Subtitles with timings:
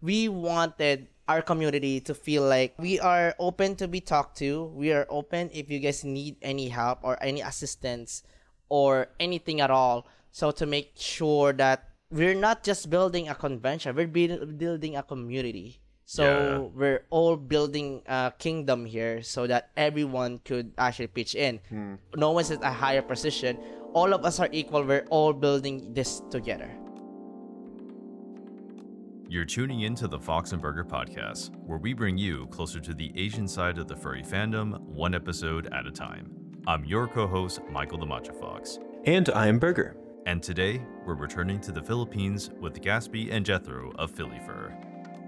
[0.00, 4.64] We wanted our community to feel like we are open to be talked to.
[4.72, 8.22] We are open if you guys need any help or any assistance
[8.68, 10.06] or anything at all.
[10.32, 15.80] So to make sure that we're not just building a convention, we're building a community.
[16.08, 16.58] So Yeah.
[16.72, 21.60] we're all building a kingdom here so that everyone could actually pitch in.
[21.68, 21.94] Hmm.
[22.16, 23.58] No one's at a higher position.
[23.92, 24.84] All of us are equal.
[24.84, 26.72] We're all building this together.
[29.28, 32.94] You're tuning in to the Fox and Burger podcast, where we bring you closer to
[32.94, 36.34] the Asian side of the furry fandom, one episode at a time.
[36.66, 39.96] I'm your co-host, Michael the Matcha Fox, And I'm Burger.
[40.26, 44.72] and today we're returning to the Philippines with Gaspy and Jethro of PhiliFUR.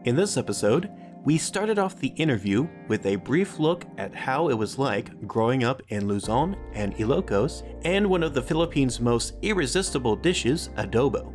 [0.07, 0.91] In this episode,
[1.25, 5.63] we started off the interview with a brief look at how it was like growing
[5.65, 11.35] up in Luzon and Ilocos and one of the Philippines' most irresistible dishes, adobo.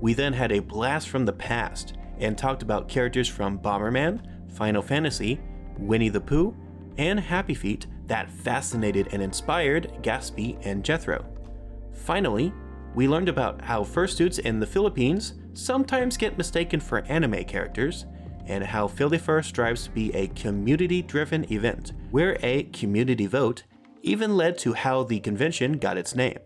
[0.00, 4.82] We then had a blast from the past and talked about characters from Bomberman, Final
[4.82, 5.40] Fantasy,
[5.78, 6.56] Winnie the Pooh,
[6.98, 11.24] and Happy Feet that fascinated and inspired Gaspy and Jethro.
[11.92, 12.52] Finally,
[12.94, 18.06] we learned about how fursuits in the Philippines sometimes get mistaken for anime characters,
[18.46, 23.64] and how PhiliFUR strives to be a community driven event, where a community vote
[24.02, 26.38] even led to how the convention got its name.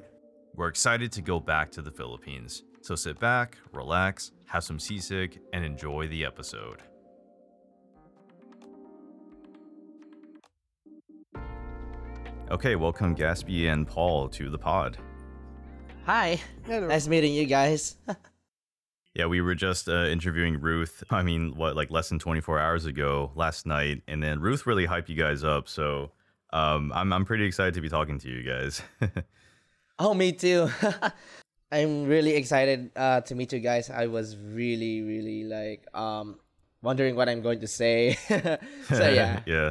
[0.54, 5.40] We're excited to go back to the Philippines, so sit back, relax, have some sisig,
[5.52, 6.80] and enjoy the episode.
[12.50, 14.96] Okay, welcome Gaspy and Paul to the pod.
[16.06, 16.40] Hi.
[16.64, 16.88] Hello.
[16.88, 17.96] Nice meeting you guys.
[19.14, 21.02] Yeah, we were just uh, interviewing Ruth.
[21.10, 24.86] I mean, what, like less than 24 hours ago last night, and then Ruth really
[24.86, 25.68] hyped you guys up.
[25.68, 26.12] So
[26.52, 28.80] um, I'm I'm pretty excited to be talking to you guys.
[29.98, 30.70] Oh, me too.
[31.70, 33.90] I'm really excited uh, to meet you guys.
[33.90, 36.38] I was really, really like um
[36.82, 38.16] wondering what I'm going to say.
[38.88, 39.40] so yeah.
[39.46, 39.70] yeah,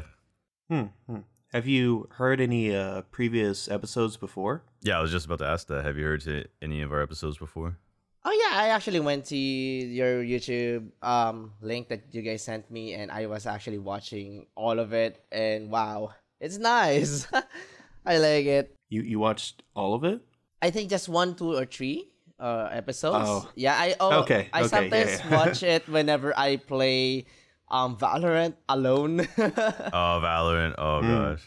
[0.70, 0.84] Hmm.
[1.08, 1.24] hmm.
[1.54, 4.64] Have you heard any uh, previous episodes before?
[4.84, 5.00] yeah.
[5.00, 5.86] I was just about to ask that.
[5.86, 7.78] Have you heard to any of our episodes before?
[8.26, 12.94] Oh yeah, I actually went to your YouTube um link that you guys sent me,
[12.94, 15.24] and I was actually watching all of it.
[15.32, 16.12] And wow,
[16.44, 17.26] it's nice.
[18.06, 18.76] I like it.
[18.90, 20.20] You you watched all of it?
[20.62, 22.10] I think just one, two, or three
[22.40, 23.26] uh episodes.
[23.28, 23.50] Oh.
[23.56, 25.30] Yeah, I oh Okay, I okay, sometimes yeah.
[25.38, 27.26] watch it whenever I play
[27.70, 29.28] um Valorant alone.
[29.38, 30.76] Oh, Valorant.
[30.78, 31.44] Oh gosh,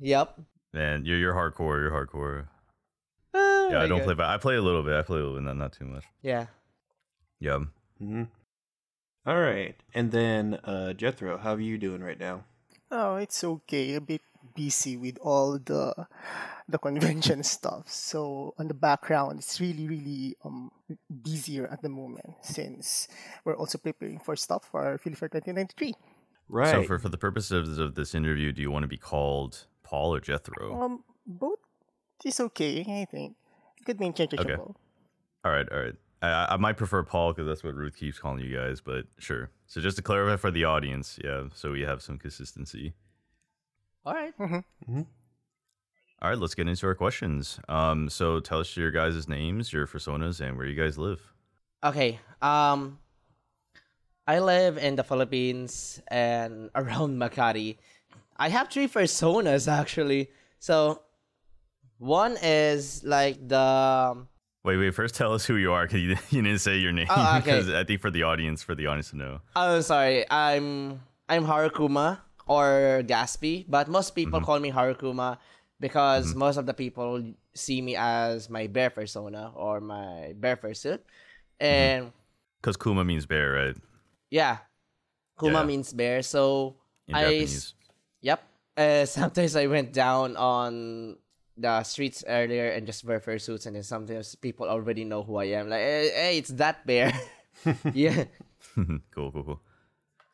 [0.00, 0.38] yep.
[0.74, 1.78] man, you're you're hardcore.
[1.80, 2.46] You're hardcore.
[3.34, 4.04] Oh Yeah, I don't God.
[4.06, 4.14] play.
[4.14, 4.94] Val- I play a little bit.
[4.94, 6.04] I play a little bit, not not too much.
[6.22, 6.46] Yeah.
[7.38, 7.58] Yeah.
[8.02, 8.24] Mm-hmm.
[9.26, 9.76] All right.
[9.94, 12.44] And then uh, Jethro, how are you doing right now?
[12.90, 13.94] Oh, it's okay.
[13.94, 14.22] A bit
[14.56, 15.94] busy with all the
[16.70, 17.90] the convention stuff.
[17.90, 20.70] So on the background, it's really really um
[21.22, 23.08] busier at the moment since
[23.44, 25.94] we're also preparing for stuff for PhiliFUR 2093.
[26.48, 26.70] Right.
[26.70, 30.14] So for for the purposes of this interview, do you want to be called Paul
[30.14, 30.82] or Jethro?
[30.82, 31.60] Um, both
[32.24, 32.80] is okay.
[32.80, 33.36] I think
[33.78, 34.76] it could be interchangeable.
[35.44, 35.94] All right, all right.
[36.22, 39.50] I, I might prefer Paul because that's what Ruth keeps calling you guys, but sure.
[39.66, 42.94] So just to clarify for the audience, yeah, so we have some consistency.
[44.04, 44.34] All right.
[46.22, 47.58] All right, let's get into our questions.
[47.68, 51.20] Um, so tell us your guys' names, your personas, and where you guys live.
[51.82, 52.20] Okay.
[52.42, 52.98] Um,
[54.26, 57.78] I live in the Philippines and around Makati.
[58.36, 60.30] I have three personas actually.
[60.58, 61.02] So,
[61.98, 64.26] one is like the
[64.62, 64.94] Wait, wait.
[64.94, 67.06] First, tell us who you are because you, you didn't say your name.
[67.08, 67.40] Oh, okay.
[67.40, 69.40] Because I think for the audience, for the audience to know.
[69.56, 70.30] Oh, sorry.
[70.30, 71.00] I'm
[71.30, 75.38] I'm Harukuma or Gaspy, but most people call me Harukuma
[75.80, 76.38] because mm-hmm.
[76.38, 77.24] most of the people
[77.54, 81.00] see me as my bear persona or my bear fursuit.
[81.60, 81.66] Mm-hmm.
[81.66, 82.12] And
[82.60, 83.76] Because Kuma means bear, right?
[84.30, 84.58] yeah,
[85.40, 85.64] Kuma Yeah.
[85.64, 86.22] means bear.
[86.22, 86.76] So
[87.08, 87.74] In I Japanese.
[88.20, 88.40] Yep.
[88.76, 91.16] Uh, sometimes I went down on
[91.56, 95.56] the streets earlier and just wear fursuits, and then sometimes people already know who I
[95.56, 95.68] am.
[95.68, 97.12] Like, hey, hey it's that bear.
[97.92, 98.24] yeah.
[98.74, 99.60] cool, cool, cool.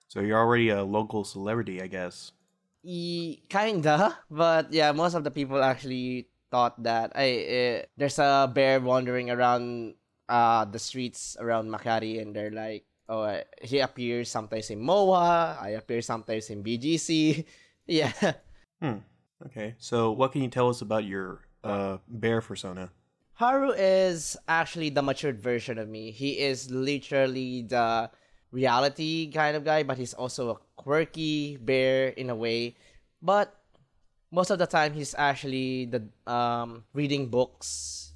[0.08, 2.32] So you're already a local celebrity, I guess.
[2.86, 8.46] E- kinda, but yeah, most of the people actually thought that hey, uh, there's a
[8.46, 9.94] bear wandering around
[10.30, 15.58] uh the streets around Makati, and they're like, oh, uh, he appears sometimes in MOA,
[15.60, 17.44] I appear sometimes in BGC.
[17.90, 18.14] yeah.
[18.80, 19.02] Hmm.
[19.46, 19.74] Okay.
[19.78, 22.92] So what can you tell us about your uh, bear persona?
[23.34, 26.10] Haru is actually the matured version of me.
[26.10, 28.10] He is literally the
[28.50, 32.76] reality kind of guy, but he's also a quirky bear in a way.
[33.22, 33.54] But
[34.30, 38.12] most of the time, he's actually the um, reading books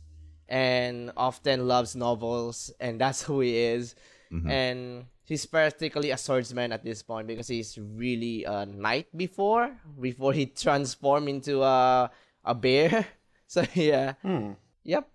[0.49, 3.95] and often loves novels, and that's who he is.
[4.47, 10.33] And he's practically a swordsman at this point because he's really a knight before before
[10.33, 12.11] he transformed into a
[12.45, 13.07] a bear.
[13.51, 14.15] So yeah.
[14.23, 14.55] Hmm.
[14.85, 15.11] Yep.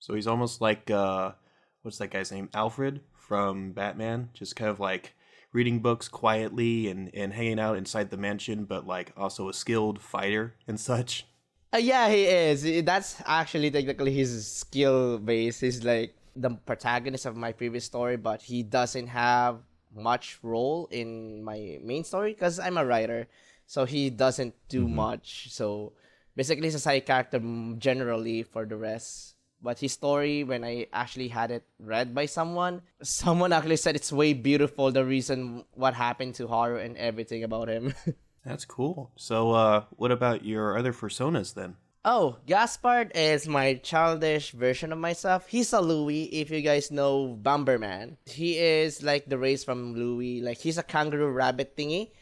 [0.00, 1.38] So he's almost like uh,
[1.82, 2.50] what's that guy's name?
[2.52, 2.98] Alfred
[3.30, 4.28] from Batman.
[4.34, 5.14] Just kind of like
[5.52, 10.02] reading books quietly and and hanging out inside the mansion, but like also a skilled
[10.02, 11.30] fighter and such.
[11.72, 12.66] Uh, yeah, he is.
[12.82, 15.60] That's actually technically his skill base.
[15.60, 19.62] He's like the protagonist of my previous story, but he doesn't have
[19.94, 23.28] much role in my main story because I'm a writer.
[23.70, 25.54] So he doesn't do much.
[25.54, 25.92] So
[26.34, 27.38] basically, he's a side character
[27.78, 29.38] generally for the rest.
[29.62, 34.12] But his story, when I actually had it read by someone, someone actually said it's
[34.12, 34.90] way beautiful.
[34.90, 37.94] The reason what happened to Haru and everything about him.
[38.44, 39.12] That's cool.
[39.16, 41.76] So uh, what about your other personas then?
[42.02, 45.46] Oh, Gaspard is my childish version of myself.
[45.48, 48.16] He's a Louis, if you guys know Bomberman.
[48.24, 50.40] He is like the race from Louis.
[50.40, 52.12] Like he's a kangaroo rabbit thingy.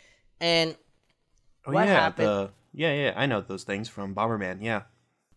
[0.41, 0.75] And
[1.67, 2.27] Oh What yeah, happened?
[2.29, 4.59] the yeah yeah I know those things from Bomberman.
[4.63, 4.83] Yeah.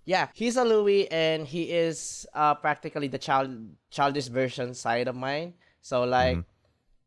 [0.05, 3.51] Yeah, he's a Louis and he is uh practically the child
[3.89, 5.53] childish version side of mine.
[5.81, 6.37] So like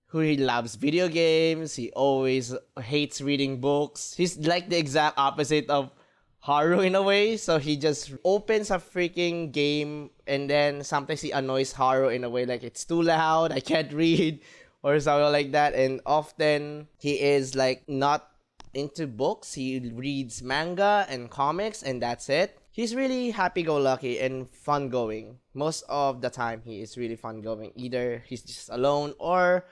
[0.07, 4.15] who he loves video games, he always hates reading books.
[4.17, 5.91] He's like the exact opposite of
[6.39, 7.37] Haru in a way.
[7.37, 12.31] So he just opens a freaking game and then sometimes he annoys Haru in a
[12.31, 14.41] way like it's too loud, I can't read
[14.85, 15.75] or something like that.
[15.75, 18.31] And often he is like not
[18.75, 19.55] into books.
[19.55, 22.59] He reads manga and comics, and that's it.
[22.75, 25.39] He's really happy-go-lucky and fun-going.
[25.55, 27.71] Most of the time, he is really fun-going.
[27.79, 29.65] Either he's just alone or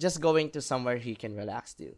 [0.00, 1.92] just going to somewhere he can relax to.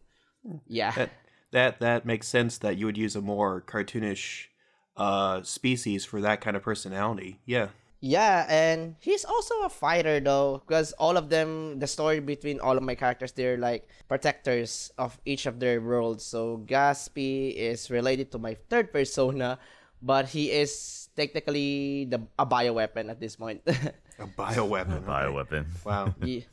[0.66, 0.90] Yeah.
[0.90, 1.10] That
[1.52, 4.50] that that makes sense that you would use a more cartoonish
[4.96, 7.38] uh species for that kind of personality.
[7.46, 7.68] Yeah.
[8.00, 12.76] Yeah, and he's also a fighter though, because all of them, the story between all
[12.76, 16.24] of my characters, they're like protectors of each of their worlds.
[16.24, 19.60] So Gaspy is related to my third persona,
[20.02, 23.62] but he is technically the a bioweapon at this point.
[24.20, 25.00] A bioweapon.
[25.00, 25.06] okay.
[25.08, 25.64] Bioweapon.
[25.84, 26.14] Wow.
[26.22, 26.44] Ye-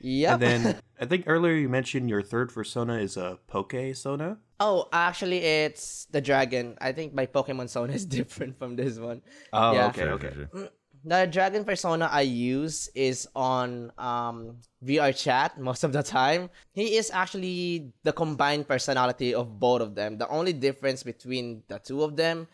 [0.00, 0.34] yep.
[0.34, 4.38] And then I think earlier you mentioned your third persona is a Poke Sona.
[4.58, 6.74] oh, actually, it's the dragon.
[6.80, 9.22] I think my Pokemon Sona is different from this one.
[9.52, 9.86] Oh, Yeah.
[9.94, 10.32] okay, okay.
[10.34, 10.68] sure, sure.
[11.04, 16.50] the dragon persona I use is on um, VR chat most of the time.
[16.72, 20.18] He is actually the combined personality of both of them.
[20.18, 22.48] The only difference between the two of them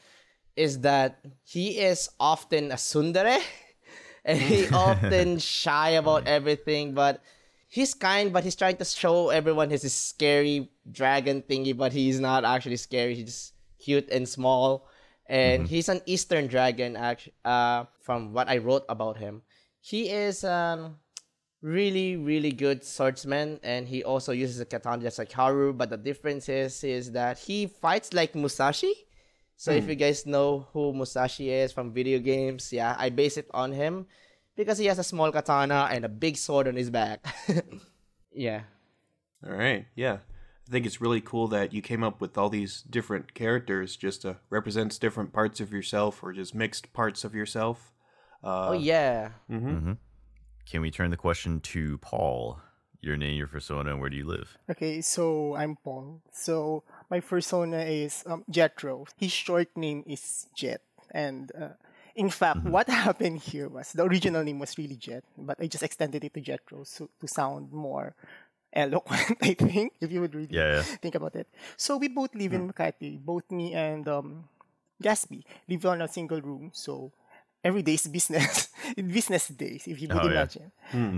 [0.61, 3.41] is that he is often a tsundere
[4.25, 7.23] and he often shy about everything, but
[7.67, 12.45] he's kind, but he's trying to show everyone his scary dragon thingy, but he's not
[12.45, 13.15] actually scary.
[13.15, 14.87] He's just cute and small.
[15.27, 19.43] And he's an Eastern dragon, actually, uh, from what I wrote about him.
[19.81, 20.97] He is um,
[21.63, 25.97] really, really good swordsman, and he also uses a katana just like Haru, but the
[25.97, 28.93] difference is, is that he fights like Musashi.
[29.61, 29.91] So if hmm.
[29.91, 34.07] you guys know who Musashi is from video games, yeah, I base it on him
[34.57, 37.23] because he has a small katana and a big sword on his back.
[38.33, 38.63] yeah.
[39.47, 39.85] All right.
[39.95, 40.21] Yeah.
[40.67, 44.23] I think it's really cool that you came up with all these different characters just
[44.23, 47.93] to represents different parts of yourself or just mixed parts of yourself.
[48.43, 49.33] Uh, oh yeah.
[49.51, 49.69] Mm-hmm.
[49.69, 49.93] Mm-hmm.
[50.65, 52.63] Can we turn the question to Paul?
[53.01, 54.57] Your name, your persona, and where do you live?
[54.71, 56.21] Okay, so I'm Paul.
[56.33, 59.07] So my persona is um, Jethro.
[59.17, 61.75] His short name is Jet, and uh,
[62.15, 65.83] in fact, what happened here was the original name was really Jet, but I just
[65.83, 68.15] extended it to Jethro so, to sound more
[68.73, 69.39] eloquent.
[69.43, 70.83] I think if you would really Yeah, yeah.
[71.01, 71.49] think about it.
[71.77, 73.19] So we both live in Makati.
[73.19, 74.45] Both me and um,
[75.03, 76.71] Gaspy live on a single room.
[76.75, 77.13] So
[77.65, 78.69] every day is business.
[78.97, 80.45] business days, if you would Oh, yeah.
[80.45, 80.71] imagine.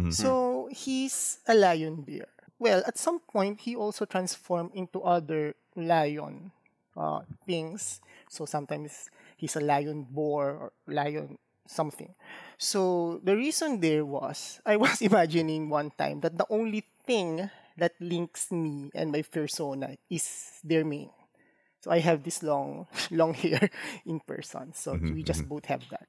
[0.08, 0.30] So
[0.72, 2.26] he's a lion bear.
[2.58, 6.52] Well, at some point, he also transformed into other lion
[6.96, 8.00] uh, things.
[8.28, 12.14] So sometimes he's a lion boar or lion something.
[12.58, 17.92] So the reason there was, I was imagining one time that the only thing that
[18.00, 21.10] links me and my persona is their mane.
[21.80, 23.70] So I have this long, long hair
[24.06, 24.72] in person.
[24.74, 26.06] So we just both have that.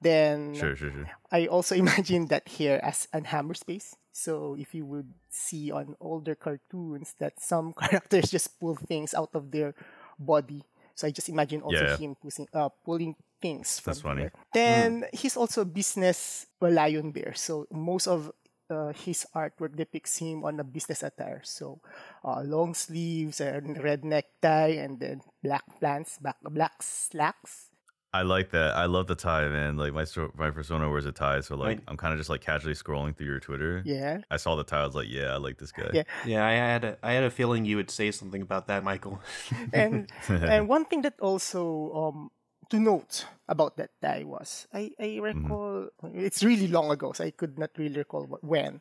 [0.00, 1.08] Then Sure, sure, sure.
[1.30, 3.96] I also imagine that here as an hammer space.
[4.12, 9.30] So if you would see on older cartoons that some characters just pull things out
[9.34, 9.74] of their
[10.18, 10.62] body.
[10.94, 11.96] So I just imagine also Yeah.
[11.96, 14.22] him pushing, uh, pulling things from That's funny.
[14.22, 14.32] there.
[14.52, 17.32] Then he's also a business a lion bear.
[17.34, 18.32] So most of
[18.70, 21.40] uh, his artwork depicts him on a business attire.
[21.44, 21.80] So
[22.24, 27.69] uh, long sleeves and red necktie and then black pants, black, black slacks
[28.12, 28.74] I like that.
[28.76, 29.76] I love the tie, man.
[29.76, 31.80] Like my sto- my persona wears a tie, so like Right.
[31.86, 33.82] I'm kind of just like casually scrolling through your Twitter.
[33.84, 34.22] Yeah.
[34.30, 34.82] I saw the tie.
[34.82, 35.90] I was like, yeah, I like this guy.
[35.92, 36.02] Yeah.
[36.26, 39.20] Yeah, I had a, I had a feeling you would say something about that, Michael.
[39.72, 42.30] and and one thing that also um
[42.70, 47.30] to note about that die was I I recall it's really long ago, so I
[47.30, 48.80] could not really recall what, when.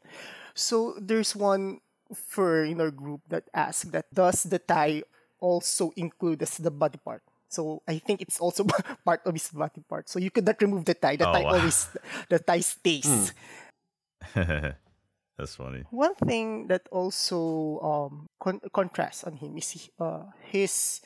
[0.56, 1.82] So there's one
[2.16, 5.04] for in our group that asked that does the tie
[5.40, 7.22] also include as the body part?
[7.50, 8.64] So I think it's also
[9.06, 10.08] part of his body part.
[10.10, 11.16] So you could not remove the tie.
[11.18, 11.58] The Oh, tie wow.
[11.58, 11.90] always
[12.30, 13.34] the tie stays.
[14.36, 15.84] That's funny.
[15.90, 21.00] One thing that also um, con- contrasts on him is he- uh, his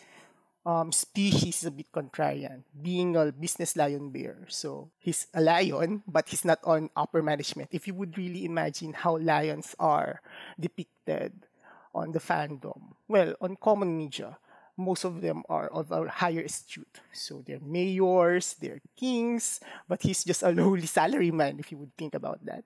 [0.65, 4.45] um, species is a bit contrarian, being a business lion bear.
[4.49, 7.69] So he's a lion, but he's not on upper management.
[7.71, 10.19] If you would really imagine how lions are
[10.59, 11.45] depicted
[11.93, 14.37] on the fandom, well, on common media,
[14.77, 16.99] most of them are of a higher astute.
[17.11, 22.15] So they're mayors, they're kings, but he's just a lowly salaryman, if you would think
[22.15, 22.63] about that.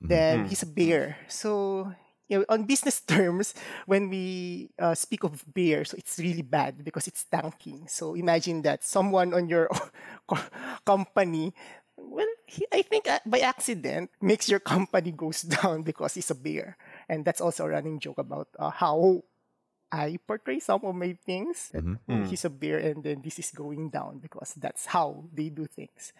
[0.00, 1.16] Then he's a bear.
[1.28, 1.92] So
[2.28, 3.54] you know, on business terms,
[3.86, 7.86] when we uh, speak of bear, so it's really bad because it's tanking.
[7.88, 9.68] So imagine that someone on your
[10.86, 11.54] company,
[11.96, 16.34] well, he, I think uh, by accident makes your company goes down because he's a
[16.34, 16.76] bear,
[17.08, 19.22] and that's also a running joke about uh, how
[19.94, 21.70] I portray some of my things.
[21.70, 25.54] That oh, he's a bear, and then this is going down because that's how they
[25.54, 26.10] do things.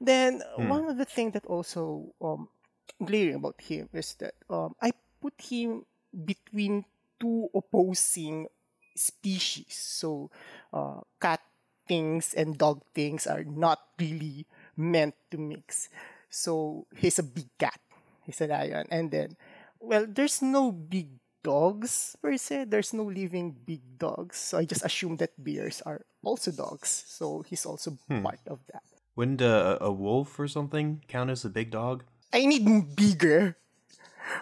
[0.00, 2.50] Then one of the things that also um,
[2.98, 4.90] glaring about him is that um, I
[5.22, 6.84] put him between
[7.20, 8.50] two opposing
[8.94, 9.70] species.
[9.70, 10.30] So,
[10.72, 11.40] uh, cat
[11.86, 15.88] things and dog things are not really meant to mix.
[16.30, 17.78] So, he's a big cat.
[18.26, 18.86] He's a lion.
[18.90, 19.36] And then,
[19.78, 21.08] well, there's no big
[21.44, 22.64] dogs per se.
[22.66, 24.40] There's no living big dogs.
[24.40, 27.04] So, I just assume that bears are also dogs.
[27.06, 28.82] So, he's also part of that.
[29.14, 32.02] Wouldn't a, a wolf or something count as a big dog?
[32.32, 33.56] I need bigger,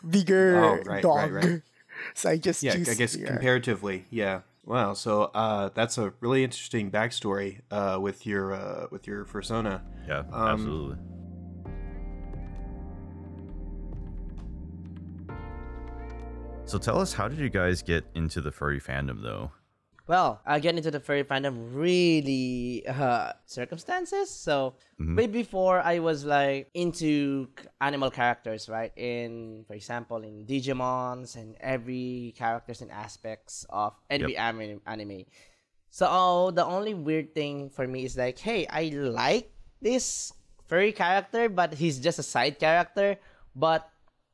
[0.08, 1.32] bigger Oh, right, dog.
[1.32, 1.62] right, right.
[2.14, 3.26] So I just Yeah, choose I guess bear.
[3.26, 4.40] comparatively, yeah.
[4.64, 9.82] Wow, so uh, that's a really interesting backstory uh, with your uh, with your persona.
[10.08, 10.96] Yeah, Um, absolutely.
[16.72, 19.50] So tell us, how did you guys get into the furry fandom, though?
[20.06, 24.30] Well, I get into the furry fandom really uh, circumstances.
[24.30, 27.48] So way before I was like into
[27.82, 28.90] animal characters, right?
[28.96, 34.80] In for example, in Digimons and every characters and aspects of every anime.
[34.86, 35.26] anime.
[35.90, 39.52] So the only weird thing for me is like, hey, I like
[39.82, 40.32] this
[40.68, 43.18] furry character, but he's just a side character.
[43.54, 43.92] But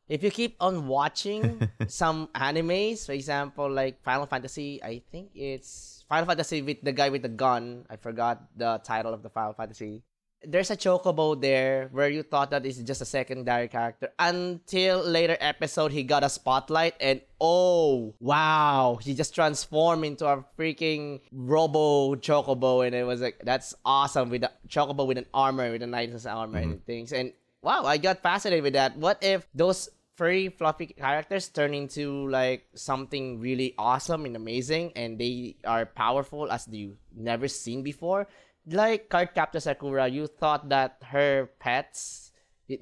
[0.08, 6.04] if you keep on watching some animes, for example, like Final Fantasy, I think it's
[6.08, 7.84] Final Fantasy with the guy with the gun.
[7.90, 10.02] I forgot the title of the Final Fantasy.
[10.44, 15.36] There's a chocobo there where you thought that is just a secondary character until later
[15.40, 22.14] episode he got a spotlight and oh wow he just transformed into a freaking robo
[22.14, 25.88] chocobo and it was like that's awesome with the chocobo with an armor with a
[25.88, 26.84] knight's armor and mm-hmm.
[26.84, 28.96] things and wow, I got fascinated with that.
[28.96, 35.16] What if those furry, fluffy characters turn into like something really awesome and amazing, and
[35.16, 38.26] they are powerful as you never seen before?
[38.66, 42.32] Like card Cardcaptor Sakura, you thought that her pets.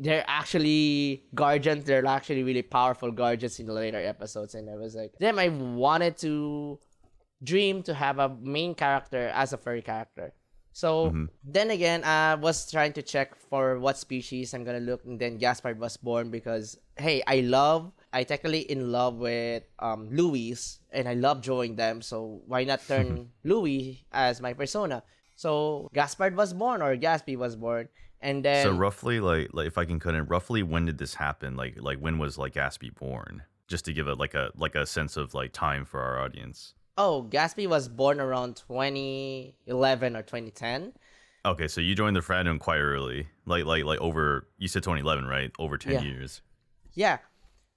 [0.01, 1.85] They're actually guardians.
[1.85, 5.47] They're actually really powerful guardians in the later episodes, and I was like, damn, I
[5.49, 6.81] wanted to
[7.45, 10.33] dream to have a main character as a furry character.
[10.77, 15.17] So then again, I was trying to check for what species I'm gonna look, and
[15.19, 20.53] then Gaspard was born because hey, I love, I technically in love with um Louis,
[20.93, 22.03] and I love drawing them.
[22.03, 25.03] So why not turn Louis as my persona?
[25.35, 27.89] So Gaspard was born, or Gaspy was born,
[28.21, 31.15] and then so roughly, like, like if I can cut in, roughly when did this
[31.15, 31.57] happen?
[31.57, 33.45] Like, like when was like Gaspy born?
[33.67, 36.75] Just to give it like a like a sense of like time for our audience.
[36.99, 40.93] Oh, Gaspy was born around 2011 or 2010.
[41.45, 44.49] Okay, so you joined the fandom quite early, like like like over.
[44.59, 45.53] You said 2011, right?
[45.59, 46.03] Over 10 Yeah.
[46.03, 46.43] years.
[46.95, 47.19] Yeah,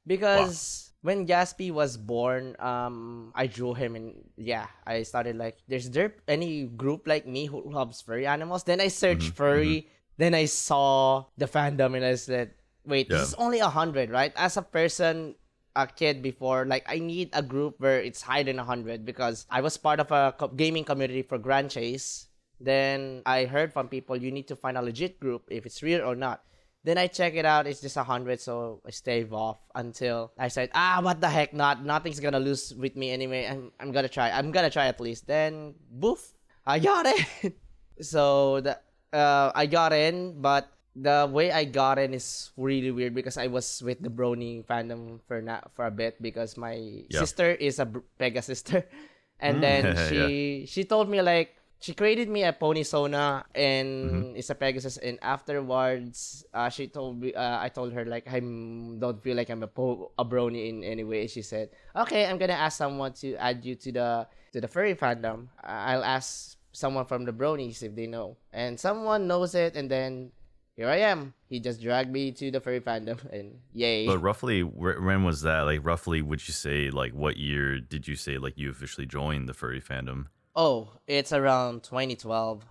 [0.07, 5.89] because when Gaspy was born, um, I drew him, and yeah, I started like, there's
[5.89, 8.63] there any group like me who loves furry animals?
[8.63, 13.17] Then I searched furry, then I saw the fandom, and I said, wait, Yeah.
[13.19, 14.33] this is only a hundred, right?
[14.35, 15.35] As a person.
[15.75, 19.61] A kid before, like I need a group where it's higher than hundred because I
[19.61, 22.27] was part of a gaming community for Grand Chase.
[22.59, 26.01] Then I heard from people you need to find a legit group if it's real
[26.01, 26.43] or not.
[26.83, 27.67] Then I check it out.
[27.67, 31.53] It's just a hundred, so I stave off until I said, "Ah, what the heck?
[31.53, 33.45] Not nothing's gonna lose with me anyway.
[33.45, 34.31] I'm I'm gonna try.
[34.31, 36.33] I'm gonna try at least." Then, boof,
[36.65, 37.55] I got it.
[37.99, 38.79] So the
[39.11, 43.47] uh, I got in, but the way I got in is really weird because I
[43.47, 46.75] was with the Brony fandom for na- for a bit because my
[47.07, 47.23] Yeah.
[47.23, 47.87] sister is a
[48.19, 48.83] Pegasister,
[49.39, 50.07] and then Yeah.
[50.11, 50.21] she
[50.67, 53.87] she told me like she created me a pony sona and
[54.35, 54.39] Mm-hmm.
[54.43, 58.43] it's a Pegasus and afterwards uh, she told me uh, I told her like I
[58.43, 61.27] don't feel like I'm a po- a brony in any way.
[61.27, 64.09] She said okay I'm gonna ask someone to add you to the
[64.51, 65.47] to the furry fandom.
[65.63, 69.89] I- I'll ask someone from the bronies if they know and someone knows it and
[69.89, 70.31] then
[70.79, 71.33] here I am.
[71.49, 74.07] He just dragged me to the furry fandom and yay.
[74.07, 75.63] But roughly, when was that?
[75.63, 79.49] Like, roughly, would you say like what year did you say like you officially joined
[79.49, 80.27] the furry fandom?
[80.55, 82.65] oh, it's around 2012.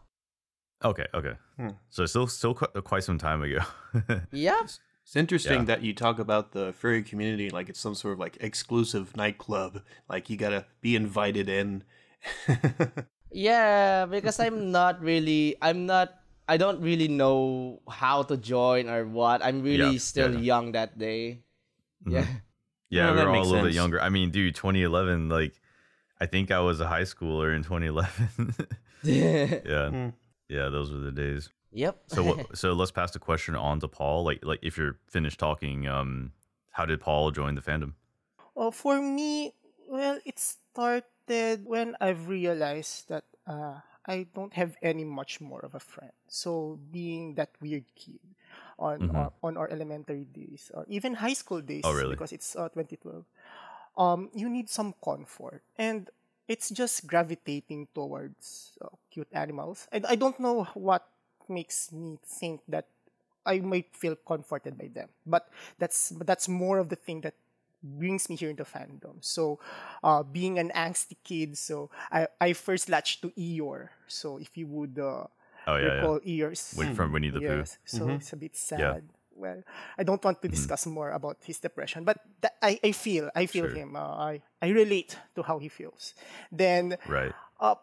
[0.85, 1.35] Okay, okay.
[1.57, 1.69] Hmm.
[1.91, 3.61] So still, still quite some time ago.
[4.33, 4.57] Yep.
[5.05, 5.65] It's interesting Yeah.
[5.65, 9.83] that you talk about the furry community like it's some sort of like exclusive nightclub.
[10.09, 11.85] Like you gotta be invited in.
[13.31, 16.18] Yeah, because I'm not really I'm not
[16.49, 19.45] I don't really know how to join or what.
[19.45, 20.41] I'm really Yeah, still yeah.
[20.41, 21.43] young that day.
[22.07, 22.27] Yeah.
[22.91, 24.01] yeah, No, we that were all a makes little bit younger.
[24.01, 25.29] I mean, dude, 2011.
[25.29, 25.61] Like,
[26.21, 28.55] I think I was a high schooler in 2011.
[29.05, 30.11] yeah,
[30.49, 31.51] yeah, those were the days.
[31.71, 31.99] yep.
[32.09, 32.57] So what?
[32.59, 34.25] so let's pass the question on to Paul.
[34.25, 36.33] Like, like if you're finished talking, um,
[36.73, 37.93] how did Paul join the fandom?
[38.57, 39.55] Uh, for me,
[39.89, 43.79] well, it started when I've realized that uh,
[44.09, 46.13] I don't have any much more of a friend.
[46.29, 48.21] So being that weird kid
[48.79, 51.97] on our, on our elementary days or even high school days, Mm-hmm.
[51.97, 52.17] Oh, really?
[52.17, 53.25] because it's uh, 2012,
[53.99, 56.11] um, you need some comfort, and
[56.49, 59.89] it's just gravitating towards uh, cute animals.
[59.93, 61.07] And I don't know what
[61.49, 62.87] makes me think that
[63.47, 65.09] I might feel comforted by them.
[65.27, 65.49] But
[65.79, 67.35] that's but that's more of the thing that
[67.83, 69.19] brings me here into fandom.
[69.21, 69.59] So,
[70.03, 73.89] uh, being an angsty kid, so I, I first latched to Eeyore.
[74.07, 75.27] So if you would uh,
[75.67, 75.93] Oh yeah, yeah.
[75.95, 77.59] recall Eeyore's Win- from Winnie the Pooh.
[77.59, 78.81] yes, so it's a bit sad.
[78.81, 79.01] Yeah.
[79.39, 79.63] Well,
[79.97, 83.47] I don't want to discuss more about his depression, but that, I, I feel I
[83.47, 83.77] feel Sure.
[83.77, 83.95] him.
[83.95, 84.01] Uh,
[84.35, 86.15] I I relate to how he feels.
[86.51, 87.33] Then Right.
[87.61, 87.77] uh,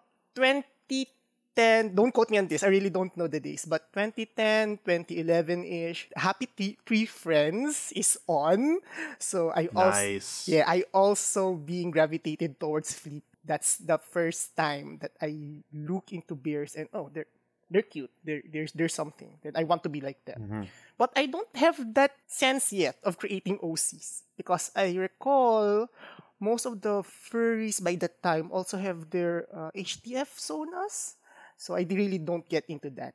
[1.55, 6.09] 2010, don't quote me on this, I really don't know the days, but 2010, 2011-ish,
[6.15, 8.79] Happy T- Tree Friends is on.
[9.19, 9.89] So I also,
[10.19, 10.47] Nice.
[10.47, 13.23] yeah, I also being gravitated towards Flip.
[13.45, 17.29] That's the first time that I look into beers and oh, they're
[17.69, 18.11] they're cute.
[18.23, 20.41] There, there's there's something that I want to be like them.
[20.97, 25.87] But I don't have that sense yet of creating OCs because I recall
[26.39, 31.15] most of the furries by that time also have their uh, HTF sonas.
[31.57, 33.13] So I really don't get into that.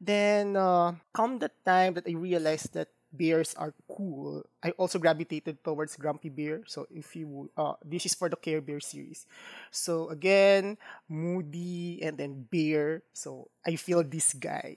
[0.00, 5.64] Then uh, come the time that I realized that bears are cool, I also gravitated
[5.64, 6.62] towards Grumpy Bear.
[6.66, 9.26] So if you uh, this is for the Care Bear series.
[9.70, 13.02] So again, Moody and then Bear.
[13.12, 14.76] So I feel this guy.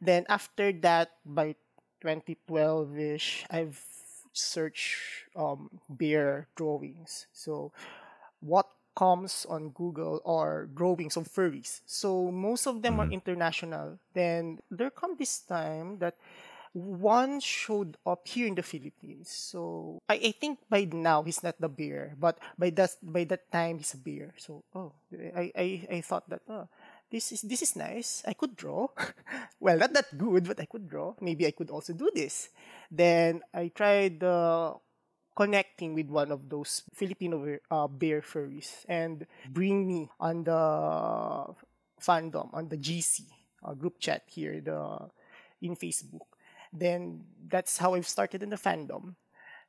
[0.00, 1.56] Then after that, by
[2.00, 3.82] 2012-ish, I've
[4.32, 7.26] searched um, bear drawings.
[7.32, 7.72] So
[8.40, 11.86] what comes on Google are drawings of furries.
[11.86, 14.02] So most of them are international.
[14.12, 16.18] Then there come this time that
[16.74, 19.30] one showed up here in the Philippines.
[19.30, 23.46] So I, I think by now he's not the bear, but by that by that
[23.54, 24.34] time he's a bear.
[24.36, 26.66] So oh, I I, I thought that oh,
[27.10, 28.26] this is this is nice.
[28.26, 28.90] I could draw.
[29.62, 31.14] well, not that good, but I could draw.
[31.22, 32.50] Maybe I could also do this.
[32.90, 34.74] Then I tried uh,
[35.38, 40.58] connecting with one of those Filipino bear- uh, bear furries and bring me on the
[42.02, 43.22] fandom on the GC
[43.62, 44.98] uh, group chat here the
[45.62, 46.26] in Facebook.
[46.74, 49.14] Then that's how I've started in the fandom.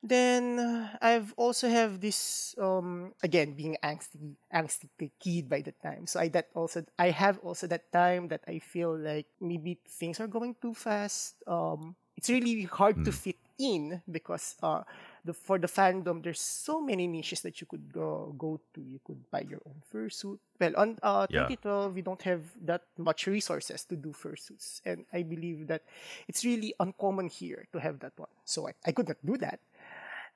[0.01, 0.57] Then
[1.01, 6.07] I've also have this um again being angsty angsty kid by the time.
[6.07, 10.17] So I that also I have also that time that I feel like maybe things
[10.23, 11.35] are going too fast.
[11.45, 14.87] Um it's really hard to fit in because uh
[15.25, 18.81] the for the fandom there's so many niches that you could go go to.
[18.81, 20.39] You could buy your own fursuit.
[20.59, 21.47] Well on uh Yeah.
[21.47, 24.81] 2012 we don't have that much resources to do fursuits.
[24.85, 25.83] And I believe that
[26.27, 28.31] it's really uncommon here to have that one.
[28.45, 29.59] So I, I could not do that.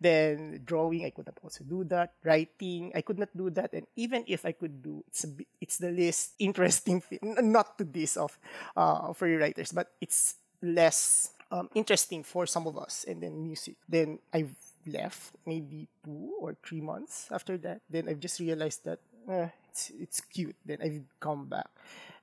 [0.02, 2.13] Then drawing, I could not also do that.
[2.24, 3.72] Writing, I could not do that.
[3.74, 7.38] And even if I could do, it's a bit, it's the least interesting thing.
[7.39, 8.38] Not to this of
[8.76, 13.06] uh, writers, but it's less um, interesting for some of us.
[13.08, 13.76] And then music.
[13.88, 14.52] Then I've
[14.86, 17.82] left maybe two or three months after that.
[17.89, 20.56] Then I've just realized that eh, it's it's cute.
[20.65, 21.69] Then I've come back.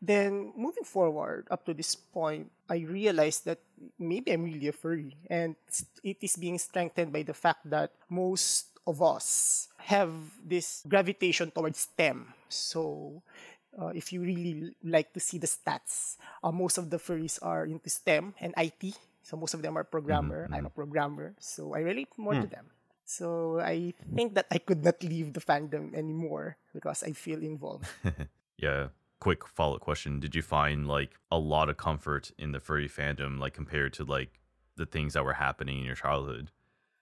[0.01, 3.61] Then moving forward up to this point, I realized that
[3.99, 5.57] maybe I'm really a furry, and
[6.03, 11.88] it is being strengthened by the fact that most of us have this gravitation towards
[11.88, 12.33] STEM.
[12.49, 13.23] So
[13.70, 17.62] Uh, if you really like to see the stats, uh, most of the furries are
[17.64, 18.99] into STEM and IT.
[19.22, 20.48] So most of them are programmer.
[20.52, 22.66] I'm a programmer, so I relate more to them.
[23.04, 27.87] So I think that I could not leave the fandom anymore because I feel involved.
[28.61, 28.88] Yeah.
[29.20, 30.20] Quick follow up question.
[30.20, 34.04] Did you find like a lot of comfort in the furry fandom, like compared to
[34.04, 34.40] like
[34.76, 36.50] the things that were happening in your childhood?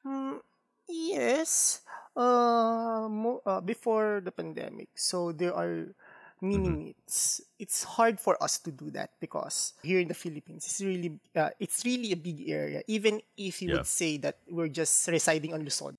[0.07, 0.39] Mm,
[0.89, 1.83] yes.
[2.17, 5.95] Uh, mo- uh, before the pandemic, so there are
[6.41, 7.41] mini meets.
[7.59, 11.51] It's hard for us to do that because here in the Philippines, it's really uh,
[11.59, 12.83] it's really a big area.
[12.87, 13.83] Even if you Yeah.
[13.83, 15.97] would say that we're just residing on Luzon,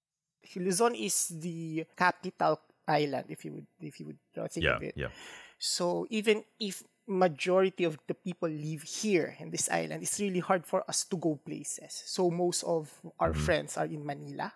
[0.56, 3.25] Luzon is the capital island.
[3.30, 4.78] If you would if you would uh, think Yeah.
[4.78, 4.95] of it.
[4.95, 5.12] Yeah.
[5.60, 10.65] So even if majority of the people live here in this island, it's really hard
[10.65, 11.91] for us to go places.
[12.06, 14.54] So most of our friends are in Manila.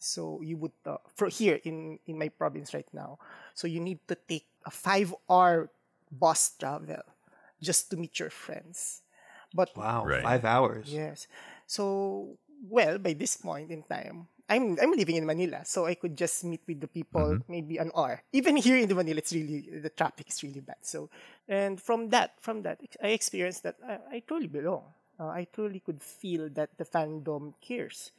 [0.00, 3.18] So you would uh, for here in in my province right now.
[3.54, 5.70] So you need to take a five hour
[6.10, 7.04] bus travel
[7.60, 9.02] just to meet your friends.
[9.54, 10.22] But Wow, Right.
[10.22, 10.88] five hours.
[10.88, 11.26] Yes.
[11.66, 16.16] So, well, by this point in time, I'm I'm living in Manila, so I could
[16.16, 18.22] just meet with the people maybe an hour.
[18.32, 20.82] Even here in the Manila, it's really the traffic is really bad.
[20.82, 21.10] So,
[21.48, 24.90] and from that, from that, I experienced that I, I truly belong.
[25.20, 28.10] Uh, I truly could feel that the fandom cares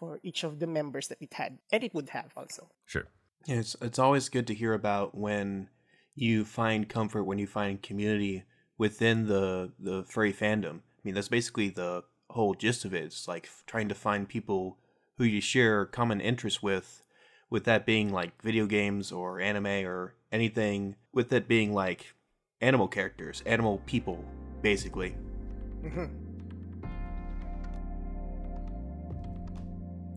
[0.00, 2.68] for each of the members that it had, and it would have also.
[2.86, 3.06] Sure.
[3.46, 5.68] Yeah, It's it's always good to hear about when
[6.14, 8.44] you find comfort when you find community
[8.78, 10.78] within the the furry fandom.
[10.78, 13.04] I mean, that's basically the whole gist of it.
[13.04, 14.78] It's like trying to find people
[15.18, 17.02] who you share common interests with,
[17.50, 22.14] with that being like video games or anime or anything, with it being like
[22.60, 24.24] animal characters, animal people,
[24.62, 25.16] basically.
[25.82, 26.04] Mm-hmm.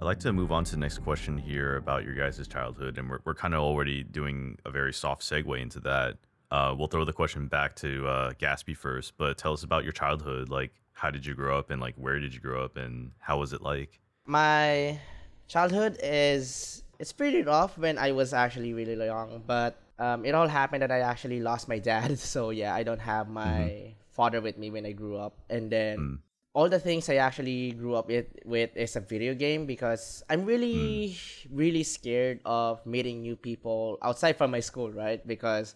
[0.04, 3.10] I'd like to move on to the next question here about your guys' childhood, and
[3.10, 6.18] we're, we're kind of already doing a very soft segue into that.
[6.52, 9.94] Uh, we'll throw the question back to uh, Gaspy first, but tell us about your
[9.94, 10.50] childhood.
[10.50, 13.40] Like, how did you grow up, and like, where did you grow up, and how
[13.40, 14.02] was it like?
[14.26, 15.00] my
[15.48, 20.50] childhood is it's pretty rough when I was actually really young, but um, it all
[20.50, 22.20] happened that I actually lost my dad.
[22.34, 26.20] So yeah, I don't have my father with me when I grew up, and then
[26.54, 30.46] all the things I actually grew up with, with is a video game because I'm
[30.46, 31.18] really
[31.50, 35.26] really scared of meeting new people outside from my school, right?
[35.26, 35.76] Because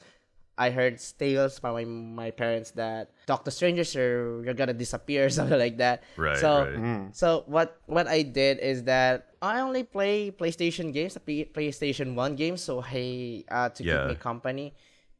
[0.57, 5.25] I heard tales from my, my parents that talk to strangers or you're gonna disappear,
[5.25, 6.03] or something like that.
[6.15, 7.09] Right, So right.
[7.13, 12.13] so what what I did is that I only play PlayStation games, the P- PlayStation
[12.13, 14.01] One games, so hey, uh, to Yeah.
[14.01, 14.73] keep me company.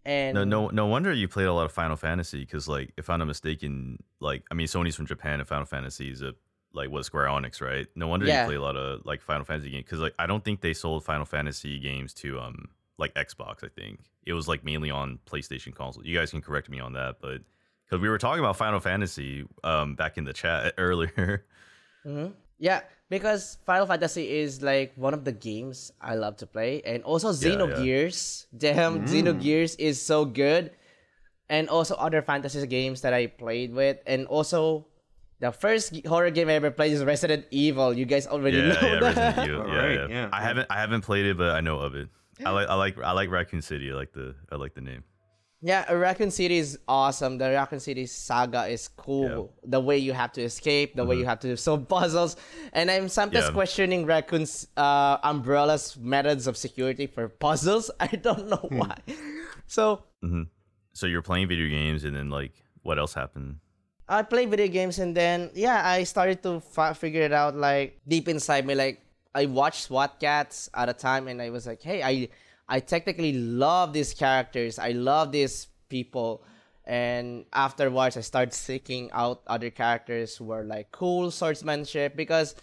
[0.07, 3.09] And No, no, no wonder you played a lot of Final Fantasy because, like, if
[3.09, 6.33] I'm not mistaken, like, I mean, Sony's from Japan, and Final Fantasy is a
[6.73, 7.87] like what Square Enix, right?
[7.95, 8.41] No wonder Yeah.
[8.41, 10.73] you play a lot of like Final Fantasy games because, like, I don't think they
[10.73, 13.63] sold Final Fantasy games to um like Xbox.
[13.63, 16.05] I think it was like mainly on PlayStation console.
[16.05, 17.41] You guys can correct me on that, but
[17.85, 21.45] because we were talking about Final Fantasy um back in the chat earlier.
[22.59, 27.03] Yeah, because Final Fantasy is like one of the games I love to play, and
[27.03, 27.55] also Yeah, yeah.
[27.55, 28.45] Xenogears.
[28.55, 29.07] Damn, mm.
[29.07, 30.71] Xenogears is so good,
[31.49, 34.87] and also other fantasy games that I played with, and also.
[35.39, 37.93] The first horror game I ever played is Resident Evil.
[37.93, 39.01] You guys already yeah, know yeah, that.
[39.03, 39.67] Resident Evil.
[39.67, 42.09] Yeah, Right, yeah, yeah, I haven't I haven't played it, but I know of it.
[42.43, 43.91] I like I like I like Raccoon City.
[43.91, 45.03] I like the I like the name.
[45.61, 47.39] Yeah, Raccoon City is awesome.
[47.39, 49.53] The Raccoon City saga is cool.
[49.63, 51.21] The way you have to escape, the way mm-hmm.
[51.21, 52.35] you have to solve puzzles,
[52.73, 53.53] and I'm sometimes Yeah.
[53.53, 57.89] questioning Raccoon's uh, Umbrella's methods of security for puzzles.
[57.99, 58.77] I don't know hmm.
[58.77, 58.97] why.
[59.65, 60.43] So mm-hmm.
[60.93, 63.57] So you're playing video games, and then like what else happened?
[64.07, 67.99] I play video games, and then yeah, I started to fi- figure it out like
[68.07, 68.75] deep inside me.
[68.75, 69.01] Like
[69.33, 72.29] I watched SWAT Kats at a time, and I was like, hey, I
[72.69, 74.79] I technically love these characters.
[74.79, 76.43] I love these people.
[76.85, 82.55] And afterwards, I started seeking out other characters who were like cool swordsmanship because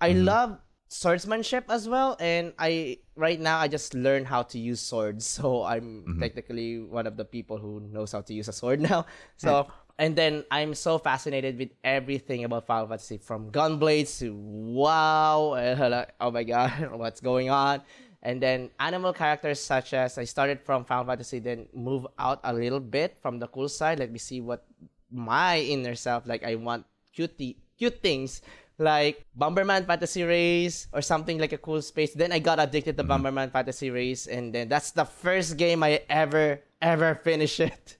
[0.00, 0.24] I mm-hmm.
[0.24, 2.16] love swordsmanship as well.
[2.20, 6.20] And I right now I just learned how to use swords, so I'm mm-hmm.
[6.20, 9.06] technically one of the people who knows how to use a sword now.
[9.36, 15.54] So and then I'm so fascinated with everything about Final Fantasy, from gunblades to wow,
[16.20, 17.82] oh my god, what's going on?
[18.24, 22.52] And then animal characters such as I started from Final Fantasy, then move out a
[22.52, 23.98] little bit from the cool side.
[23.98, 24.64] Let me see what
[25.12, 26.42] my inner self like.
[26.42, 28.40] I want cutie, cute things
[28.78, 32.14] like Bomberman Fantasy Race or something like a cool space.
[32.14, 33.26] Then I got addicted to mm-hmm.
[33.26, 37.98] Bomberman Fantasy Race, and then that's the first game I ever ever finished it.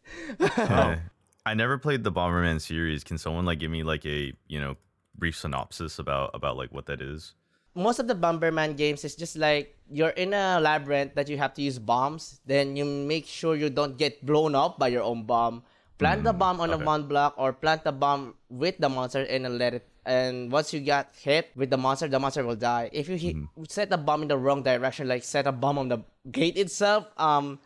[1.46, 3.04] I never played the Bomberman series.
[3.04, 4.76] Can someone like give me like a you know
[5.16, 7.34] brief synopsis about about like what that is?
[7.74, 11.54] Most of the Bomberman games is just like you're in a labyrinth that you have
[11.54, 12.40] to use bombs.
[12.46, 15.62] Then you make sure you don't get blown up by your own bomb.
[15.98, 16.82] Plant the mm, bomb on okay.
[16.82, 19.86] a one block or plant the bomb with the monster and let it.
[20.06, 22.90] And once you get hit with the monster, the monster will die.
[22.92, 23.64] If you hit, mm-hmm.
[23.68, 25.98] set the bomb in the wrong direction, like set a bomb on the
[26.30, 27.58] gate itself, um,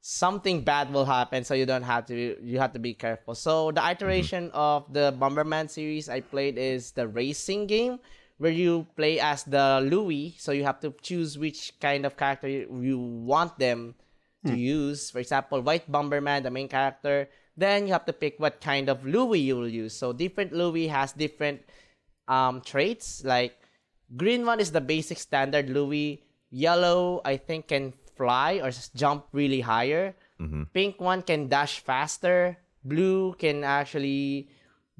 [0.00, 1.44] something bad will happen.
[1.44, 2.36] So you don't have to.
[2.42, 3.34] You have to be careful.
[3.34, 4.56] So the iteration mm-hmm.
[4.56, 8.00] of the Bomberman series I played is the racing game
[8.38, 10.34] where you play as the Louis.
[10.38, 13.94] So you have to choose which kind of character you, want them
[14.46, 15.10] to use.
[15.10, 17.28] For example, White Bomberman, the main character.
[17.56, 19.96] Then you have to pick what kind of Louis you will use.
[19.96, 21.62] So different Louis has different
[22.28, 23.24] um, traits.
[23.24, 23.56] Like
[24.16, 26.22] green one is the basic standard Louis.
[26.50, 30.14] Yellow, I think, can fly or jump really higher.
[30.74, 32.58] Pink one can dash faster.
[32.84, 34.50] Blue can actually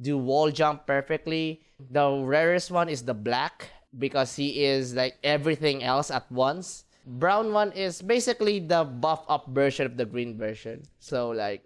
[0.01, 1.61] do wall jump perfectly.
[1.78, 6.84] The rarest one is the black because he is like everything else at once.
[7.06, 10.82] Brown one is basically the buff up version of the green version.
[10.98, 11.62] So like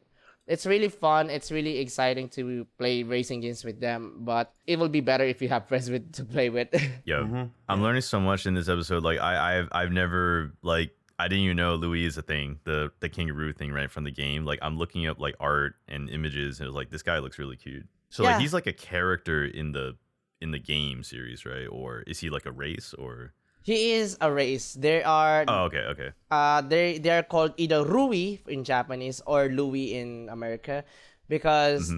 [0.49, 1.31] it's really fun.
[1.31, 5.43] It's really exciting to play racing games with them, but it will be better if
[5.43, 6.69] you have friends with to play with.
[7.05, 7.45] Yeah, mm-hmm.
[7.69, 9.03] I'm learning so much in this episode.
[9.03, 12.91] Like I, I've, I've never like I didn't even know Louis is a thing, the
[13.01, 14.45] the kangaroo thing right from the game.
[14.45, 17.39] Like I'm looking up like art and images, and it was like this guy looks
[17.39, 17.87] really cute.
[18.11, 18.33] So Yeah.
[18.33, 19.97] like he's like a character in the
[20.41, 21.67] in the game series, right?
[21.67, 23.35] Or is he like a race or?
[23.69, 24.73] he is a race.
[24.81, 26.11] There are Oh, okay, okay.
[26.33, 30.89] uh they they are called either Rui in Japanese or Louis in America
[31.29, 31.93] because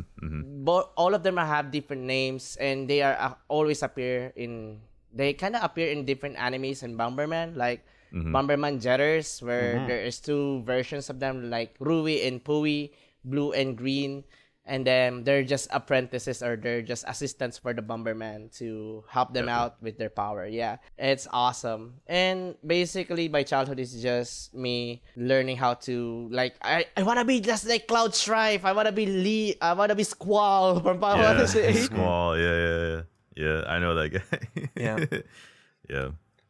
[0.66, 4.80] bo- all of them have different names and they are uh, always appear in
[5.14, 10.18] they kind of appear in different animes and Bomberman like Bomberman Jetters where there is
[10.18, 12.90] two versions of them like Rui and Pui
[13.22, 14.24] blue and green
[14.70, 19.50] and then they're just apprentices or they're just assistants for the Bomberman to help them
[19.50, 20.46] out with their power.
[20.46, 21.98] Yeah, it's awesome.
[22.06, 27.26] And basically, my childhood is just me learning how to like I, I want to
[27.26, 28.64] be just like Cloud Strife.
[28.64, 29.56] I want to be Lee.
[29.60, 31.74] I want to be Squall from Final Yeah.
[31.74, 32.38] Squall.
[32.38, 33.02] Yeah, yeah, yeah.
[33.36, 34.38] Yeah, I know that guy.
[34.76, 34.98] Yeah.
[35.90, 36.08] yeah.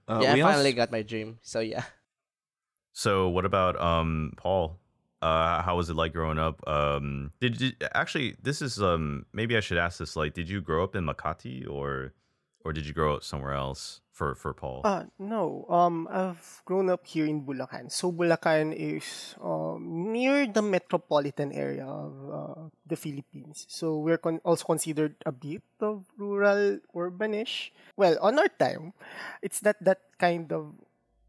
[0.09, 1.39] Uh, yeah, I finally also- got my dream.
[1.41, 1.85] So yeah.
[2.93, 4.80] So what about um Paul?
[5.23, 6.67] Uh, how was it like growing up?
[6.67, 8.37] Um, did you actually?
[8.43, 10.17] This is um maybe I should ask this.
[10.17, 12.15] Like, did you grow up in Makati or
[12.65, 14.01] or did you grow up somewhere else?
[14.13, 14.85] For for Paul.
[14.85, 15.65] Uh, no.
[15.73, 17.89] Um, I've grown up here in Bulacan.
[17.89, 23.65] So Bulacan is um, near the metropolitan area of uh, the Philippines.
[23.65, 27.73] So we're con- also considered a bit of rural, urbanish.
[27.97, 28.93] Well, on our time,
[29.41, 30.77] it's not that kind of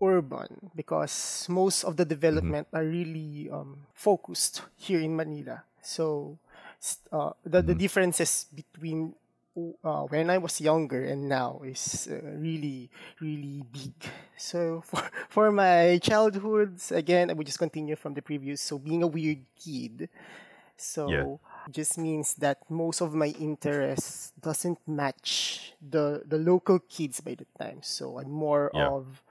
[0.02, 5.64] urban because most of the development are really um, focused here in Manila.
[5.82, 6.38] So
[7.12, 9.14] uh, the, the differences between
[9.84, 13.94] uh, when I was younger and now is uh, really, really big.
[14.38, 18.62] So for, for my childhoods, again, I would just continue from the previous.
[18.62, 20.10] So being a weird kid,
[20.78, 27.36] so just means that most of my interests doesn't match the the local kids by
[27.36, 27.80] the time.
[27.82, 28.90] So I'm more Yeah.
[28.90, 29.22] of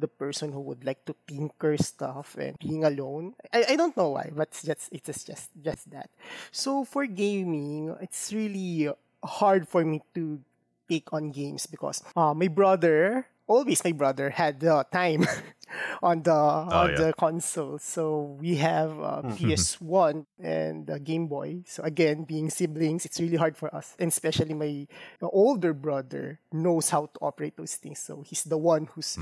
[0.00, 3.36] the person who would like to tinker stuff and being alone.
[3.52, 6.08] I, I don't know why, but it's just it's just just, that.
[6.50, 8.88] So for gaming, it's really
[9.22, 10.40] hard for me to
[10.88, 15.26] take on games because uh, my brother always my brother had the time
[16.02, 16.96] on the on yeah.
[16.96, 17.82] the console.
[17.82, 21.66] So we have uh, ps1 and the game boy.
[21.66, 24.86] So again being siblings it's really hard for us and especially my,
[25.20, 27.98] my older brother knows how to operate those things.
[27.98, 29.18] So he's the one who's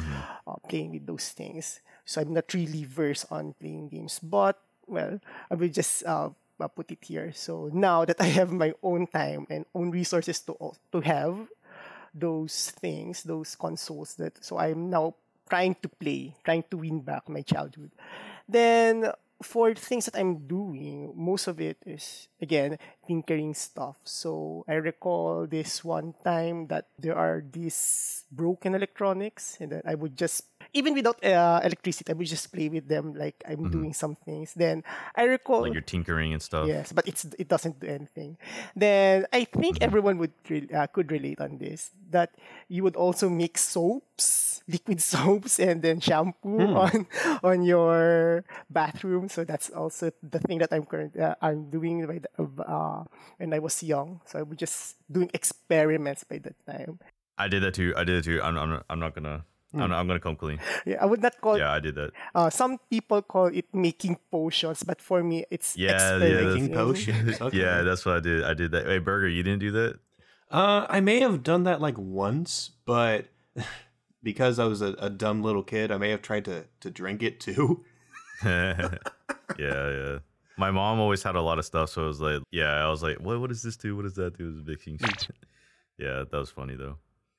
[0.46, 1.80] uh, playing with those things.
[2.04, 6.68] So i'm not really versed on playing games but well i will just uh, uh,
[6.68, 7.32] put it here.
[7.34, 10.56] So now that i have my own time and own resources to
[10.92, 11.48] to have
[12.14, 15.14] those things, those consoles that so I'm now
[15.48, 17.90] trying to play, trying to win back my childhood.
[18.48, 23.96] Then for things that I'm doing, most of it is again tinkering stuff.
[24.04, 29.94] So I recall this one time that there are these broken electronics and then I
[29.94, 33.92] would just even without uh, electricity, I would just play with them like I'm doing
[33.92, 34.54] some things.
[34.54, 34.84] Then
[35.16, 36.68] I recall like you're tinkering and stuff.
[36.68, 38.36] Yes, but it's it doesn't do anything.
[38.76, 42.34] Then I think everyone would re- uh, could relate on this that
[42.68, 47.06] you would also mix soaps, liquid soaps, and then shampoo on
[47.42, 49.28] on your bathroom.
[49.28, 53.04] So that's also the thing that I'm current uh, I'm doing by the, uh,
[53.38, 54.20] when I was young.
[54.26, 56.98] So I was just doing experiments by that time.
[57.38, 57.94] I did that too.
[57.96, 58.40] I did it too.
[58.42, 59.44] I'm I'm, I'm not gonna.
[59.74, 60.58] I'm, I'm gonna come clean.
[60.86, 61.58] Yeah, I would not call.
[61.58, 62.12] Yeah, I did that.
[62.34, 66.62] Uh, some people call it making potions, but for me, it's Yeah, yeah, experimenting.
[66.62, 67.40] Making potions.
[67.40, 67.58] Okay.
[67.58, 68.44] Yeah, that's what I did.
[68.44, 68.86] I did that.
[68.86, 69.98] Hey, Burger, you didn't do that.
[70.50, 73.26] Uh, I may have done that like once, but
[74.22, 77.22] because I was a, a dumb little kid, I may have tried to to drink
[77.22, 77.84] it too.
[78.44, 78.88] yeah,
[79.58, 80.18] yeah.
[80.56, 83.02] My mom always had a lot of stuff, so I was like, yeah, I was
[83.02, 83.94] like, what, what does this do?
[83.94, 84.48] What does that do?
[84.48, 85.28] It was mixing shit.
[85.98, 86.96] yeah, that was funny though.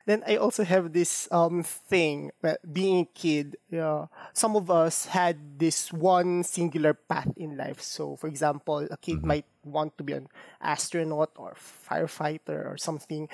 [0.09, 2.33] Then I also have this um thing
[2.65, 7.77] being a kid, yeah, some of us had this one singular path in life.
[7.85, 10.25] So, for example, a kid might want to be an
[10.65, 13.29] astronaut or firefighter or something.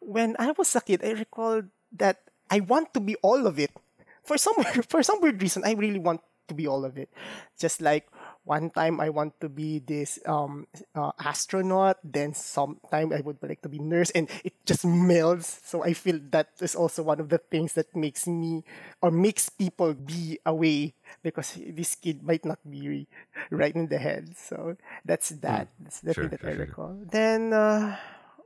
[0.00, 1.68] When I was a kid, I recall
[2.00, 3.76] that I want to be all of it.
[4.24, 4.56] For some
[4.88, 7.12] for some weird reason, I really want to be all of it.
[7.60, 8.08] Just like
[8.44, 13.60] one time I want to be this um uh, astronaut, then sometime I would like
[13.62, 15.60] to be nurse, and it just melds.
[15.64, 18.64] So I feel that is also one of the things that makes me
[19.02, 23.06] or makes people be away because this kid might not be
[23.50, 24.36] right in the head.
[24.36, 25.68] So that's that.
[25.80, 26.96] That's the Sure, thing that sure, I sure.
[27.10, 27.52] Then.
[27.52, 27.96] Uh,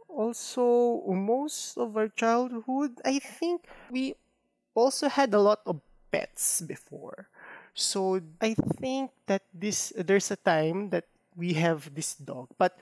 [0.09, 4.15] also most of our childhood i think we
[4.75, 5.81] also had a lot of
[6.11, 7.29] pets before
[7.75, 11.05] so i think that this there's a time that
[11.37, 12.77] we have this dog but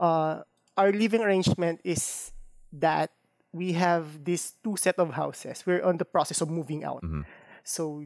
[0.00, 0.42] uh,
[0.76, 2.32] our living arrangement is
[2.72, 3.10] that
[3.52, 7.02] we have this two set of houses we're on the process of moving out
[7.64, 8.04] so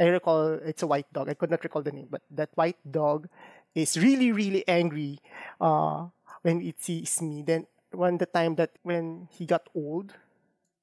[0.00, 1.28] I recall it's a white dog.
[1.28, 3.28] I could not recall the name, but that white dog
[3.74, 5.20] is really, really angry
[5.60, 6.08] uh,
[6.40, 7.42] when it sees me.
[7.44, 10.14] Then when the time that when he got old,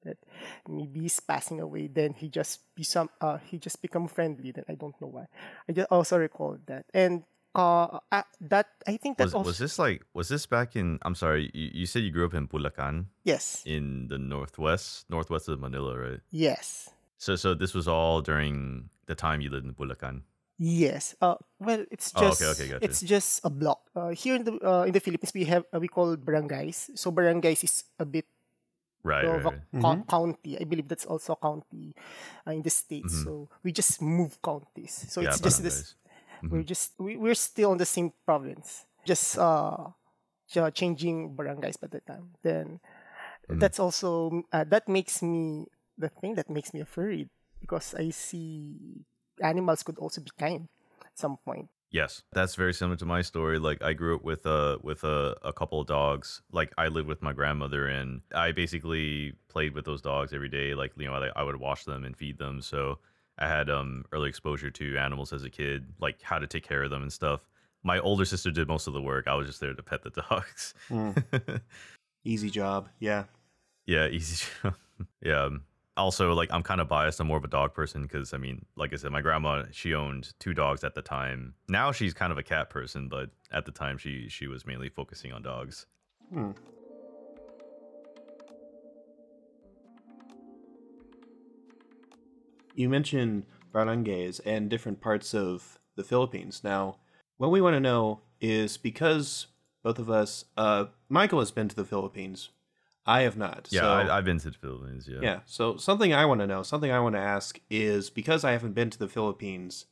[0.08, 0.16] that
[0.64, 4.50] maybe he's passing away, then he just be some uh, he just become friendly.
[4.56, 5.28] Then I don't know why.
[5.68, 7.28] I just also recall that and.
[7.56, 11.00] Uh, uh, that I think that Was also was this like was this back in?
[11.02, 15.48] I'm sorry, you, you said you grew up in Bulacan yes in the northwest, northwest
[15.48, 16.20] of Manila, right?
[16.30, 20.22] yes So so this was all during the time you lived in Bulacan.
[20.60, 21.16] Yes.
[21.24, 22.84] Uh, well, it's Oh, just okay, okay, gotcha.
[22.84, 23.80] it's just a block.
[23.96, 26.90] Uh, here in the uh, in the Philippines, we have uh, we call barangays.
[26.94, 28.26] So barangays is a bit
[29.08, 29.82] Right, of right, a right.
[29.82, 30.58] co- county.
[30.60, 31.94] I believe that's also a county
[32.46, 33.14] uh, in the states.
[33.24, 35.06] So we just move counties.
[35.08, 35.24] So Mm-hmm.
[35.24, 35.94] Yeah, it's just this.
[36.42, 36.50] barangays.
[36.50, 38.86] We're just we, we're still in the same province.
[39.04, 39.90] Just uh,
[40.74, 42.30] changing barangays by the time.
[42.42, 42.80] Then
[43.48, 43.58] Mm-hmm.
[43.60, 45.66] that's also uh, that makes me
[45.96, 47.28] the thing that makes me afraid
[47.60, 49.04] because I see
[49.42, 50.68] animals could also be kind
[51.04, 51.68] at some point.
[51.90, 53.58] Yes, that's very similar to my story.
[53.58, 56.42] Like I grew up with a with a, a couple of dogs.
[56.52, 60.74] Like I lived with my grandmother, and I basically played with those dogs every day.
[60.74, 62.60] Like you know, I, I would wash them and feed them.
[62.60, 62.98] So
[63.38, 66.82] I had um early exposure to animals as a kid, like how to take care
[66.82, 67.48] of them and stuff.
[67.82, 69.26] My older sister did most of the work.
[69.26, 70.74] I was just there to pet the dogs.
[72.24, 72.88] Easy job.
[72.98, 73.24] Yeah.
[73.86, 74.44] Yeah, easy.
[74.62, 74.74] job.
[75.22, 75.48] yeah.
[75.98, 77.18] Also, like I'm kind of biased.
[77.20, 79.94] I'm more of a dog person because I mean, like I said, my grandma she
[79.94, 81.54] owned two dogs at the time.
[81.68, 84.88] Now she's kind of a cat person, but at the time she she was mainly
[84.88, 85.86] focusing on dogs.
[92.74, 96.62] You mentioned barangays and different parts of the Philippines.
[96.62, 96.98] Now,
[97.36, 99.48] what we want to know is because
[99.82, 102.50] both of us, uh, Michael has been to the Philippines.
[103.08, 103.68] I have not.
[103.70, 105.08] Yeah, so, I, I've been to the Philippines.
[105.10, 105.20] Yeah.
[105.22, 105.40] yeah.
[105.46, 108.74] So something I want to know, something I want to ask is because I haven't
[108.74, 109.86] been to the Philippines,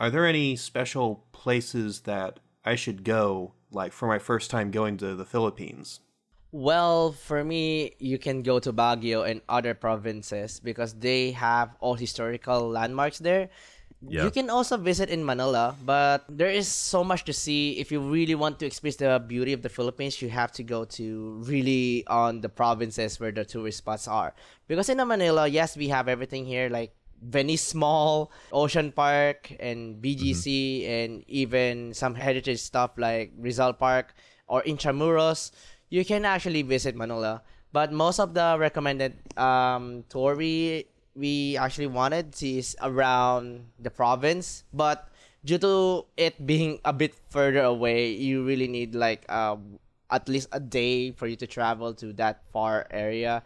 [0.00, 4.96] are there any special places that I should go, like for my first time going
[4.96, 6.00] to the Philippines?
[6.50, 11.94] Well, for me, you can go to Baguio and other provinces because they have all
[11.94, 13.48] historical landmarks there.
[14.02, 14.24] Yeah.
[14.24, 17.80] You can also visit in Manila, but there is so much to see.
[17.80, 20.84] If you really want to experience the beauty of the Philippines, you have to go
[21.00, 24.34] to really on the provinces where the tourist spots are.
[24.68, 30.86] Because in Manila, yes, we have everything here like Venice Mall, Ocean Park, and BGC,
[30.86, 34.14] and even some heritage stuff like Rizal Park
[34.46, 35.52] or Intramuros.
[35.88, 40.36] You can actually visit Manila, but most of the recommended um, tour
[41.16, 45.08] we actually wanted to is around the province, but
[45.44, 49.56] due to it being a bit further away, you really need like uh,
[50.10, 53.42] at least a day for you to travel to that far area.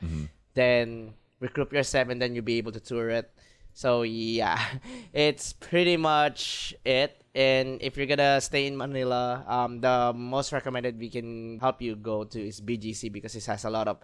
[0.55, 3.31] Then recruit yourself, and then you'll be able to tour it.
[3.73, 4.59] So yeah,
[5.13, 7.17] it's pretty much it.
[7.35, 11.95] And if you're gonna stay in Manila, um, the most recommended we can help you
[11.95, 13.99] go to is BGC because it has a lot of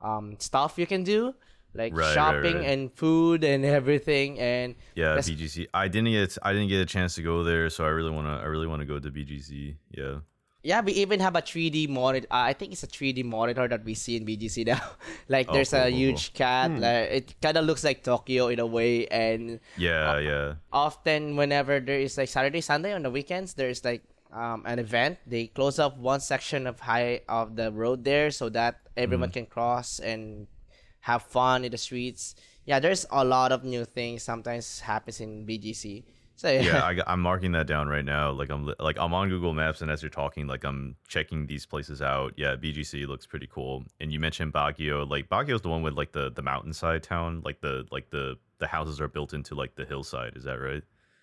[0.00, 1.34] um stuff you can do,
[1.74, 2.66] like Right, right, shopping right.
[2.70, 4.38] and food and everything.
[4.38, 5.66] And Yeah, BGC.
[5.74, 8.36] I didn't get I didn't get a chance to go there, so I really wanna
[8.38, 9.76] I really wanna go to BGC.
[9.90, 10.20] Yeah.
[10.62, 12.28] yeah, we even have a 3D monitor.
[12.30, 14.78] Uh, I think it's a 3D monitor that we see in BGC now.
[15.28, 16.70] like Oh, there's cool, a cool, huge cat.
[16.70, 20.54] Like, it kind of looks like Tokyo in a way, and Yeah, yeah.
[20.72, 24.02] often whenever there is like Saturday, Sunday on the weekends, there's like
[24.32, 25.18] um, an event.
[25.26, 29.44] They close up one section of high of the road there so that everyone Mm-hmm.
[29.44, 30.46] can cross and
[31.02, 32.34] have fun in the streets.
[32.64, 36.04] yeah, there's a lot of new things sometimes happens in BGC.
[36.36, 38.30] So yeah, I, I'm marking that down right now.
[38.32, 41.66] Like I'm like I'm on Google Maps, and as you're talking, like I'm checking these
[41.66, 42.32] places out.
[42.36, 43.84] Yeah, BGC looks pretty cool.
[44.00, 45.08] And you mentioned Baguio.
[45.08, 47.42] Like Baguio is the one with like the the mountainside town.
[47.44, 50.36] Like the like the the houses are built into like the hillside.
[50.36, 50.82] Is that right?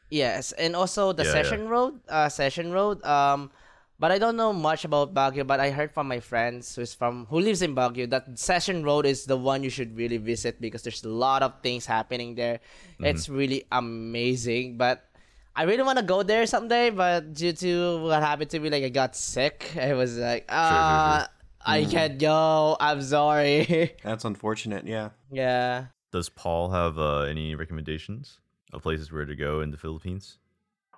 [0.10, 1.44] Yes, and also the Yeah, yeah.
[1.44, 3.04] Session Road, uh, Session Road.
[3.06, 3.52] Um,
[4.00, 5.46] but I don't know much about Baguio.
[5.46, 9.06] But I heard from my friends who's from who lives in Baguio that Session Road
[9.06, 12.60] is the one you should really visit because there's a lot of things happening there.
[12.96, 13.06] Mm-hmm.
[13.06, 14.78] It's really amazing.
[14.78, 15.04] But
[15.54, 16.90] I really want to go there someday.
[16.90, 19.76] But due to what happened to me, like I got sick.
[19.76, 21.28] I was like, sure, uh, sure.
[21.60, 22.78] I can't go.
[22.80, 23.96] I'm sorry.
[24.04, 24.88] That's unfortunate.
[24.88, 25.10] Yeah.
[25.30, 25.92] yeah.
[26.12, 28.40] Does Paul have uh, any recommendations
[28.72, 30.38] of places where to go in the Philippines?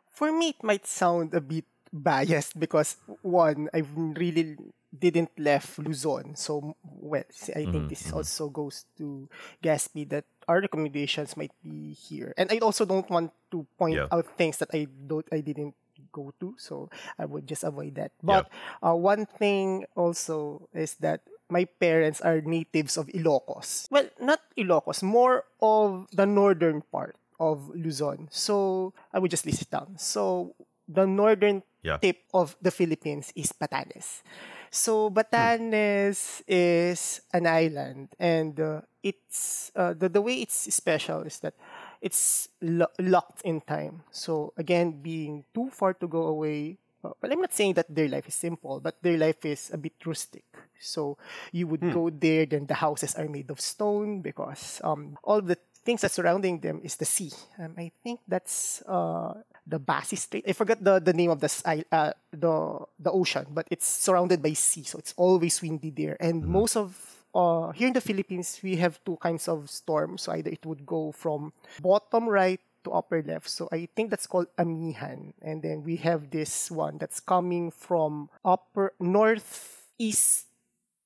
[0.08, 4.58] For me, it might sound a bit biased because one, I really
[4.98, 6.36] didn't left Luzon.
[6.36, 7.24] So, well,
[7.56, 9.30] I think this also goes to
[9.64, 12.34] Gaspy that our recommendations might be here.
[12.38, 14.08] And I also don't want to point Yeah.
[14.12, 15.76] out things that I don't, I didn't
[16.12, 16.56] go to.
[16.58, 18.12] So I would just avoid that.
[18.22, 18.50] But
[18.84, 23.88] uh, one thing also is that my parents are natives of Ilocos.
[23.92, 28.28] Well, not Ilocos, more of the northern part of Luzon.
[28.32, 29.96] So I would just list it down.
[29.98, 30.56] So
[30.88, 31.98] the northern Yeah.
[32.02, 34.22] tip of the Philippines is Batanes.
[34.70, 41.40] So Batanes is an island, and uh, it's uh, the the way it's special is
[41.40, 41.54] that
[42.02, 44.04] it's lo- locked in time.
[44.12, 46.78] So again, being too far to go away.
[47.04, 49.78] Uh, well, I'm not saying that their life is simple, but their life is a
[49.78, 50.46] bit rustic.
[50.80, 51.18] So
[51.52, 55.58] you would go there, then the houses are made of stone because um, all the
[55.84, 57.32] things that surrounding them is the sea.
[57.60, 59.34] Um, I think that's uh,
[59.66, 60.46] the Basi Strait.
[60.48, 64.54] I forgot the, the name of the uh, the the ocean, but it's surrounded by
[64.54, 66.18] sea, so it's always windy there.
[66.20, 66.96] And most of
[67.34, 70.24] uh, here in the Philippines, we have two kinds of storms.
[70.24, 73.50] So either it would go from bottom right to upper left.
[73.50, 75.34] So I think that's called amihan.
[75.42, 80.48] And then we have this one that's coming from upper northeast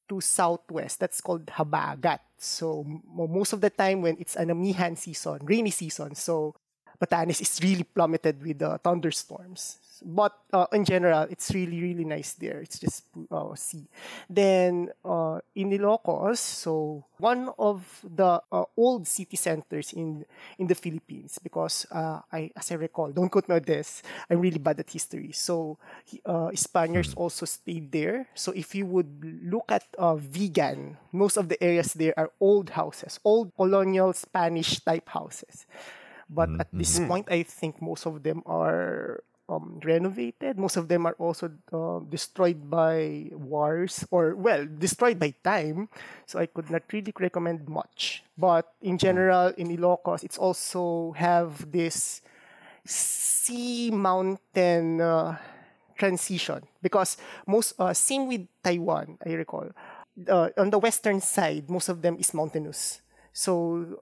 [0.10, 1.00] to southwest.
[1.00, 2.20] That's called habagat.
[2.38, 6.56] So most of the time when it's an amihan season, rainy season, so
[7.00, 9.78] Batanes is really plummeted with the thunderstorms.
[10.04, 12.60] But uh, in general, it's really, really nice there.
[12.60, 13.88] It's just uh, sea.
[14.30, 20.26] Then uh, in Ilocos, so one of the uh, old city centers in
[20.58, 24.40] in the Philippines, because uh, I, as I recall, don't quote me on this, I'm
[24.40, 25.32] really bad at history.
[25.32, 25.78] So
[26.26, 28.28] uh, Spaniards also stayed there.
[28.34, 32.72] So if you would look at uh, Vigan, most of the areas there are old
[32.72, 35.66] houses, old colonial Spanish type houses.
[36.30, 40.58] But at this point, I think most of them are um, renovated.
[40.58, 45.90] Most of them are also uh, destroyed by wars or, well, destroyed by time.
[46.26, 48.24] So I could not really recommend much.
[48.38, 52.22] But in general, in Ilocos, it's also have this
[52.86, 55.38] sea mountain uh,
[55.98, 57.18] transition because
[57.48, 59.72] most uh, same with Taiwan, I recall.
[60.28, 63.02] Uh, on the western side, most of them is mountainous.
[63.34, 64.02] So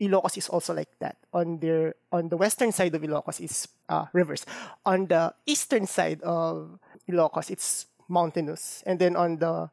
[0.00, 1.16] Ilocos is also like that.
[1.32, 4.44] On their on the western side of Ilocos is uh, rivers.
[4.84, 6.78] On the eastern side of
[7.08, 9.70] Ilocos, it's mountainous, and then on the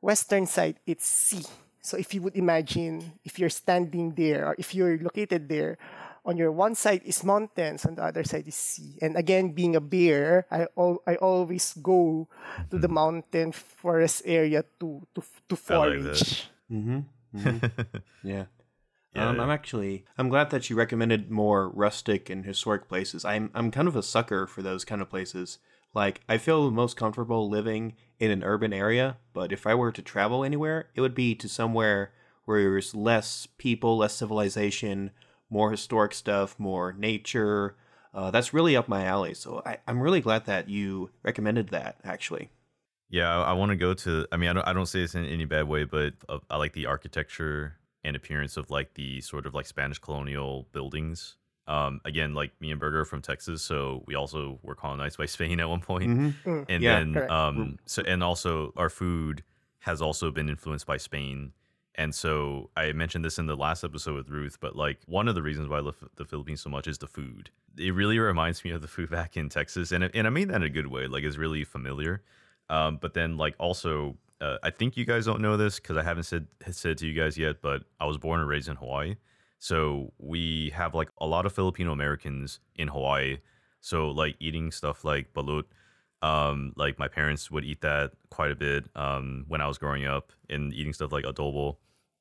[0.00, 1.44] western side, it's sea.
[1.80, 5.78] So if you would imagine, if you're standing there, or if you're located there,
[6.26, 8.98] on your one side is mountains, on the other side is sea.
[9.00, 12.26] And again, being a bear, I al- I always go
[12.70, 12.94] to the hmm.
[12.94, 16.18] mountain forest area to to to I like that.
[16.18, 16.50] forage.
[16.70, 17.00] Mm-hmm.
[17.36, 17.66] Mm-hmm.
[18.26, 18.50] Yeah.
[19.16, 19.42] Yeah, um, yeah.
[19.42, 23.24] I'm actually I'm glad that you recommended more rustic and historic places.
[23.24, 25.58] I'm I'm kind of a sucker for those kind of places.
[25.94, 30.02] Like I feel most comfortable living in an urban area, but if I were to
[30.02, 32.12] travel anywhere, it would be to somewhere
[32.44, 35.10] where there's less people, less civilization,
[35.48, 37.76] more historic stuff, more nature.
[38.14, 39.34] Uh, that's really up my alley.
[39.34, 41.96] So I, I'm really glad that you recommended that.
[42.04, 42.50] Actually,
[43.08, 44.26] Yeah, I, I want to go to.
[44.30, 44.68] I mean, I don't.
[44.68, 48.16] I don't say this in any bad way, but uh, I like the architecture and
[48.16, 51.36] appearance of like the sort of like Spanish colonial buildings.
[51.68, 55.58] Um, again, like me and Burger from Texas, so we also were colonized by Spain
[55.60, 56.10] at one point.
[56.10, 56.62] Mm-hmm.
[56.68, 57.30] and Yeah, then correct.
[57.32, 59.42] um, so and also our food
[59.80, 61.52] has also been influenced by Spain.
[61.98, 65.34] And so I mentioned this in the last episode with Ruth, but like one of
[65.34, 67.50] the reasons why I love the Philippines so much is the food.
[67.78, 70.56] It really reminds me of the food back in Texas, and and I mean that
[70.56, 71.06] in a good way.
[71.08, 72.22] Like it's really familiar.
[72.68, 76.02] Um, but then like also, uh, I think you guys don't know this because I
[76.02, 77.62] haven't said said to you guys yet.
[77.62, 79.16] But I was born and raised in Hawaii,
[79.58, 83.38] so we have like a lot of Filipino Americans in Hawaii.
[83.80, 85.64] So like eating stuff like balut,
[86.22, 90.06] um, like my parents would eat that quite a bit um, when I was growing
[90.06, 91.76] up, and eating stuff like adobo,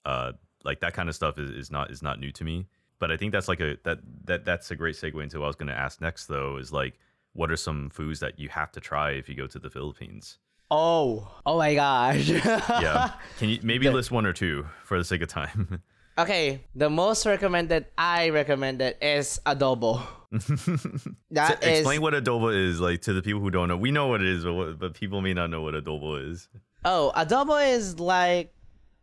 [0.05, 2.67] uh, like that kind of stuff is, is not is not new to me.
[2.99, 5.47] But I think that's like a that that that's a great segue into what I
[5.47, 6.97] was going to ask next though is like
[7.33, 10.37] what are some foods that you have to try if you go to the Philippines?
[10.71, 12.29] Oh, oh my gosh.
[12.29, 15.81] Yeah, can you maybe list one or two for the sake of time?
[16.17, 20.01] okay, the most recommended I recommended is adobo.
[21.31, 23.77] That So is explain what adobo is like to the people who don't know.
[23.77, 26.47] We know what it is, but what, but people may not know what adobo is.
[26.83, 28.53] Oh, adobo is like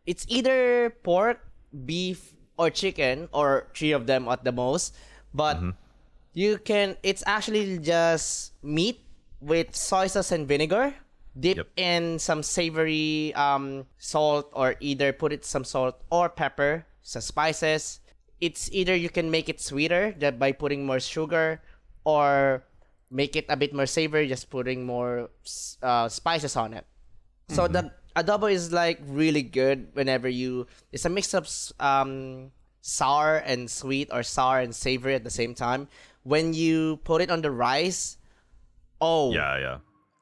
[0.05, 1.39] it's either pork,
[1.85, 4.95] beef, or chicken, or three of them at the most.
[5.33, 5.69] But mm-hmm.
[6.33, 9.01] you can it's actually just meat
[9.39, 10.93] with soy sauce and vinegar.
[11.39, 11.67] Dip Yep.
[11.77, 17.99] in some savory um, salt or either put it some salt or pepper, some spices.
[18.39, 21.61] It's either you can make it sweeter by putting more sugar
[22.03, 22.63] or
[23.09, 25.29] make it a bit more savory just putting more
[25.81, 26.85] uh, spices on it.
[27.49, 30.67] So the adobo is like really good whenever you.
[30.91, 31.47] It's a mix of
[31.79, 35.87] um, sour and sweet or sour and savory at the same time.
[36.23, 38.17] When you put it on the rice,
[39.01, 39.77] oh Yeah, yeah.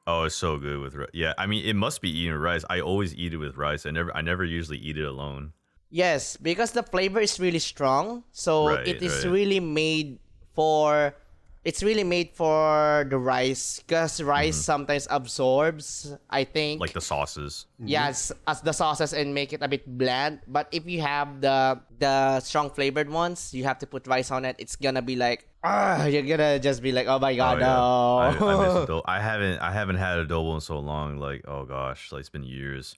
[0.06, 1.10] Oh, it's so good with rice.
[1.12, 2.64] Yeah, I mean, it must be eaten with rice.
[2.68, 3.86] I always eat it with rice.
[3.86, 5.52] I never, I never usually eat it alone.
[5.90, 8.24] yes, because the flavor is really strong.
[8.32, 9.32] So Right, it is right.
[9.32, 10.18] really made
[10.54, 11.14] for.
[11.62, 16.10] It's really made for the rice because rice sometimes absorbs.
[16.28, 16.90] I think Mm-hmm.
[16.90, 17.66] Like the sauces.
[17.78, 21.78] yes as the sauces and make it a bit bland but if you have the
[22.02, 25.46] the strong flavored ones you have to put rice on it it's gonna be like
[25.64, 27.78] ah you're gonna just be like oh my Oh, god yeah.
[27.80, 29.02] I, I no miss.
[29.06, 31.18] I haven't, I haven't had adobo in so long.
[31.18, 32.96] Like, oh gosh, like it's been years.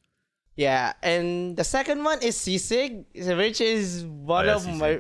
[0.57, 4.79] yeah and the second one is sisig which is one Oh, yeah, of sisig.
[4.79, 4.93] my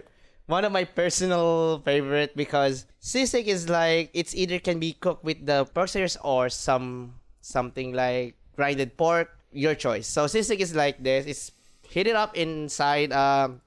[0.51, 5.47] one of my personal favorite because sisig is like it's either can be cooked with
[5.47, 11.23] the pork or some something like grinded pork your choice so sisig is like this
[11.31, 11.55] it's
[11.87, 13.63] heat it up inside um,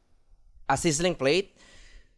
[0.68, 1.56] a sizzling plate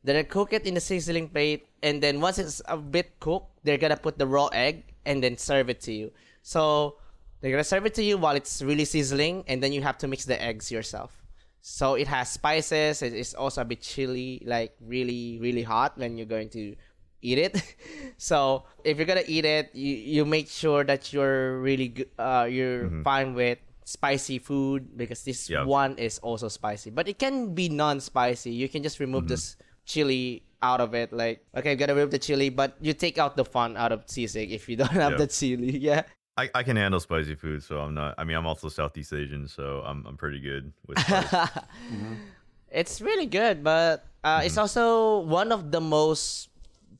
[0.02, 3.48] then they cook it in the sizzling plate and then once it's a bit cooked
[3.64, 6.12] they're gonna put the raw egg and then serve it to you.
[6.42, 6.98] So
[7.42, 10.08] they're gonna serve it to you while it's really sizzling and then you have to
[10.08, 11.16] mix the eggs yourself.
[11.62, 16.18] So it has spices it is also a bit chilly like really really hot when
[16.18, 16.76] you're going to
[17.22, 17.60] eat it.
[18.18, 22.48] So if you're gonna eat it you, you make sure that you're really good uh,
[22.50, 25.64] you're fine with spicy food because this Yeah.
[25.64, 26.92] one is also spicy.
[26.92, 28.52] But it can be non-spicy.
[28.52, 29.56] You can just remove this
[29.86, 33.38] chili out of it like okay i'm gonna remove the chili but you take out
[33.38, 35.18] the fun out of sisig if you don't have Yeah.
[35.18, 36.04] the chili yeah
[36.38, 38.16] I, I can handle spicy food, so I'm not.
[38.18, 41.28] I mean, I'm also Southeast Asian, so I'm, I'm pretty good with spice.
[41.92, 42.14] Mm-hmm.
[42.72, 44.62] It's really good, but uh, it's mm-hmm.
[44.62, 46.50] also one of the most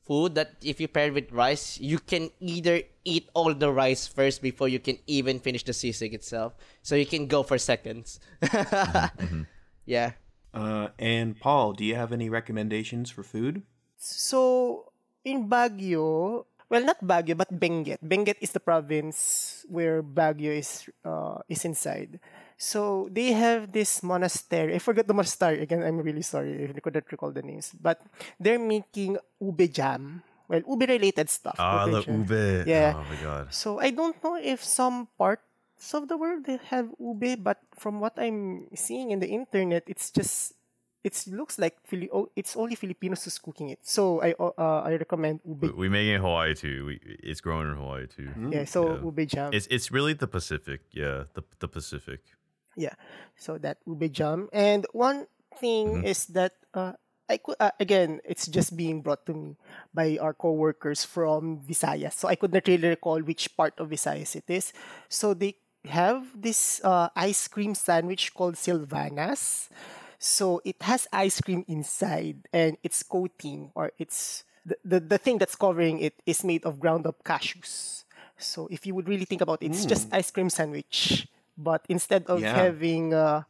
[0.04, 4.06] food that if you pair it with rice, you can either eat all the rice
[4.06, 6.52] first before you can even finish the sisig itself.
[6.82, 8.18] So you can go for seconds.
[8.42, 9.42] Mm-hmm.
[9.86, 10.12] Yeah.
[10.52, 13.62] Uh, and Paul, do you have any recommendations for food?
[13.96, 14.90] So
[15.24, 17.98] in Baguio, well, not Baguio, but Benguet.
[18.02, 22.18] Benguet is the province where Baguio is uh, is inside.
[22.60, 24.74] So they have this monastery.
[24.74, 25.82] I forgot the monastery again.
[25.82, 27.72] I'm really sorry if I couldn't recall the names.
[27.72, 28.04] But
[28.38, 30.22] they're making ube jam.
[30.46, 31.56] Well, ube related stuff.
[31.58, 32.14] Ah, ube the jam.
[32.20, 32.44] ube.
[32.68, 32.94] Yeah.
[32.94, 33.54] Oh my god.
[33.54, 35.08] So I don't know if some
[35.80, 39.84] parts of the world they have ube, but from what I'm seeing in the internet,
[39.86, 40.52] it's just
[41.02, 43.80] it looks like Fili- oh, it's only Filipinos who's cooking it.
[43.82, 45.76] So I uh, I recommend We, ube.
[45.76, 46.84] we make it in Hawaii too.
[46.86, 48.28] We, it's grown in Hawaii too.
[48.52, 49.04] Yeah, so yeah.
[49.04, 49.52] ube jam.
[49.52, 50.84] It's it's really the Pacific.
[50.92, 52.20] Yeah, the the Pacific.
[52.76, 52.94] Yeah,
[53.36, 54.48] so that ube jam.
[54.52, 55.26] And one
[55.56, 56.92] thing is that uh,
[57.32, 59.56] I could uh, again, it's just being brought to me
[59.96, 62.12] by our coworkers from Visayas.
[62.20, 64.76] So I could not really recall which part of Visayas it is.
[65.08, 69.68] So they have this uh, ice cream sandwich called Silvanas.
[70.18, 75.38] So it has ice cream inside, and its coating or it's the, the, the thing
[75.38, 78.04] that's covering it is made of ground up cashews.
[78.36, 81.26] So if you would really think about it, it's just ice cream sandwich,
[81.56, 82.52] but instead of Yeah.
[82.52, 83.42] having uh,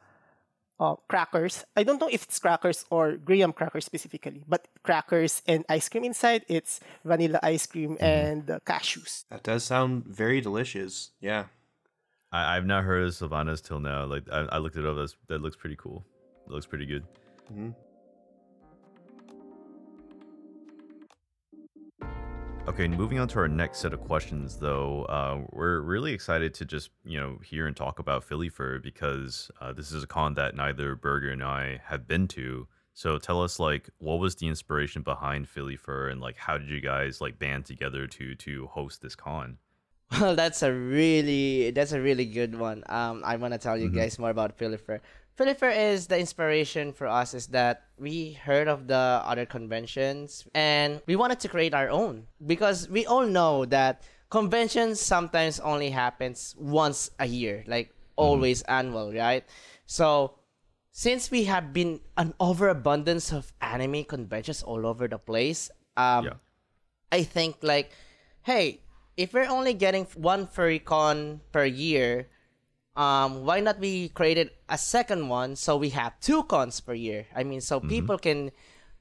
[0.79, 5.65] uh, crackers, I don't know if it's crackers or graham crackers specifically, but crackers and
[5.69, 9.25] ice cream inside, it's vanilla ice cream and uh, cashews.
[9.31, 11.11] That does sound very delicious.
[11.21, 11.47] Yeah.
[12.33, 14.05] I, I've not heard of Silvanas till now.
[14.05, 14.97] Like I, I looked it up.
[14.97, 16.05] That's, that looks pretty cool.
[16.47, 17.05] It looks pretty good.
[22.69, 26.65] Okay, moving on to our next set of questions, though, uh, we're really excited to
[26.65, 30.55] just you know hear and talk about PhiliFUR because uh, this is a con that
[30.55, 32.69] neither Burger and I have been to.
[32.95, 36.81] So tell us, like, what was the inspiration behind PhiliFUR, and like, how did you
[36.81, 39.59] guys like band together to to host this con?
[40.13, 42.83] Well, that's a really that's a really good one.
[42.89, 45.01] Um, I want to tell you guys more about Philly Fur.
[45.39, 51.01] PhiliFUR is the inspiration for us is that we heard of the other conventions and
[51.07, 56.55] we wanted to create our own because we all know that conventions sometimes only happens
[56.59, 59.45] once a year, like always annual, right?
[59.87, 60.37] So
[60.93, 66.37] since we have been an overabundance of anime conventions all over the place, um, Yeah.
[67.11, 67.93] I think like,
[68.43, 68.83] hey,
[69.17, 72.29] if we're only getting one furrycon per year,
[72.97, 77.27] um, why not we created a second one so we have two cons per year?
[77.35, 78.51] I mean, so people can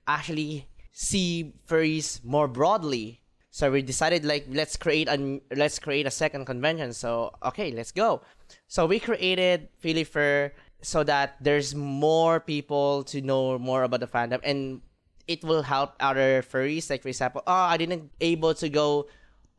[0.08, 3.22] actually see furries more broadly.
[3.52, 6.94] So we decided like let's create a let's create a second convention.
[6.94, 8.22] So okay, let's go.
[8.68, 10.52] So we created PhiliFUR
[10.82, 14.82] so that there's more people to know more about the fandom and
[15.28, 16.90] it will help other furries.
[16.90, 19.08] Like for example, oh, I didn't able to go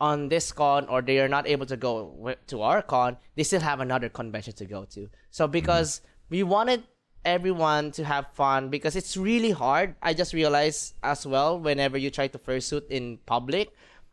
[0.01, 3.17] on this con or they are not able to go to our con.
[3.37, 5.09] They still have another convention to go to.
[5.31, 6.85] So because we wanted
[7.25, 9.95] everyone to have fun because it's really hard.
[10.03, 13.71] I just realized as well whenever you try to fursuit in public,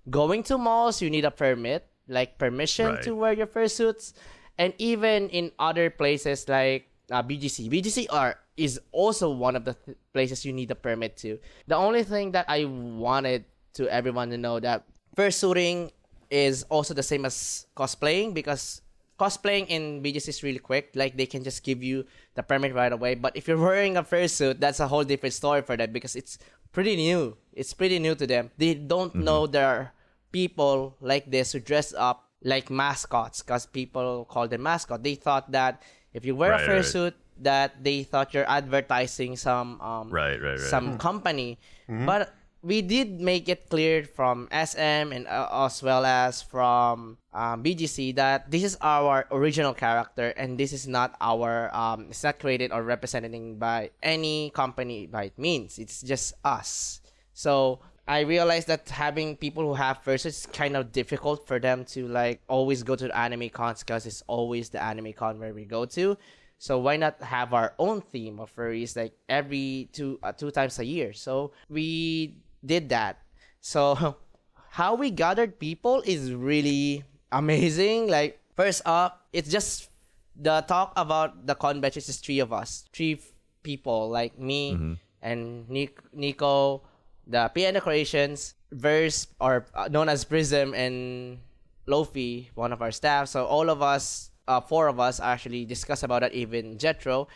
[0.10, 3.04] going to malls you need a permit, like permission Right.
[3.04, 4.12] to wear your fursuits,
[4.58, 7.72] and even in other places like uh, BGC.
[7.72, 11.40] BGC are is also one of the th- places you need a permit to.
[11.68, 14.84] The only thing that I wanted to everyone to know that
[15.18, 15.91] fursuiting
[16.30, 18.82] is also the same as cosplaying because
[19.20, 20.91] cosplaying in BGC is really quick.
[20.93, 22.05] Like they can just give you
[22.36, 23.15] the permit right away.
[23.15, 26.38] But if you're wearing a fursuit, that's a whole different story for them because it's
[26.72, 27.36] pretty new.
[27.53, 28.51] It's pretty new to them.
[28.57, 29.24] They don't mm-hmm.
[29.24, 29.93] know there are
[30.32, 35.03] people like this who dress up like mascots because people call them mascot.
[35.03, 35.82] They thought that
[36.13, 36.82] if you wear Right, a right.
[36.82, 40.59] fursuit, that they thought you're advertising some um Right, right, right.
[40.59, 40.97] some mm-hmm.
[40.97, 41.59] company.
[41.89, 42.05] Mm-hmm.
[42.05, 42.34] But
[42.68, 48.13] we did make it clear from SM and uh, as well as from um, BGC
[48.15, 52.74] that this is our original character and this is not our um, it's not created
[52.74, 55.80] or represented by any company by means.
[55.80, 56.99] It's just us.
[57.32, 61.86] So I realized that having people who have fursuits is kind of difficult for them
[61.95, 65.53] to like always go to the anime cons because it's always the anime con where
[65.53, 66.18] we go to.
[66.57, 70.80] So why not have our own theme of furries like every two uh, two times
[70.80, 71.13] a year?
[71.13, 73.22] So we did that.
[73.62, 74.16] So
[74.72, 78.08] how we gathered people is really amazing.
[78.08, 79.89] Like first up, it's just
[80.36, 83.20] the talk about the convention is just three of us, three
[83.64, 84.78] people like me
[85.22, 86.84] and Nic- Nico,
[87.26, 91.39] the Piano Creations, Verse or uh, known as Prism and
[91.88, 93.30] Lofi, one of our staff.
[93.30, 96.34] So all of us, uh, four of us, actually discuss about it.
[96.34, 97.30] Even Jethro,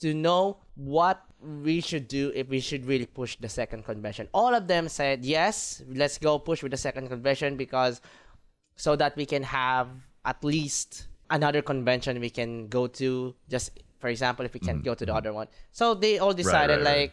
[0.00, 4.28] to know what we should do if we should really push the second convention.
[4.32, 8.00] All of them said yes, let's go push with the second convention because
[8.76, 9.88] so that we can have
[10.24, 13.34] at least another convention we can go to.
[13.48, 14.86] Just for example, if we can't mm-hmm.
[14.86, 15.18] go to the mm-hmm.
[15.18, 17.00] other one, so they all decided right, right.
[17.00, 17.12] like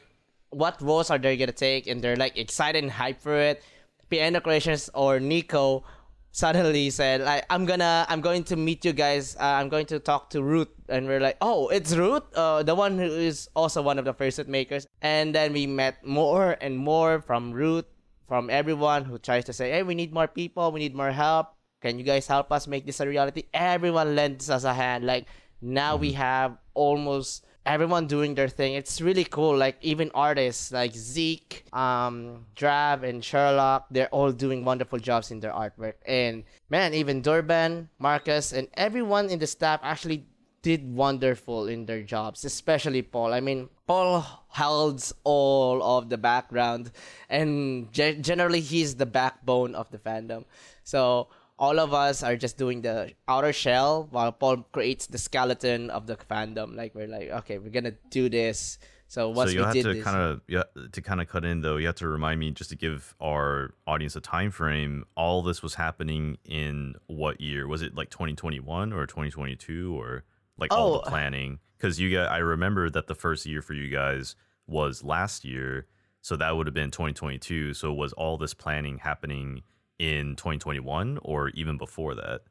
[0.51, 3.63] what roles are they gonna take, and they're like excited and hyped for it.
[4.09, 5.83] Piano Creations or Nico
[6.31, 9.35] suddenly said like I'm gonna I'm going to meet you guys.
[9.35, 12.75] Uh, I'm going to talk to Ruth, and we're like, oh, it's Ruth, uh, the
[12.75, 14.87] one who is also one of the fursuit makers.
[15.01, 17.85] And then we met more and more from Ruth,
[18.27, 21.47] from everyone who tries to say, hey, we need more people, we need more help.
[21.81, 23.43] Can you guys help us make this a reality?
[23.53, 25.05] Everyone lends us a hand.
[25.05, 25.27] Like
[25.61, 28.73] now we have almost everyone doing their thing.
[28.73, 29.55] It's really cool.
[29.55, 35.39] Like even artists like Zeke, um, Drab, and Sherlock, they're all doing wonderful jobs in
[35.39, 35.95] their artwork.
[36.05, 40.25] And man, even Durban, Marcus, and everyone in the staff actually
[40.61, 43.33] did wonderful in their jobs, especially Paul.
[43.33, 46.91] I mean, Paul holds all of the background,
[47.29, 50.45] and ge- generally he's the backbone of the fandom.
[50.83, 51.29] So
[51.59, 56.07] all of us are just doing the outer shell while Paul creates the skeleton of
[56.07, 56.75] the fandom.
[56.75, 58.79] Like we're like, okay, we're gonna do this.
[59.07, 61.61] So once so you we have to kind of yeah to kind of cut in
[61.61, 61.77] though.
[61.77, 65.03] You have to remind me just to give our audience a time frame.
[65.17, 67.67] All this was happening in what year?
[67.67, 70.23] Was it like 2021 or 2022 or
[70.57, 71.01] like all Oh.
[71.03, 71.59] the planning?
[71.77, 74.35] Because you got I remember that the first year for you guys
[74.67, 75.87] was last year,
[76.21, 77.73] so that would have been 2022.
[77.73, 79.63] So was all this planning happening
[79.99, 82.41] in 2021 or even before that?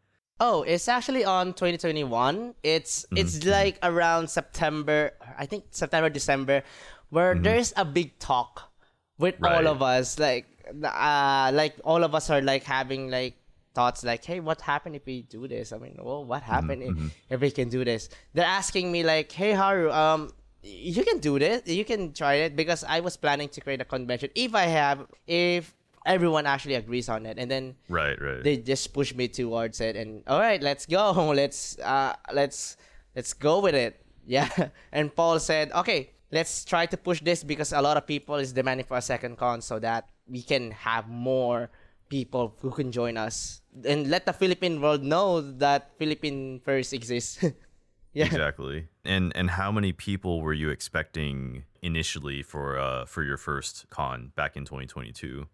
[0.41, 2.55] Oh, it's actually on 2021.
[2.63, 3.51] It's mm-hmm, it's mm-hmm.
[3.51, 6.63] like around September, I think September December,
[7.11, 7.43] where mm-hmm.
[7.43, 8.71] there's a big talk
[9.19, 9.57] with Right.
[9.57, 10.19] all of us.
[10.19, 10.47] Like,
[10.85, 13.35] uh, like all of us are like having like
[13.75, 15.73] thoughts like, hey, what happened if we do this?
[15.73, 16.95] I mean, well, what happened if,
[17.31, 18.09] if we can do this?
[18.35, 20.31] They're asking me like, hey, Haru, um,
[20.63, 21.67] you can do this.
[21.67, 25.07] You can try it because I was planning to create a convention if I have
[25.27, 25.75] if
[26.07, 28.43] everyone actually agrees on it, and then Right, right.
[28.43, 32.77] they just push me towards it and all right let's go let's uh let's
[33.17, 34.69] let's go with it Yeah.
[34.93, 38.53] And Paul said, okay, let's try to push this because a lot of people is
[38.53, 41.71] demanding for a second con so that we can have more
[42.11, 47.41] people who can join us and let the Philippine world know that PhiliFUR exists.
[48.13, 48.27] yeah.
[48.27, 48.89] Exactly.
[49.05, 54.33] And and how many people were you expecting initially for uh for your first con
[54.37, 55.49] back in 2022?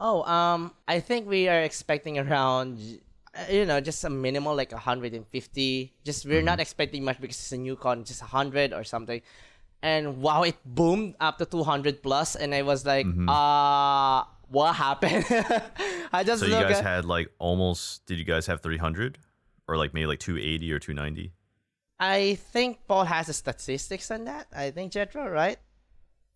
[0.00, 2.80] Oh, um, I think we are expecting around,
[3.36, 5.92] uh, you know, just a minimal like 150.
[6.04, 9.20] Just we're not expecting much because it's a new con, just 100 or something.
[9.82, 15.24] And wow, it boomed up to 200 plus, and I was like, uh, what happened?
[16.12, 19.18] I just So you guys at, had like almost did you guys have 300
[19.68, 21.32] or like maybe like 280 or 290?
[21.98, 24.48] I think Paul has the statistics on that.
[24.54, 25.58] I think Jethro, right?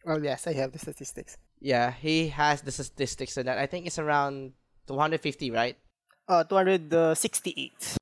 [0.07, 1.39] Oh yes, I have the statistics.
[1.65, 3.57] Yeah, he has the statistics on that.
[3.57, 4.53] I think it's around
[4.87, 5.77] 250, right?
[6.29, 7.97] Uh, 268.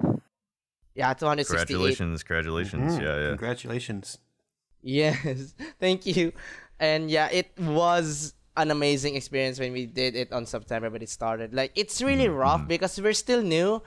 [0.95, 1.47] Yeah, 268.
[1.71, 2.99] Congratulations, congratulations.
[2.99, 3.29] Mm, Yeah, yeah.
[3.39, 4.19] Congratulations.
[4.83, 6.33] Yes, thank you.
[6.81, 11.09] And yeah, it was an amazing experience when we did it on September when it
[11.09, 11.55] started.
[11.55, 13.81] Like it's really rough because we're still new.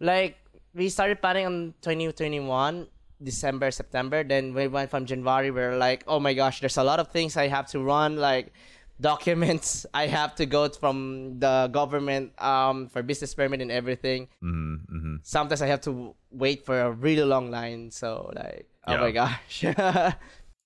[0.00, 0.36] Like
[0.74, 2.88] we started planning on 2021
[3.22, 4.24] December, September.
[4.24, 5.50] Then we went from January.
[5.52, 8.16] We're like, oh my gosh, there's a lot of things I have to run.
[8.16, 8.52] Like
[9.00, 14.28] documents I have to go from the government um for business permit and everything.
[14.42, 15.14] Mm-hmm, mm-hmm.
[15.22, 17.90] Sometimes I have to wait for a really long line.
[17.90, 19.64] So like, oh my gosh.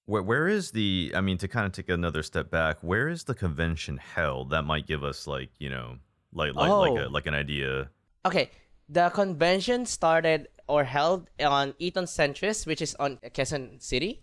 [0.07, 3.25] Where where is the I mean to kind of take another step back, where is
[3.25, 4.51] the convention held?
[4.51, 5.97] That might give us like, you know,
[6.35, 7.09] like like like a Oh.
[7.09, 7.89] like an idea.
[8.27, 8.51] Okay,
[8.89, 14.21] the convention started or held on Eton Centris, which is on Quezon City.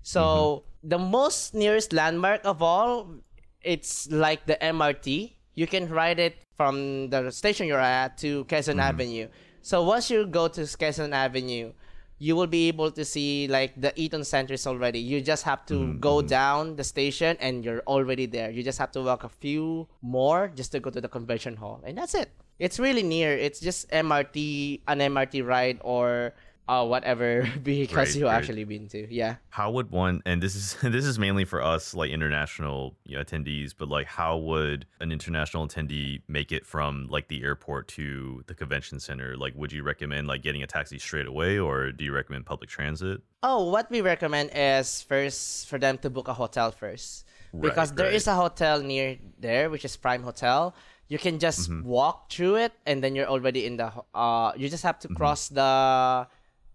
[0.00, 3.20] So the most nearest landmark of all,
[3.62, 5.32] it's like the MRT.
[5.54, 8.80] You can ride it from the station you're at to Quezon mm-hmm.
[8.80, 9.28] Avenue.
[9.62, 11.72] So once you go to Quezon Avenue,
[12.18, 14.98] you will be able to see like the Eaton Center is already.
[14.98, 15.98] You just have to mm-hmm.
[16.00, 16.26] go mm-hmm.
[16.26, 18.50] down the station and you're already there.
[18.50, 21.80] You just have to walk a few more just to go to the convention hall,
[21.84, 22.30] and that's it.
[22.58, 23.32] It's really near.
[23.32, 26.34] It's just MRT, an MRT ride, or
[26.68, 28.36] uh, whatever because Right, you right.
[28.36, 29.12] actually been to.
[29.12, 29.36] Yeah.
[29.50, 33.24] How would one and this is this is mainly for us like international you know,
[33.24, 38.44] attendees, but like how would an international attendee make it from like the airport to
[38.46, 39.36] the convention center?
[39.36, 42.68] Like would you recommend like getting a taxi straight away or do you recommend public
[42.70, 43.22] transit?
[43.42, 47.24] Oh, what we recommend is first for them to book a hotel first.
[47.60, 50.74] Because Right, there is a hotel near there, which is Prime Hotel.
[51.08, 51.88] You can just Mm-hmm.
[51.88, 53.90] walk through it, and then you're already in the.
[54.14, 56.26] Uh, you just have to cross the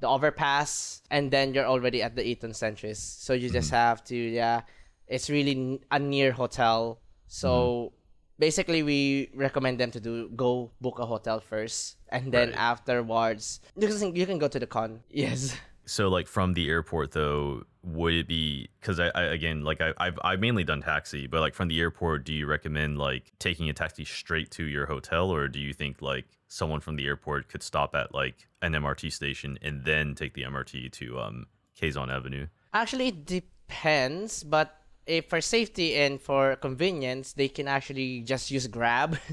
[0.03, 2.97] the overpass, and then you're already at the Eton Centris.
[2.97, 3.87] So you just mm-hmm.
[3.87, 4.61] have to, yeah.
[5.07, 6.99] It's really a near hotel.
[7.27, 7.95] So mm-hmm.
[8.39, 12.71] basically, we recommend them to do go book a hotel first, and then Right.
[12.71, 15.01] afterwards you can you can go to the con.
[15.09, 15.55] Yes.
[15.85, 19.91] So like from the airport though, would it be because I, I again like I,
[19.97, 23.67] I've I've mainly done taxi, but like from the airport, do you recommend like taking
[23.69, 27.49] a taxi straight to your hotel, or do you think like someone from the airport
[27.49, 31.47] could stop at like an MRT station and then take the MRT to um
[31.79, 32.47] Quezon Avenue?
[32.73, 34.77] Actually, it depends, but
[35.07, 39.17] if for safety and for convenience, they can actually just use Grab.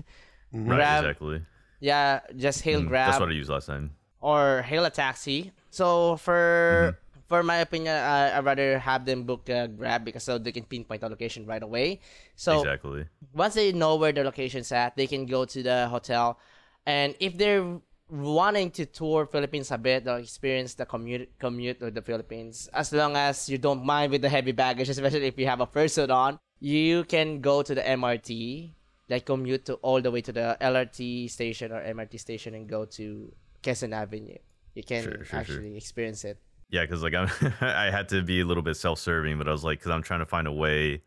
[0.50, 0.66] Mm-hmm.
[0.66, 1.42] Right, Grab, exactly.
[1.78, 3.94] yeah, just hail mm, Grab That's what I used last time.
[4.18, 5.52] or hail a taxi.
[5.70, 7.20] So for mm-hmm.
[7.30, 10.66] for my opinion, I I'd rather have them book a Grab because so they can
[10.66, 12.00] pinpoint the location right away.
[12.34, 13.06] So exactly.
[13.32, 16.42] once they know where the location's at, they can go to the hotel.
[16.86, 21.94] And if they're wanting to tour Philippines a bit or experience the commute commute with
[21.94, 25.46] the Philippines, as long as you don't mind with the heavy baggage, especially if you
[25.46, 28.72] have a fursuit on, you can go to the MRT,
[29.08, 32.84] like commute to all the way to the LRT station or MRT station and go
[32.84, 34.38] to Quezon Avenue.
[34.74, 35.38] You can Sure, sure, sure.
[35.40, 36.38] actually experience it.
[36.70, 37.28] Yeah, because like I'm,
[37.60, 40.20] I had to be a little bit self-serving, but I was like, because I'm trying
[40.20, 41.02] to find a way.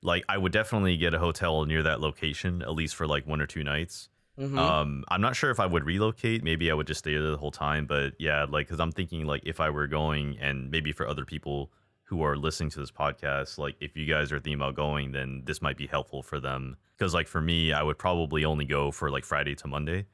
[0.00, 3.40] Like, I would definitely get a hotel near that location, at least for like one
[3.40, 4.08] or two nights.
[4.38, 4.58] Mm-hmm.
[4.58, 6.44] Um, I'm not sure if I would relocate.
[6.44, 7.86] Maybe I would just stay there the whole time.
[7.86, 11.24] But yeah, like, because I'm thinking like if I were going, and maybe for other
[11.24, 11.72] people
[12.04, 15.42] who are listening to this podcast, like if you guys are thinking about going, then
[15.44, 16.76] this might be helpful for them.
[16.96, 20.06] Because like for me, I would probably only go for like Friday to Monday.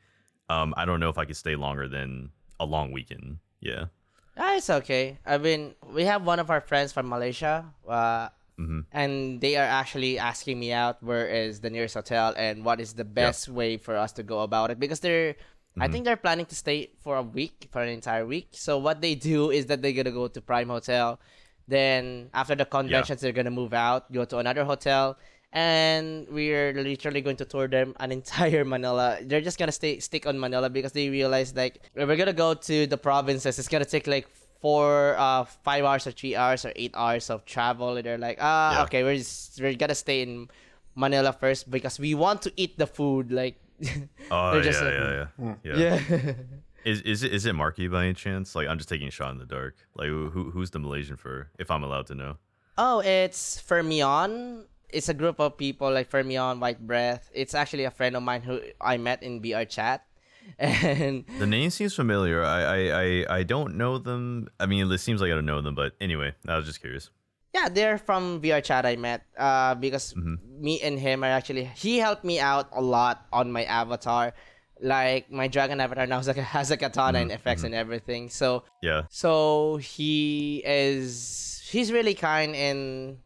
[0.48, 3.38] Um, I don't know if I could stay longer than a long weekend.
[3.60, 3.86] Yeah.
[4.36, 5.18] Ah, it's okay.
[5.24, 8.80] I mean, we have one of our friends from Malaysia, uh, Mm-hmm.
[8.92, 12.94] and they are actually asking me out where is the nearest hotel and what is
[12.94, 14.78] the best way for us to go about it?
[14.78, 15.34] Because they're,
[15.76, 15.92] I mm-hmm.
[15.92, 18.50] think they're planning to stay for a week, for an entire week.
[18.52, 21.18] So what they do is that they're gonna go to Prime Hotel,
[21.66, 25.18] then after the conventions they're gonna move out, go to another hotel,
[25.52, 29.18] and we're literally going to tour them an entire Manila.
[29.22, 32.86] They're just gonna stay stick on Manila because they realize like we're gonna go to
[32.86, 34.28] the provinces, it's gonna take like
[34.64, 37.96] four, uh, five hours or three hours or eight hours of travel.
[38.00, 38.82] And they're like, ah, Yeah.
[38.88, 40.48] okay, we're just, we're gonna stay in
[40.96, 43.28] Manila first because we want to eat the food.
[43.30, 43.60] Like,
[44.32, 45.76] Oh They're yeah, just like- yeah, yeah, yeah,
[46.08, 46.32] yeah.
[46.84, 48.52] Is is it is it Marky by any chance?
[48.54, 49.72] Like I'm just taking a shot in the dark.
[49.96, 51.48] Like who who's the Malaysian for?
[51.56, 52.36] If I'm allowed to know.
[52.76, 54.64] oh, it's Fermion.
[54.92, 57.24] It's a group of people like Fermion, White Breath.
[57.32, 60.04] It's actually a friend of mine who I met in VR chat.
[60.58, 62.44] And The name seems familiar.
[62.44, 64.48] I I I, I don't know them.
[64.60, 67.10] I mean, it seems like I don't know them, but anyway, I was just curious.
[67.54, 69.22] Yeah, they're from VR chat I met.
[69.38, 70.34] Uh, because mm-hmm.
[70.60, 74.34] me and him are actually he helped me out a lot on my avatar.
[74.80, 77.66] Like my dragon avatar now has a, has a katana mm-hmm, and effects mm-hmm.
[77.66, 78.28] and everything.
[78.28, 79.02] So Yeah.
[79.08, 83.18] so he is he's really kind and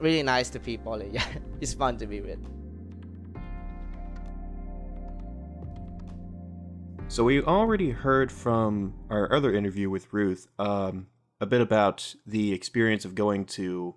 [0.00, 1.02] really nice to people.
[1.12, 1.24] Yeah,
[1.60, 2.61] he's fun to be with.
[7.12, 11.08] So we already heard from our other interview with Ruth um,
[11.42, 13.96] a bit about the experience of going to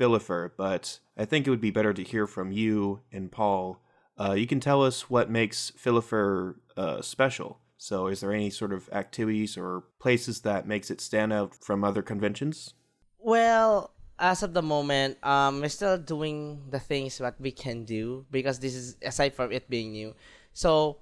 [0.00, 3.82] PhiliFUR, but I think it would be better to hear from you and Paul.
[4.18, 7.60] Uh, you can tell us what makes PhiliFUR uh, special.
[7.76, 11.84] So, is there any sort of activities or places that makes it stand out from
[11.84, 12.72] other conventions?
[13.18, 18.24] Well, as of the moment, um, we're still doing the things what we can do
[18.30, 20.14] because this is aside from it being new.
[20.54, 21.00] So,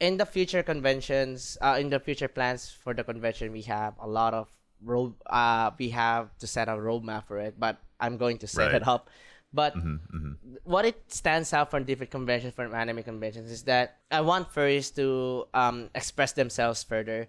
[0.00, 4.06] in the future conventions, uh, in the future plans for the convention, we have a
[4.06, 4.48] lot of
[4.82, 5.14] road.
[5.26, 8.82] Uh, we have to set a roadmap for it, but I'm going to set Right.
[8.82, 9.08] it up.
[9.52, 10.32] But Mm-hmm,
[10.64, 14.94] what it stands out from different conventions, from anime conventions, is that I want furries
[14.96, 17.28] to um, express themselves further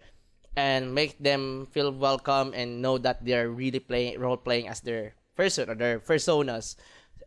[0.56, 5.14] and make them feel welcome and know that they're really playing role playing as their
[5.36, 6.76] person or their personas.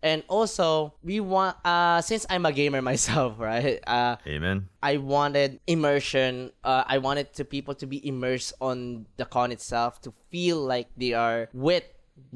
[0.02, 3.80] And also, we want uh since I'm a gamer myself, right?
[3.86, 4.68] Uh, Amen.
[4.82, 6.52] I wanted immersion.
[6.64, 10.88] Uh, I wanted to people to be immersed on the con itself to feel like
[10.96, 11.84] they are with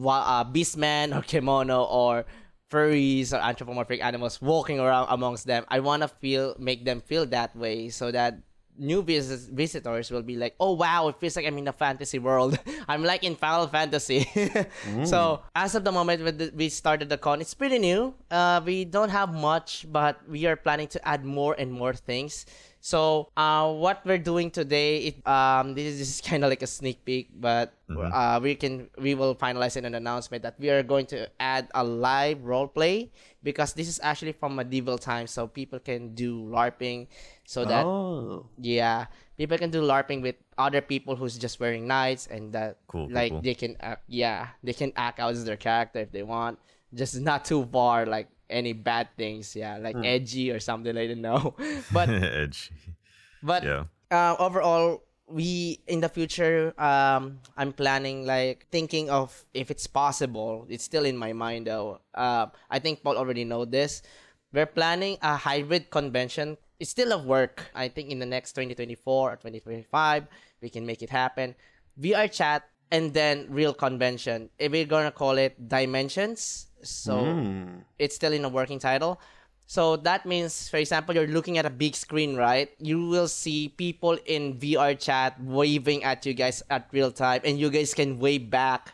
[0.07, 2.27] uh, Beastman or Kemono or
[2.71, 5.65] furries or anthropomorphic animals walking around amongst them.
[5.69, 8.39] I want to feel make them feel that way so that
[8.79, 12.18] new vis- visitors will be like, "Oh wow, it feels like I'm in a fantasy
[12.18, 12.59] world.
[12.89, 14.27] I'm like in Final Fantasy."
[15.05, 18.14] So as of the moment when the, we started the con, it's pretty new.
[18.31, 22.47] Uh, we don't have much, but we are planning to add more and more things.
[22.85, 26.68] So uh, what we're doing today, it um, this is, is kind of like a
[26.68, 27.72] sneak peek, but
[28.12, 31.72] uh, we can we will finalize in an announcement that we are going to add
[31.72, 33.09] a live role play
[33.43, 37.09] because this is actually from medieval times, so people can do LARPing,
[37.49, 39.09] so that oh, yeah,
[39.41, 43.14] people can do LARPing with other people who's just wearing knights, and that Cool, cool,
[43.16, 43.41] like cool.
[43.41, 46.61] they can act, yeah, they can act out as their character if they want,
[46.93, 50.05] just not too far like any bad things, yeah, like Hmm.
[50.05, 50.97] edgy or something.
[50.97, 51.55] I don't know,
[51.92, 52.70] but Edge.
[53.42, 53.84] but Yeah.
[54.11, 60.66] uh, overall we in the future um i'm planning like thinking of if it's possible
[60.68, 64.03] it's still in my mind though uh, i think paul already know this
[64.53, 69.32] we're planning a hybrid convention it's still a work i think in the next 2024
[69.32, 70.26] or 2025
[70.61, 71.55] we can make it happen
[71.99, 77.66] vr chat and then real convention if we're gonna call it dimensions so
[77.99, 79.20] it's still in a working title.
[79.66, 82.68] So that means, for example, you're looking at a big screen, right?
[82.78, 87.59] You will see people in VR chat waving at you guys at real time, and
[87.59, 88.93] you guys can wave back,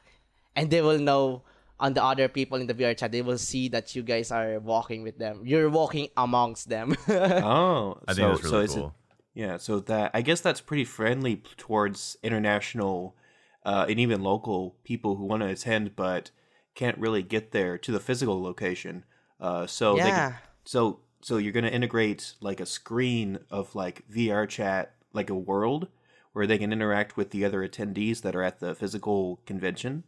[0.55, 1.43] and they will know
[1.81, 3.11] on the other people in the VR chat.
[3.11, 5.43] They will see that you guys are walking with them.
[5.45, 6.95] You're walking amongst them.
[7.09, 8.95] oh, I so, think that's so really is it- cool.
[9.35, 13.17] yeah, so that I guess that's pretty friendly towards international
[13.65, 16.31] uh, and even local people who want to attend but
[16.75, 19.05] can't really get there to the physical location.
[19.41, 20.31] Uh, so they Yeah.
[20.31, 25.35] can, so so you're gonna integrate like a screen of like VR chat, like a
[25.35, 25.89] world
[26.33, 30.05] where they can interact with the other attendees that are at the physical convention.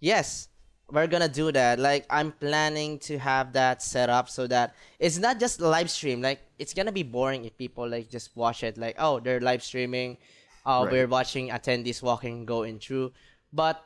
[0.00, 0.48] Yes,
[0.90, 1.78] we're gonna do that.
[1.78, 5.90] Like I'm planning to have that set up so that it's not just a live
[5.90, 6.22] stream.
[6.22, 8.78] Like it's gonna be boring if people like just watch it.
[8.78, 10.16] Like oh, they're live streaming.
[10.64, 10.92] Uh, Right.
[10.92, 13.12] we're watching attendees walking, going through.
[13.52, 13.82] But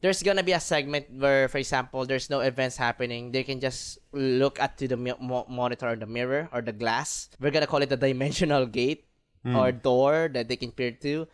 [0.00, 3.32] there's gonna be a segment where, for example, there's no events happening.
[3.32, 7.28] They can just look at to the mo- monitor or the mirror or the glass.
[7.38, 9.04] We're gonna call it the dimensional gate
[9.44, 9.56] hmm.
[9.56, 11.28] or door that they can peer to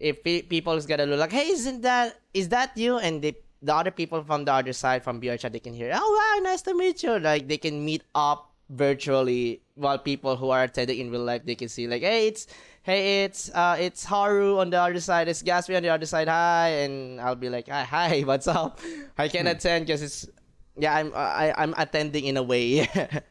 [0.00, 2.98] if pe- people is gonna look like, hey, isn't that is that you?
[2.98, 6.00] And they, the other people from the other side from chat, they can hear, oh
[6.00, 7.18] wow, nice to meet you.
[7.18, 11.54] Like they can meet up virtually, while people who are attending in real life, they
[11.54, 12.46] can see like, hey, it's
[12.82, 16.28] hey, it's uh, it's Haru on the other side, it's Gaspy on the other side.
[16.28, 18.80] Hi, and I'll be like, hi, hi, what's up?
[19.18, 20.28] I can't attend because it's
[20.76, 22.88] yeah, I'm I, I'm attending in a way.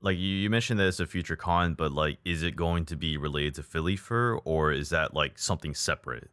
[0.00, 2.94] Like you, you mentioned that it's a future con, but like, is it going to
[2.96, 6.30] be related to PhiliFUR, or is that like something separate?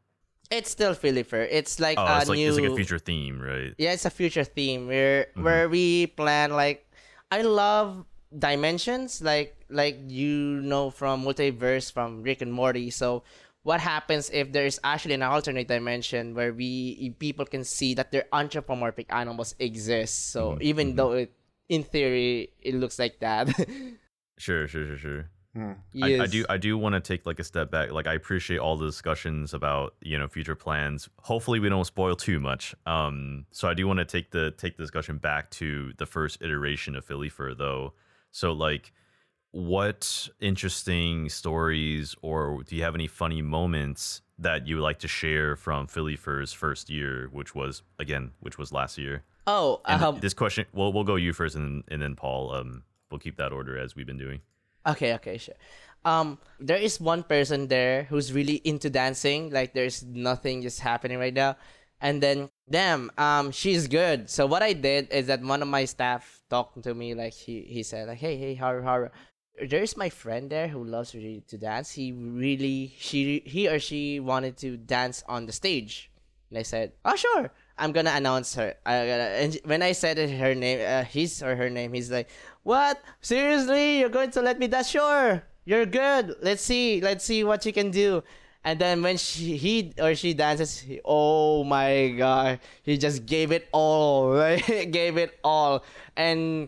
[0.52, 1.48] It's still PhiliFUR.
[1.50, 2.50] It's like Oh, a it's like new.
[2.50, 3.74] it's like a future theme, right?
[3.80, 5.44] Yeah, it's a future theme where Mm-hmm.
[5.44, 6.86] where we plan like
[7.32, 8.06] I love
[8.38, 12.90] dimensions like like you know from multiverse from Rick and Morty.
[12.90, 13.24] So
[13.64, 18.12] what happens if there is actually an alternate dimension where we people can see that
[18.12, 20.32] their anthropomorphic animals exist.
[20.32, 20.62] So Mm-hmm.
[20.64, 21.34] even though it
[21.70, 23.50] in theory it looks like that.
[24.38, 25.30] Sure, sure, sure, sure.
[25.58, 26.32] I, I Yes.
[26.32, 27.90] do I do want to take like a step back.
[27.94, 31.08] Like I appreciate all the discussions about you know future plans.
[31.22, 32.76] Hopefully we don't spoil too much.
[32.86, 36.42] Um, so I do want to take the take the discussion back to the first
[36.42, 37.94] iteration of PhiliFUR though.
[38.36, 38.92] So like,
[39.52, 45.08] what interesting stories or do you have any funny moments that you would like to
[45.08, 49.24] share from PhiliFUR's first year, which was again, which was last year?
[49.48, 52.52] Oh, um, this question, we'll we'll go you first, and and then Paul.
[52.52, 54.42] Um, we'll keep that order as we've been doing.
[54.86, 55.56] Okay, okay, sure.
[56.04, 59.50] Um, there is one person there who's really into dancing.
[59.50, 61.56] Like, there's nothing just happening right now.
[62.02, 64.30] And then, damn, um, she's good.
[64.30, 67.14] So what I did is that one of my staff talked to me.
[67.14, 69.10] Like, he he said, like, hey, hey, Haru, Haru,
[69.68, 71.92] there's my friend there who loves to dance.
[71.92, 76.12] He really, she, he or she wanted to dance on the stage.
[76.50, 77.52] And I said, oh, sure.
[77.78, 78.74] I'm gonna announce her.
[78.86, 82.30] I gonna, and when I said her name, uh, his or her name, he's like,
[82.64, 83.02] "What?
[83.20, 84.00] Seriously?
[84.00, 84.90] You're going to let me dance?
[84.90, 86.36] Sure, you're good.
[86.42, 87.02] Let's see.
[87.02, 88.24] Let's see what you can do."
[88.66, 93.52] And then when she, he or she dances, he, oh my god, he just gave
[93.52, 94.92] it all, right?
[94.92, 95.86] gave it all,
[96.18, 96.68] and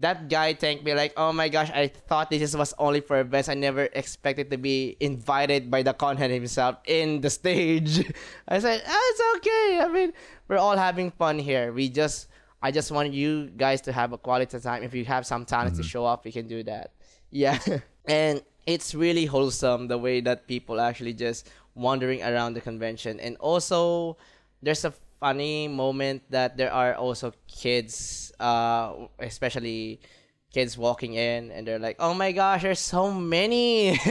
[0.00, 3.48] that guy thanked me like, "Oh my gosh, I thought this was only for events.
[3.48, 8.00] I never expected to be invited by the conhead himself in the stage."
[8.48, 9.80] I said, oh, "It's okay.
[9.80, 10.12] I mean,
[10.48, 11.72] we're all having fun here.
[11.72, 12.28] We just,
[12.62, 14.82] I just want you guys to have a quality time.
[14.82, 15.88] If you have some talent to mm-hmm.
[15.88, 16.92] show off, we can do that.
[17.34, 17.58] Yeah,
[18.06, 23.36] and it's really wholesome the way that people actually just wandering around the convention, and
[23.38, 24.16] also
[24.62, 30.00] there's a funny moment that there are also kids, uh, especially
[30.52, 33.98] kids walking in, and they're like, "Oh my gosh, there's so many."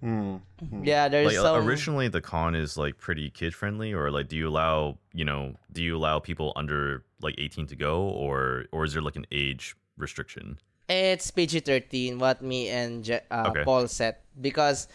[0.82, 1.66] Yeah, there's like some.
[1.66, 5.54] originally the con is like pretty kid friendly or like do you allow you know
[5.72, 9.26] do you allow people under like 18 to go or or is there like an
[9.32, 10.58] age restriction
[10.90, 12.18] It's PG thirteen.
[12.18, 13.62] What me and Je- uh, Okay.
[13.62, 14.88] Paul said because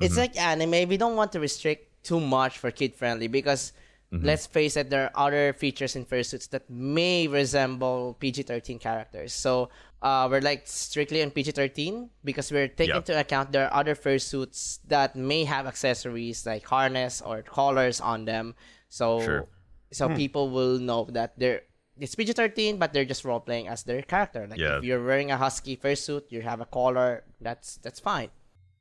[0.00, 0.88] it's like anime.
[0.88, 3.72] We don't want to restrict too much for kid friendly because
[4.10, 9.34] let's face it, there are other features in fursuits that may resemble PG thirteen characters.
[9.36, 9.68] So
[10.00, 13.04] uh, we're like strictly on PG thirteen because we're taking Yeah.
[13.04, 18.24] into account there are other fursuits that may have accessories like harness or collars on
[18.24, 18.54] them.
[18.88, 19.44] So Sure.
[19.92, 21.62] so people will know that they're
[21.98, 24.46] it's PG thirteen, but they're just role playing as their character.
[24.48, 24.78] Like Yeah.
[24.78, 27.24] if you're wearing a husky fursuit, you have a collar.
[27.40, 28.30] That's that's fine.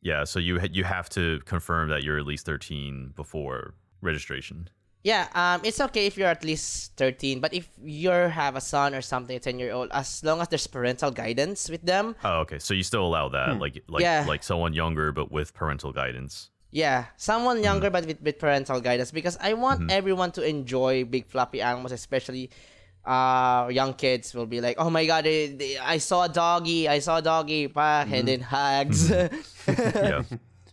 [0.03, 4.68] yeah so you ha- you have to confirm that you're at least 13 before registration
[5.03, 8.95] Yeah, um, it's okay if you're at least thirteen, but if you have a son
[8.95, 12.47] or something, a ten year old, as long as there's parental guidance with them, oh
[12.47, 13.59] okay so you still allow that hmm.
[13.59, 14.24] like like Yeah.
[14.28, 17.70] like someone younger but with parental guidance yeah, someone hmm.
[17.70, 19.91] younger but with, with parental guidance, because I want mm-hmm.
[19.91, 22.49] everyone to enjoy big floppy animals, especially
[23.06, 26.88] uh young kids will be like, oh my god, they, they, I saw a doggy,
[26.88, 29.10] I saw a doggy, pa, and then hugs.
[29.68, 30.24] yeah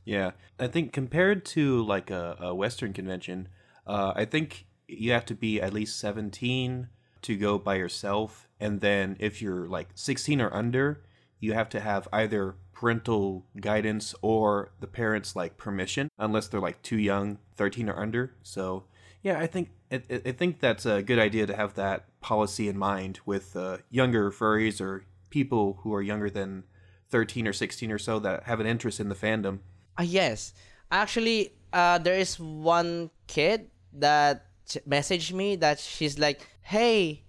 [0.04, 3.48] Yeah, I think compared to like a, a Western convention,
[3.86, 6.88] uh, I think you have to be at least 17
[7.22, 8.48] to go by yourself.
[8.58, 11.04] And then if you're like 16 or under,
[11.38, 16.82] you have to have either parental guidance or the parents' like permission, unless they're like
[16.82, 18.34] too young, 13 or under.
[18.42, 18.84] So
[19.22, 22.78] yeah, I think I, I think that's a good idea to have that policy in
[22.78, 26.64] mind with uh, younger furries or people who are younger than
[27.08, 29.58] 13 or 16 or so that have an interest in the fandom.
[29.98, 30.52] Ah, yes.
[30.90, 34.46] Actually, uh, there is one kid that
[34.88, 37.24] messaged me that she's like, "Hey,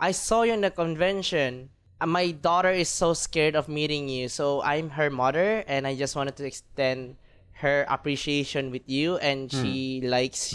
[0.00, 1.70] I saw you in the convention.
[2.00, 5.94] Uh, My daughter is so scared of meeting you, so I'm her mother, and I
[5.96, 7.16] just wanted to extend
[7.64, 9.16] her appreciation with you.
[9.18, 10.52] And she likes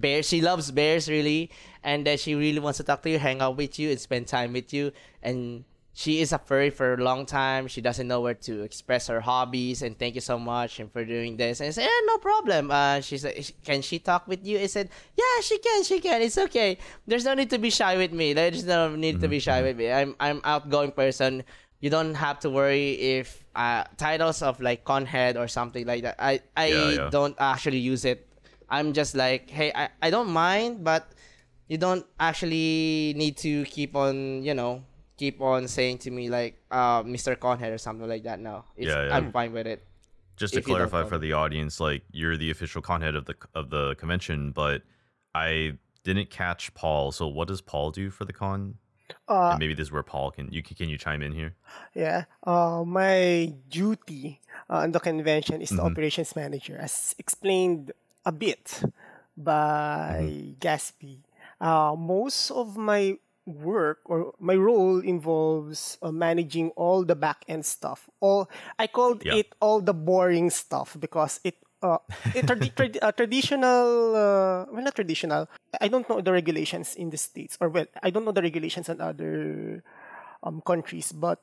[0.00, 0.28] bears.
[0.28, 1.50] She loves bears really,
[1.82, 4.26] and that she really wants to talk to you, hang out with you, and spend
[4.26, 4.92] time with you.
[5.22, 7.66] And she is a furry for a long time.
[7.66, 9.82] She doesn't know where to express her hobbies.
[9.82, 11.58] And thank you so much and for doing this.
[11.58, 12.70] And I said, yeah, no problem.
[12.70, 13.34] Uh, she said,
[13.64, 14.60] can she talk with you?
[14.60, 15.82] I said, yeah, she can.
[15.82, 16.22] She can.
[16.22, 16.78] It's okay.
[17.08, 18.32] There's no need to be shy with me.
[18.32, 19.90] There's no need to be shy with me.
[19.90, 21.42] I'm I'm outgoing person.
[21.80, 26.14] You don't have to worry if uh, titles of like conhead or something like that.
[26.22, 27.08] I I Yeah, yeah.
[27.10, 28.27] don't actually use it.
[28.70, 31.08] I'm just like, hey, I, I don't mind, but
[31.68, 34.82] you don't actually need to keep on, you know,
[35.16, 37.36] keep on saying to me like, uh, Mr.
[37.36, 38.38] Conhead or something like that.
[38.40, 39.16] No, it's, Yeah, yeah.
[39.16, 39.84] I'm fine with it.
[40.36, 43.24] just to If you don't clarify for the audience, like you're the official conhead of
[43.26, 44.82] the of the convention, but
[45.34, 47.10] I didn't catch Paul.
[47.12, 48.76] So what does Paul do for the con?
[49.28, 51.54] Uh, and maybe this is where Paul can you can you chime in here?
[51.94, 52.24] Yeah.
[52.46, 54.40] Uh, my duty
[54.70, 55.90] uh, on the convention is the Mhm.
[55.90, 57.90] operations manager, as explained
[58.28, 58.84] a bit
[59.36, 61.24] by Gaspy.
[61.60, 63.16] Uh, most of my
[63.48, 68.10] work or my role involves uh, managing all the back end stuff.
[68.20, 69.40] All I called Yeah.
[69.40, 71.56] it all the boring stuff because it.
[71.78, 72.02] Uh,
[72.34, 75.46] it trad- uh, traditional, uh, well, not traditional.
[75.80, 78.90] I don't know the regulations in the states, or well, I don't know the regulations
[78.90, 79.84] in other
[80.42, 81.38] um, countries, but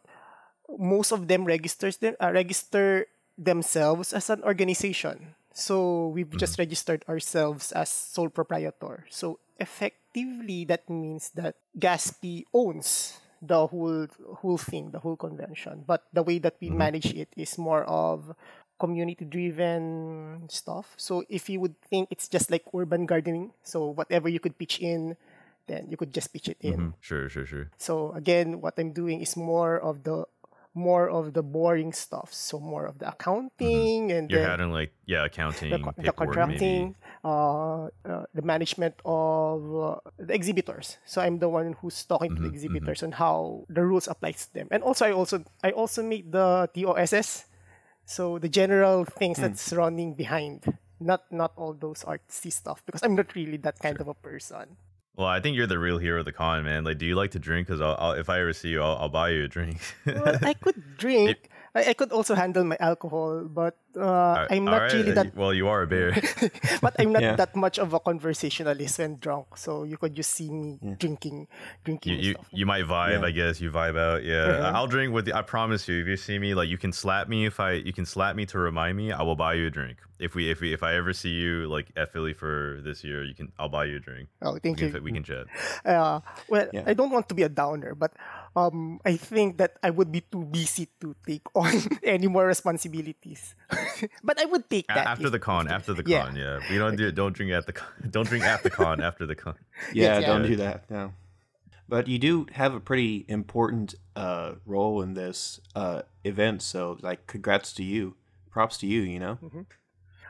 [0.78, 3.08] most of them registers them uh, register
[3.40, 5.40] themselves as an organization.
[5.56, 9.08] So we've just registered ourselves as sole proprietor.
[9.10, 14.08] So effectively, that means that Gaspy owns the whole
[14.44, 15.88] whole thing, the whole convention.
[15.88, 18.36] But the way that we manage it is more of
[18.80, 20.92] community driven stuff.
[21.00, 24.84] So if you would think it's just like urban gardening, so whatever you could pitch
[24.84, 25.16] in,
[25.68, 26.92] then you could just pitch it in.
[26.92, 26.94] Mhm.
[27.00, 27.72] Sure, sure, sure.
[27.78, 30.28] So again, what I'm doing is more of the
[30.76, 32.34] more of the boring stuff.
[32.34, 36.96] So more of the accounting and You're then handling like yeah, accounting, the, the contracting,
[37.24, 40.98] uh, uh, the management of uh, the exhibitors.
[41.06, 44.48] So I'm the one who's talking Mm-hmm, to the exhibitors on how the rules applies
[44.48, 44.68] to them.
[44.72, 47.46] And also, I also I also make the TOSS.
[48.06, 49.42] So the general things Hmm.
[49.42, 50.66] that's running behind,
[51.00, 54.78] not not all those artsy stuff, because I'm not really that kind of a person.
[55.18, 56.84] Well, I think you're the real hero of the con, man.
[56.84, 57.68] Like, do you like to drink?
[57.68, 57.82] Because
[58.20, 59.80] if I ever see you, I'll, I'll buy you a drink.
[60.06, 61.50] well, I could drink.
[61.76, 65.36] I, I could also handle my alcohol, but uh, I'm not Alright, really uh, that.
[65.36, 66.16] Well, you are a bear.
[66.82, 67.36] But I'm not Yeah.
[67.36, 69.58] that much of a conversationalist when drunk.
[69.58, 71.48] So you could just see me drinking,
[71.84, 72.48] drinking you, you stuff.
[72.52, 73.28] you might vibe, Yeah.
[73.28, 73.60] I guess.
[73.60, 74.24] You vibe out.
[74.24, 75.34] Yeah, I'll drink with you.
[75.34, 76.00] I promise you.
[76.02, 78.46] If you see me, like, you can slap me if I you can slap me
[78.48, 79.12] to remind me.
[79.12, 79.98] I will buy you a drink.
[80.20, 83.36] If we if we if I ever see you like at PhiliFUR this year, you
[83.36, 84.30] can I'll buy you a drink.
[84.42, 85.02] Oh, We thank can, you.
[85.04, 85.48] we can chat.
[85.86, 86.84] Uh, well, Yeah.
[86.88, 88.12] I don't want to be a downer, but
[88.56, 91.72] um, I think that I would be too busy to take on
[92.04, 93.56] any more responsibilities.
[94.24, 96.26] but I would take that after if- the con, after the Yeah.
[96.26, 96.60] con, yeah.
[96.70, 97.88] We don't do don't drink at the con.
[98.10, 99.02] Don't drink at the con.
[99.02, 99.56] After the con.
[99.94, 100.28] Yeah, yeah.
[100.28, 100.90] don't do that.
[100.90, 101.14] No.
[101.88, 107.28] But you do have a pretty important uh, role in this uh, event, so like,
[107.28, 108.16] congrats to you.
[108.50, 109.02] Props to you.
[109.02, 109.38] You know.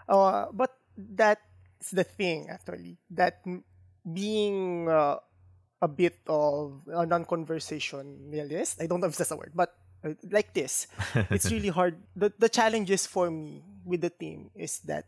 [0.10, 2.98] Uh, but that's the thing, actually.
[3.12, 3.40] That
[4.04, 5.18] being uh,
[5.86, 9.70] a bit of a non-conversationalist, I don't know if that's a word, but
[10.04, 10.88] uh, like this,
[11.30, 11.96] it's really hard.
[12.16, 15.06] The, the challenges for me with the team is that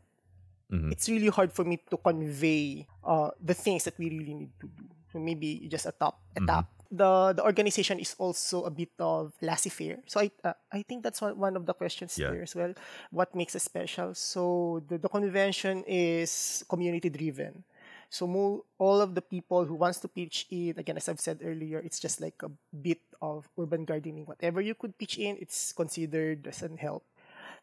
[0.68, 0.92] Mhm.
[0.92, 4.68] it's really hard for me to convey uh, the things that we really need to
[4.68, 4.84] do.
[5.14, 6.68] So maybe just a top, a top.
[6.92, 10.04] The the organization is also a bit of laissez-faire.
[10.12, 12.36] So I uh, I think that's one, one of the questions Yeah.
[12.36, 12.76] there as well.
[13.16, 14.12] What makes it special?
[14.12, 17.64] So the, the convention is community driven.
[18.10, 21.42] So mo- all of the people who wants to pitch in, again, as I've said
[21.44, 24.26] earlier, it's just like a bit of urban gardening.
[24.26, 27.04] Whatever you could pitch in, it's considered as an help.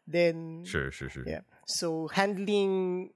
[0.07, 1.23] Then Sure, sure, sure.
[1.25, 1.41] yeah.
[1.65, 3.09] So handling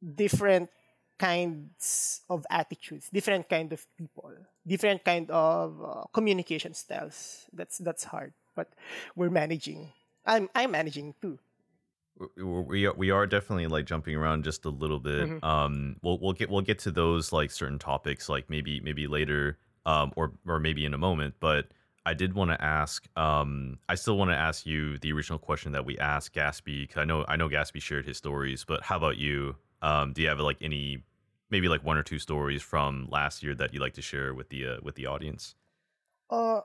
[0.00, 0.70] different
[1.18, 4.32] kinds of attitudes, different kind of people,
[4.66, 7.46] different kind of uh, communication styles.
[7.52, 8.72] That's that's hard, but
[9.14, 9.92] we're managing.
[10.26, 11.38] I'm I'm managing too.
[12.36, 15.32] We we are, we are definitely like jumping around just a little bit.
[15.42, 19.58] Um, we'll we'll get we'll get to those like certain topics like maybe maybe later,
[19.84, 21.34] um, or or maybe in a moment.
[21.40, 21.68] But
[22.06, 23.06] I did want to ask.
[23.16, 26.98] Um, I still want to ask you the original question that we asked Gaspy because
[26.98, 29.56] I know I know Gaspy shared his stories, but how about you?
[29.82, 31.02] Um, do you have like any
[31.50, 34.48] maybe like one or two stories from last year that you'd like to share with
[34.50, 35.54] the uh, with the audience?
[36.30, 36.60] Uh,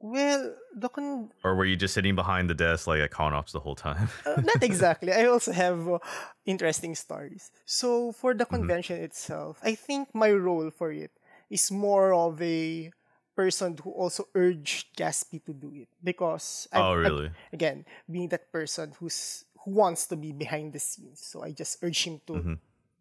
[0.00, 3.60] well, the con- Or were you just sitting behind the desk like at ConOps the
[3.60, 4.08] whole time?
[4.26, 5.12] uh, not exactly.
[5.12, 5.98] I also have uh,
[6.46, 7.50] interesting stories.
[7.66, 11.10] So for the convention itself, I think my role for it
[11.50, 12.90] is more of a
[13.36, 17.30] person who also urged Gaspy to do it because I'm- oh, I'm- really?
[17.52, 21.78] again being that person who's who wants to be behind the scenes so i just
[21.84, 22.54] urge him to Mm-hmm.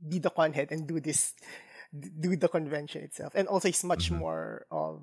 [0.07, 1.33] be the con head and do this
[2.19, 4.19] do the convention itself and also he's much Mm-hmm.
[4.23, 5.01] more of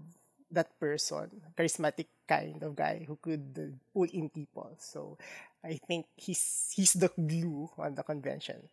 [0.51, 4.74] that person charismatic kind of guy who could pull in people.
[4.78, 5.18] So
[5.64, 8.68] i think he's he's the glue on the convention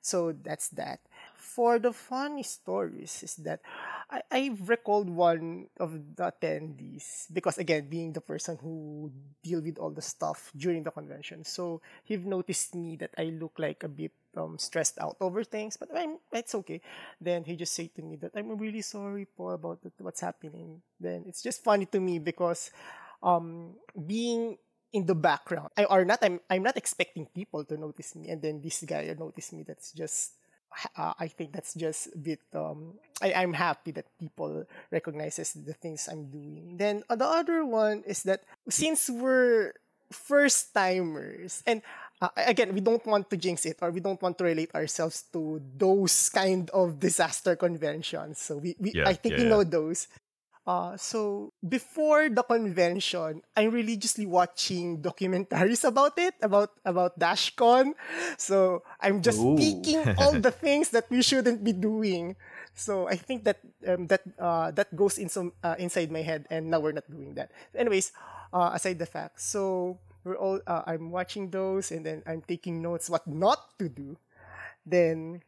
[0.00, 1.00] so that's that.
[1.36, 3.60] For the funny stories is that
[4.10, 9.10] I, I've recalled one of the attendees because again being the person who
[9.42, 11.44] deal with all the stuff during the convention.
[11.44, 15.76] So he've noticed me that I look like a bit um, stressed out over things,
[15.76, 16.80] but I'm it's okay.
[17.20, 20.80] Then he just say to me that I'm really sorry Paul about what's happening.
[21.00, 22.70] Then it's just funny to me because
[23.22, 23.74] um
[24.06, 24.56] being
[24.92, 25.70] in the background.
[25.76, 29.12] I or not I'm I'm not expecting people to notice me and then this guy
[29.18, 29.62] notice me.
[29.62, 30.32] That's just
[30.96, 35.74] uh, I think that's just a bit um I, I'm happy that people recognizes the
[35.74, 36.76] things I'm doing.
[36.76, 39.74] Then uh, the other one is that since we're
[40.10, 41.82] first timers and
[42.20, 45.24] uh, again we don't want to jinx it or we don't want to relate ourselves
[45.32, 49.50] to those kind of disaster conventions so we, we Yeah, i think yeah, we yeah.
[49.50, 50.08] know those
[50.68, 57.94] uh, so before the convention i'm religiously watching documentaries about it about about dashcon.
[58.38, 59.50] So i'm just Ooh.
[59.50, 62.36] speaking all the things that we shouldn't be doing.
[62.74, 66.46] So i think that um, that uh, that goes in some uh, inside my head
[66.50, 67.50] and now we're not doing that.
[67.74, 68.12] Anyways
[68.52, 72.82] uh, aside the fact so we're all uh, i'm watching those and then i'm taking
[72.82, 74.16] notes what not to do.
[74.86, 75.42] Then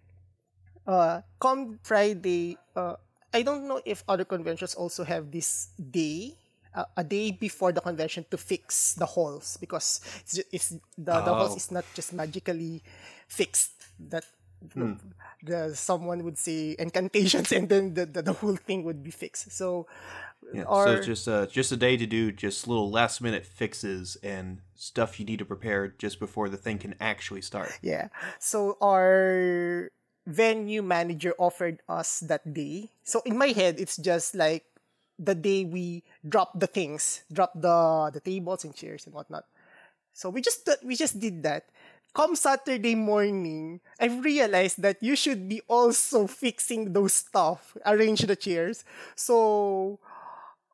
[0.87, 2.97] uh come friday uh
[3.33, 6.35] i don't know if other conventions also have this day
[6.75, 11.33] uh, a day before the convention to fix the halls because it's, it's the, the
[11.35, 11.57] halls Oh.
[11.57, 12.83] is not just magically
[13.29, 13.73] fixed
[14.11, 14.25] that
[15.43, 19.51] the someone would say incantations and then the, the, the whole thing would be fixed
[19.53, 19.87] so
[20.53, 23.47] Yeah, so our- it's just uh, just a day to do just little last minute
[23.47, 27.71] fixes and stuff you need to prepare just before the thing can actually start.
[27.83, 28.09] Yeah.
[28.39, 29.91] So our
[30.31, 32.91] venue manager offered us that day.
[33.03, 34.65] So in my head, it's just like
[35.19, 39.45] the day we drop the things, drop the the tables and chairs and whatnot.
[40.15, 41.67] So we just we just did that.
[42.15, 48.35] Come Saturday morning, I realized that you should be also fixing those stuff, arrange the
[48.35, 48.83] chairs.
[49.15, 50.01] So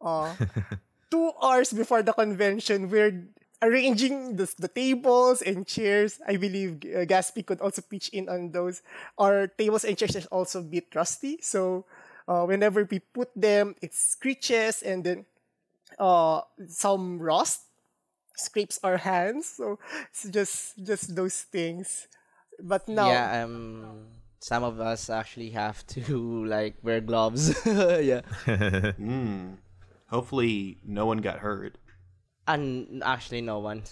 [0.01, 0.33] uh,
[1.11, 3.29] two hours before the convention, we're
[3.67, 6.21] arranging the, the tables and chairs.
[6.27, 8.83] I believe uh, Gaspy could also pitch in on those.
[9.19, 11.85] Our tables and chairs are also a bit rusty, so
[12.29, 15.27] uh, whenever we put them, it screeches and then
[15.99, 17.63] uh, some rust
[18.37, 19.47] scrapes our hands.
[19.57, 19.79] So
[20.11, 22.09] it's just just those things.
[22.63, 24.09] But now, Yeah, um,
[24.41, 27.53] some of us actually have to like wear gloves.
[27.67, 28.23] yeah,
[28.97, 29.59] Mm.
[30.09, 31.79] Hopefully, no one got hurt.
[32.47, 33.83] And actually no one.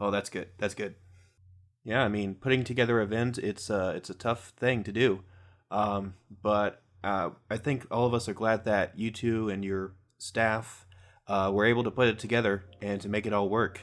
[0.00, 0.48] Oh, that's good.
[0.58, 0.94] That's good.
[1.84, 5.22] Yeah, I mean, putting together events, it's uh, it's a tough thing to do.
[5.70, 9.94] Um, but uh, I think all of us are glad that you two and your
[10.18, 10.86] staff
[11.28, 13.80] uh, were able to put it together and to make it all work.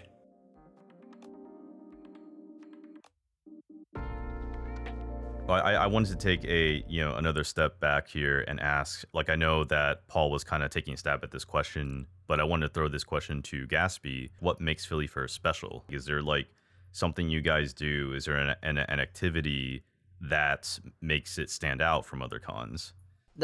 [5.49, 9.03] I, I wanted to take a you know another step back here and ask.
[9.13, 12.39] Like I know that Paul was kind of taking a stab at this question, but
[12.39, 14.29] I wanted to throw this question to Gaspy.
[14.39, 15.83] What makes PhiliFUR special?
[15.89, 16.47] Is there like
[16.91, 18.13] something you guys do?
[18.13, 19.83] Is there an, an, an activity
[20.21, 22.93] that makes it stand out from other cons?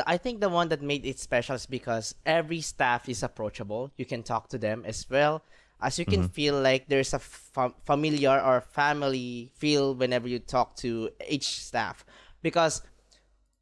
[0.05, 3.91] I think the one that made it special is because every staff is approachable.
[3.97, 5.43] You can talk to them as well
[5.81, 6.35] as you can mm-hmm.
[6.35, 12.05] feel like there's a fa- familiar or family feel whenever you talk to each staff.
[12.41, 12.81] Because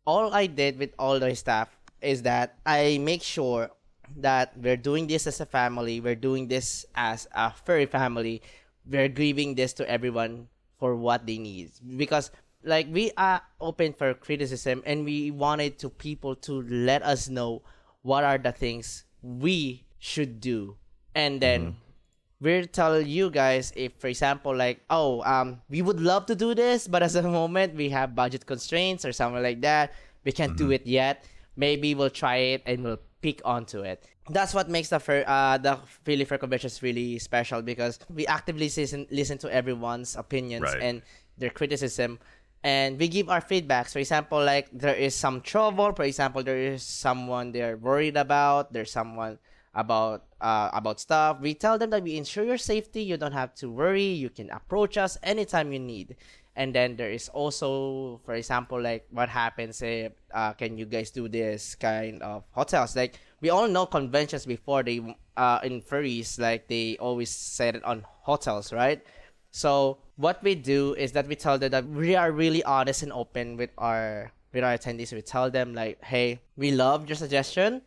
[0.06, 1.70] all I did with all the staff
[2.02, 3.70] is that I make sure
[4.18, 8.42] that we're doing this as a family, we're doing this as a furry family,
[8.86, 10.48] we're giving this to everyone
[10.80, 11.72] for what they need.
[11.98, 12.32] Because
[12.64, 17.62] like we are open for criticism and we wanted to people to let us know
[18.02, 20.78] what are the things we should do.
[21.14, 21.87] And then mm-hmm.
[22.40, 26.54] We'll tell you guys if for example like oh um we would love to do
[26.54, 29.94] this but as a moment we have budget constraints or something like that.
[30.24, 31.26] We can't do it yet.
[31.56, 34.06] Maybe we'll try it and we'll pick onto it.
[34.30, 39.08] That's what makes the fur, uh the PhiliFUR Conventions really special because we actively listen
[39.10, 40.84] listen to everyone's opinions Right.
[40.84, 41.02] and
[41.40, 42.20] their criticism.
[42.64, 43.94] And we give our feedbacks.
[43.94, 45.90] For example like there is some trouble.
[45.94, 48.74] For example there is someone they're worried about.
[48.74, 49.40] There's someone
[49.74, 53.54] about uh, about stuff we tell them that we ensure your safety you don't have
[53.54, 56.16] to worry you can approach us anytime you need
[56.56, 61.12] and then there is also for example like what happens if uh, can you guys
[61.12, 65.02] do this kind of hotels like we all know conventions before they
[65.38, 69.04] uh, in furries like they always set it on hotels right
[69.52, 73.14] so what we do is that we tell them that we are really honest and
[73.14, 75.14] open with our with our attendees.
[75.14, 77.82] We tell them like, hey, we love your suggestion.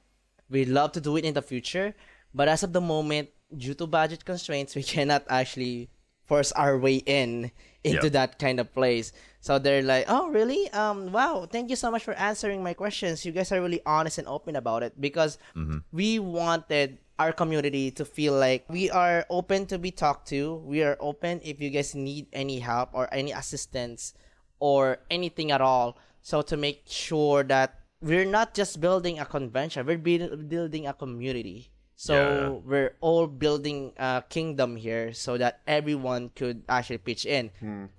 [0.49, 1.95] We love to do it in the future,
[2.35, 5.91] but as of the moment, due to budget constraints, we cannot actually
[6.27, 7.51] force our way in
[7.83, 8.11] into Yeah.
[8.23, 9.11] that kind of place.
[9.41, 10.69] So they're like, "Oh, really?
[10.71, 11.49] Um, wow!
[11.51, 13.25] Thank you so much for answering my questions.
[13.25, 15.39] You guys are really honest and open about it because
[15.91, 20.57] we wanted our community to feel like we are open to be talked to.
[20.65, 24.15] We are open if you guys need any help or any assistance
[24.61, 25.97] or anything at all.
[26.23, 31.73] So to make sure that we're not just building a convention, we're building a community.
[32.01, 37.53] So Yeah, we're all building a kingdom here so that everyone could actually pitch in.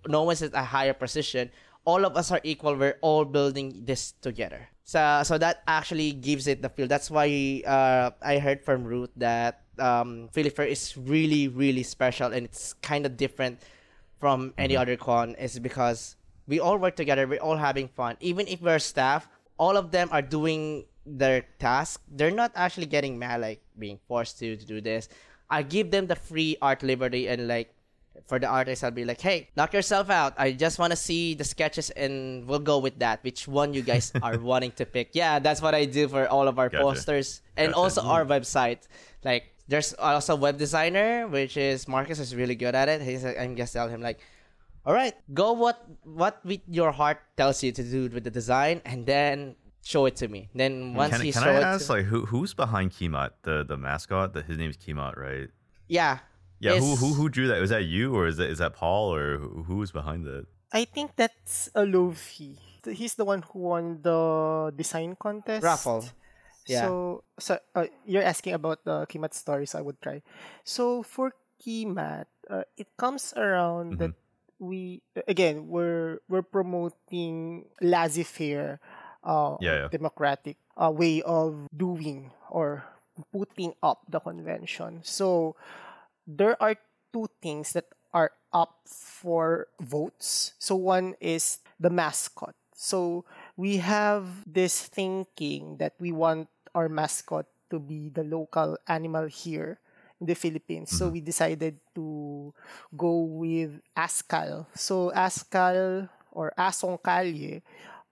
[0.10, 1.53] No one's at a higher position.
[1.86, 2.73] All of us are equal.
[2.73, 4.73] We're all building this together.
[4.90, 6.90] So so that actually gives it the feel.
[6.90, 7.30] That's why
[7.61, 13.22] uh, I heard from Ruth that um, is really really special and it's kind of
[13.22, 13.61] different
[14.18, 16.18] from any other con is because
[16.49, 18.18] we all work together, we're all having fun.
[18.18, 19.30] Even if we're staff,
[19.61, 22.02] all of them are doing their task.
[22.07, 25.10] They're not actually getting mad like being forced to, to do this.
[25.49, 27.73] I give them the free art liberty and like
[28.28, 30.34] for the artists I'll be like, hey, knock yourself out.
[30.38, 33.23] I just wanna see the sketches and we'll go with that.
[33.23, 35.11] Which one you guys are wanting to pick.
[35.14, 36.84] Yeah, that's what I do for all of our Gotcha.
[36.84, 37.41] posters.
[37.57, 37.80] And Gotcha.
[37.80, 38.30] also our mm.
[38.30, 38.88] website.
[39.23, 43.02] Like there's also web designer, which is Marcus is really good at it.
[43.02, 44.19] He's I'm just telling him like,
[44.86, 48.82] all right, go what what with your heart tells you to do with the design,
[48.84, 50.49] and then show it to me.
[50.53, 53.32] Then once Can, you can show I it, ask to, like who who's behind Kimat,
[53.44, 54.34] the the mascot?
[54.34, 55.49] The, his name's Kimat, right?
[55.88, 56.20] yeah,
[56.60, 57.60] Yeah, who, who who drew that?
[57.60, 60.45] Was that you or is that is that Paul or who, who was behind that?
[60.72, 62.58] I think that's a Lofi.
[62.86, 65.64] He's the one who won the design contest.
[65.64, 66.06] Raffle.
[66.68, 66.86] Yeah.
[66.86, 70.22] So, so uh, you're asking about the Kimat story, so I would try.
[70.64, 74.14] So for Kimat, uh, it comes around that
[74.60, 78.80] we again we're we're promoting laissez-faire,
[79.23, 79.88] uh, Yeah, yeah.
[79.89, 82.84] democratic uh, way of doing or
[83.31, 85.02] putting up the convention.
[85.03, 85.56] So
[86.27, 86.76] there are
[87.14, 90.53] two things that are up for votes.
[90.60, 92.56] So one is the mascot.
[92.76, 93.26] So
[93.56, 99.80] we have this thinking that we want our mascot to be the local animal here
[100.19, 100.91] in the Philippines.
[100.91, 102.53] So we decided to
[102.95, 104.65] go with Askal.
[104.76, 107.61] So Askal or Asong Kalye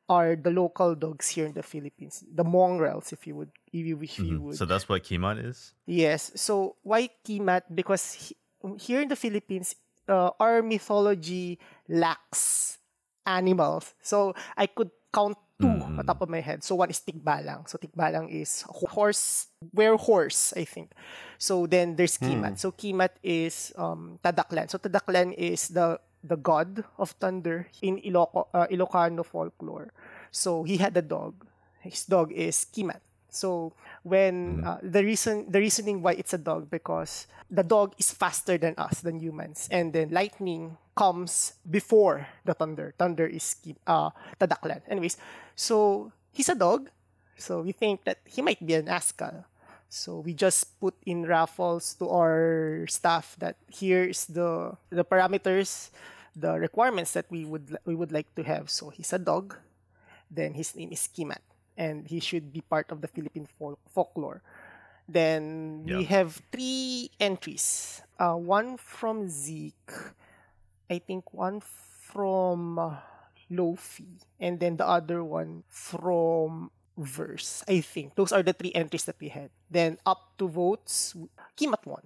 [0.10, 2.26] are the local dogs here in the Philippines.
[2.34, 4.58] The mongrels, if you would, if you, if you would.
[4.58, 5.74] So that's what Kimat is.
[5.86, 6.32] Yes.
[6.36, 7.70] So why Kimat?
[7.70, 8.36] Because he-
[8.82, 9.76] here in the Philippines,
[10.10, 12.78] uh, our mythology lacks
[13.26, 13.94] animals.
[14.02, 16.64] So I could count two on top of my head.
[16.64, 17.68] So one is Tigbalang.
[17.70, 20.92] So Tigbalang is horse, were horse, I think.
[21.38, 22.58] So then there's Kimat.
[22.58, 24.70] So Kimat is um, Tadaklan.
[24.72, 29.92] So Tadaklan is the the god of thunder in Iloco, uh, Ilocano folklore.
[30.32, 31.46] So he had a dog.
[31.80, 33.02] His dog is Kimat.
[33.30, 33.74] So
[34.04, 38.58] when uh, the reason the reasoning why it's a dog because the dog is faster
[38.58, 42.94] than us than humans and then lightning comes before the thunder.
[42.98, 43.56] Thunder is
[43.86, 44.10] uh
[44.40, 44.82] tadaklan.
[44.90, 45.18] Anyways,
[45.56, 46.90] so he's a dog.
[47.38, 49.46] So we think that he might be an Askal.
[49.90, 55.90] So we just put in raffles to our staff that here's the the parameters,
[56.38, 58.70] the requirements that we would we would like to have.
[58.70, 59.58] So he's a dog.
[60.30, 61.42] Then his name is Kimat,
[61.74, 64.46] and he should be part of the Philippine fol- folklore.
[65.10, 68.02] Then we have three entries.
[68.22, 70.14] Uh, one from Zeke,
[70.86, 73.02] I think one from uh,
[73.50, 76.70] Lofi, and then the other one from
[77.00, 77.64] Verse.
[77.64, 79.50] I think those are the three entries that we had.
[79.72, 81.16] Then up to votes,
[81.56, 82.04] Kimat won.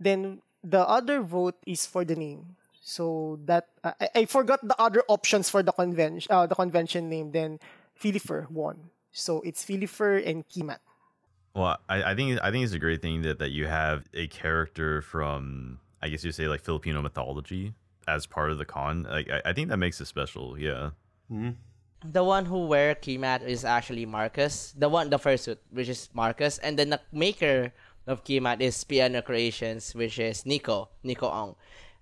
[0.00, 2.56] Then the other vote is for the name.
[2.80, 6.32] So that uh, I, I forgot the other options for the convention.
[6.32, 7.32] Uh, the convention name.
[7.32, 7.60] Then
[8.00, 8.88] PhiliFUR won.
[9.12, 10.78] So it's PhiliFUR and Kimat.
[11.54, 14.28] Well, I, I think I think it's a great thing that, that you have a
[14.28, 17.74] character from I guess you say like Filipino mythology
[18.08, 19.02] as part of the con.
[19.02, 20.58] Like I, I think that makes it special.
[20.58, 20.90] Yeah.
[22.04, 24.74] The one who wear Kimat is actually Marcus.
[24.76, 27.72] The one, the first suit, which is Marcus, and then the maker
[28.06, 31.56] of Kimat is Piano Creations, which is Nico, Nico Ong.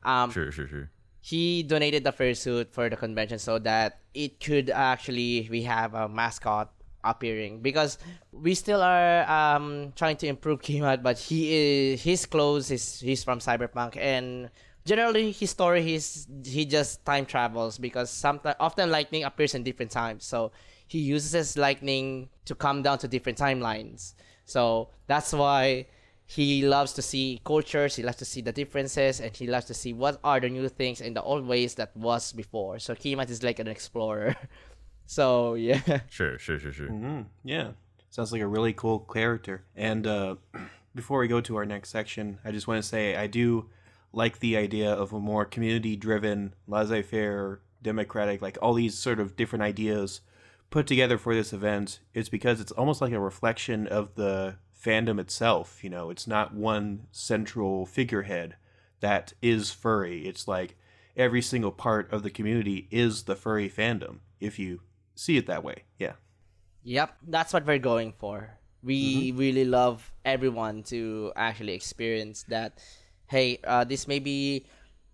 [0.05, 0.91] Um, Sure, sure, sure.
[1.21, 6.09] he donated the fursuit for the convention so that it could actually we have a
[6.09, 6.71] mascot
[7.03, 7.99] appearing because
[8.33, 11.53] we still are um trying to improve Kimat but he
[11.93, 14.51] is his clothes is he's from cyberpunk and
[14.85, 19.91] generally his story he's he just time travels because sometimes often lightning appears in different
[19.91, 20.53] times so
[20.87, 25.87] he uses lightning to come down to different timelines so that's why
[26.27, 29.75] he loves to see cultures he loves to see the differences and he loves to
[29.75, 33.31] see what are the new things in the old ways that was before so kimat
[33.31, 34.35] is like an explorer
[35.07, 35.81] so yeah
[36.11, 36.89] Sure, sure, sure, sure.
[36.89, 37.73] Mm, yeah.
[38.11, 39.65] Sounds like a really cool character.
[39.75, 40.37] And uh,
[40.95, 43.69] before we go to our next section, I just want to say I do
[44.15, 49.21] like the idea of a more community driven, laissez faire, democratic, like all these sort
[49.21, 50.21] of different ideas
[50.71, 52.01] put together for this event.
[52.15, 55.85] is because it's almost like a reflection of the fandom itself.
[55.85, 58.57] You know, it's not one central figurehead
[59.01, 60.27] that is furry.
[60.27, 60.77] It's like
[61.17, 64.81] every single part of the community is the furry fandom, if you
[65.15, 65.85] see it that way.
[65.99, 66.15] Yeah.
[66.83, 68.59] Yep, that's what we're going for.
[68.83, 69.39] We mm-hmm.
[69.39, 72.83] really love everyone to actually experience that.
[73.27, 74.67] Hey, uh, this may be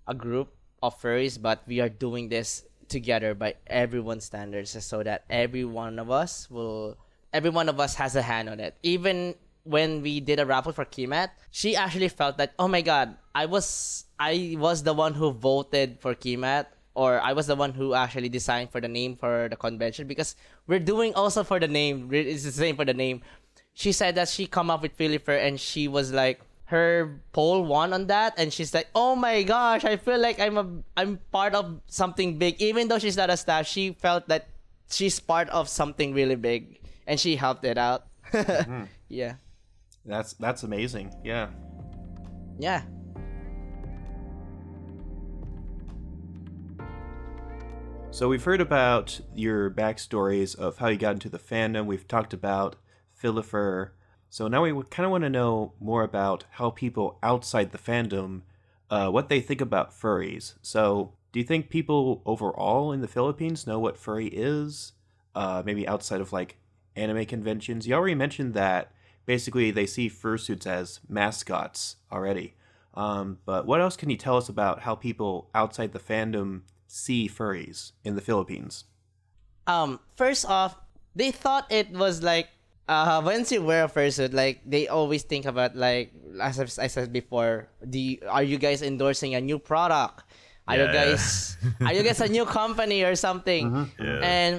[0.06, 5.24] a group of furries, but we are doing this together by everyone's standards, so that
[5.30, 6.98] every one of us will,
[7.32, 8.74] every one of us has a hand on it.
[8.82, 9.34] Even
[9.64, 13.46] when we did a raffle for Kimat, she actually felt that, oh my god, I
[13.46, 17.94] was I was the one who voted for Kimat or I was the one who
[17.94, 20.34] actually designed for the name for the convention because
[20.66, 22.10] we're doing also for the name.
[22.12, 23.22] It's the same for the name.
[23.72, 26.40] She said that she come up with PhiliFUR and she was like
[26.70, 30.56] her poll won on that and she's like, "Oh my gosh, I feel like I'm
[30.56, 30.66] a
[30.97, 34.47] I'm part of something big." Even though she's not a staff, she felt that
[34.88, 38.06] she's part of something really big and she helped it out.
[38.32, 38.84] Mm-hmm.
[39.10, 39.34] Yeah.
[40.06, 41.12] That's that's amazing.
[41.24, 41.51] Yeah.
[42.60, 42.82] Yeah.
[48.12, 51.86] So we've heard about your backstories of how you got into the fandom.
[51.86, 52.76] We've talked about
[53.20, 53.90] PhiliFUR.
[54.31, 58.43] So now we kind of want to know more about how people outside the fandom,
[58.89, 60.55] uh, what they think about furries.
[60.62, 64.93] So do you think people overall in the Philippines know what furry is?
[65.35, 66.57] Uh, maybe outside of like
[66.94, 67.89] anime conventions.
[67.89, 68.93] You already mentioned that
[69.27, 72.55] basically they see fursuits as mascots already.
[72.94, 77.28] Um, but what else can you tell us about how people outside the fandom see
[77.28, 78.85] furries in the Philippines?
[79.66, 80.77] Um, first off,
[81.16, 82.48] they thought it was like
[82.90, 86.10] uh once you wear a fursuit, like they always think about like
[86.42, 90.26] as I've- I said before, the are you guys endorsing a new product?
[90.66, 91.56] Are you guys
[91.86, 93.90] are you guys a new company or something?
[93.98, 94.20] Yeah.
[94.22, 94.52] And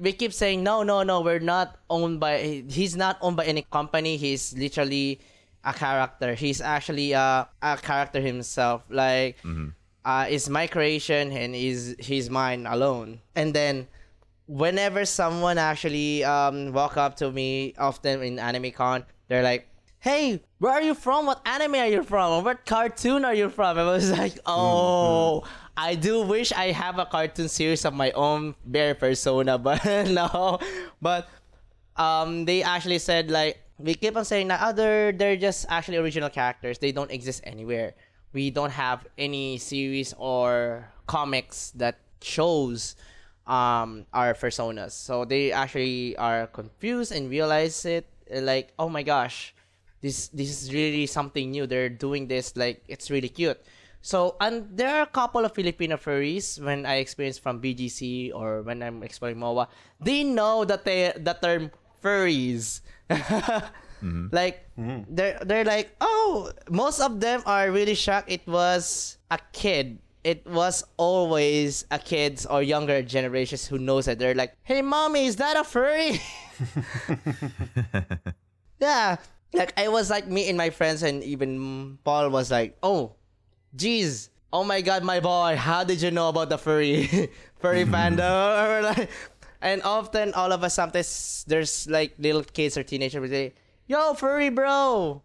[0.00, 1.20] we keep saying no, no, no.
[1.22, 2.62] We're not owned by.
[2.70, 4.16] He's not owned by any company.
[4.18, 5.20] He's literally
[5.62, 6.34] a character.
[6.34, 8.82] He's actually a, a character himself.
[8.90, 9.38] Like,
[10.04, 13.20] uh, it's my creation and is he's mine alone.
[13.38, 13.86] And then,
[14.52, 19.68] whenever someone actually um walk up to me, often in anime con they're like.
[20.02, 21.26] Hey, where are you from?
[21.26, 22.42] What anime are you from?
[22.42, 23.78] What cartoon are you from?
[23.78, 25.44] I was like, oh,
[25.76, 29.78] I do wish I have a cartoon series of my own bear persona, but
[30.10, 30.58] no.
[31.00, 31.30] But
[31.94, 36.30] um, they actually said like we keep on saying that other they're just actually original
[36.30, 36.78] characters.
[36.78, 37.94] They don't exist anywhere.
[38.32, 42.96] We don't have any series or comics that shows
[43.46, 44.92] um our personas.
[44.92, 49.54] So they actually are confused and realize it uh, like oh my gosh
[50.02, 51.66] this this is really something new.
[51.66, 53.58] They're doing this like it's really cute.
[54.02, 58.62] So and there are a couple of Filipino furries when I experience from BGC or
[58.62, 59.68] when I'm exploring MOA,
[60.02, 61.70] they know that they the term
[62.02, 62.82] furries.
[64.02, 68.30] Like they're they're like, oh, most of them are really shocked.
[68.30, 70.02] It was a kid.
[70.24, 75.26] It was always a kids or younger generations who knows that they're like, hey, mommy,
[75.26, 76.20] is that a furry?
[78.80, 79.16] Yeah.
[79.54, 83.14] Like I was like me and my friends and even Paul was like, "Oh,
[83.76, 87.06] jeez, Oh my god, my boy, how did you know about the furry
[87.60, 89.08] furry fandom?"
[89.60, 93.52] And often all of us sometimes there's like little kids or teenagers say,
[93.86, 95.20] "Yo, furry bro."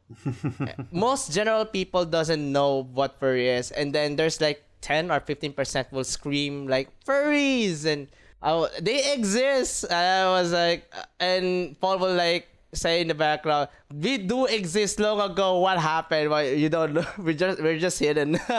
[0.91, 5.91] Most general people doesn't know what furry is and then there's like 10 or 15%
[5.91, 8.07] will scream like furries and
[8.41, 9.83] oh, they exist.
[9.83, 10.89] And I was like
[11.19, 15.59] and Paul will like say in the background, we do exist long ago.
[15.59, 16.29] What happened?
[16.29, 17.05] Why you don't know?
[17.17, 18.39] We just we're just hidden.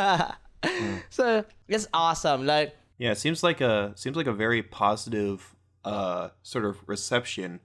[1.09, 2.45] So it's awesome.
[2.45, 7.61] Like Yeah, it seems like a seems like a very positive uh sort of reception,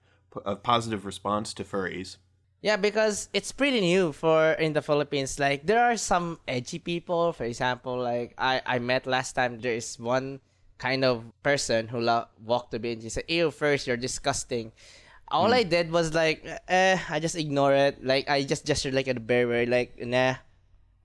[0.45, 2.18] a positive response to furries.
[2.64, 5.35] Yeah, because it's pretty new for in the Philippines.
[5.38, 7.35] Like there are some edgy people.
[7.35, 9.60] For example, like I I met last time.
[9.60, 10.40] There is one
[10.80, 14.72] kind of person who lo- walked to me and she said, "Ew, first you're disgusting."
[15.27, 17.99] All I did was like, eh, I just ignore it.
[18.06, 20.40] Like I just gestured like a bear, where like nah,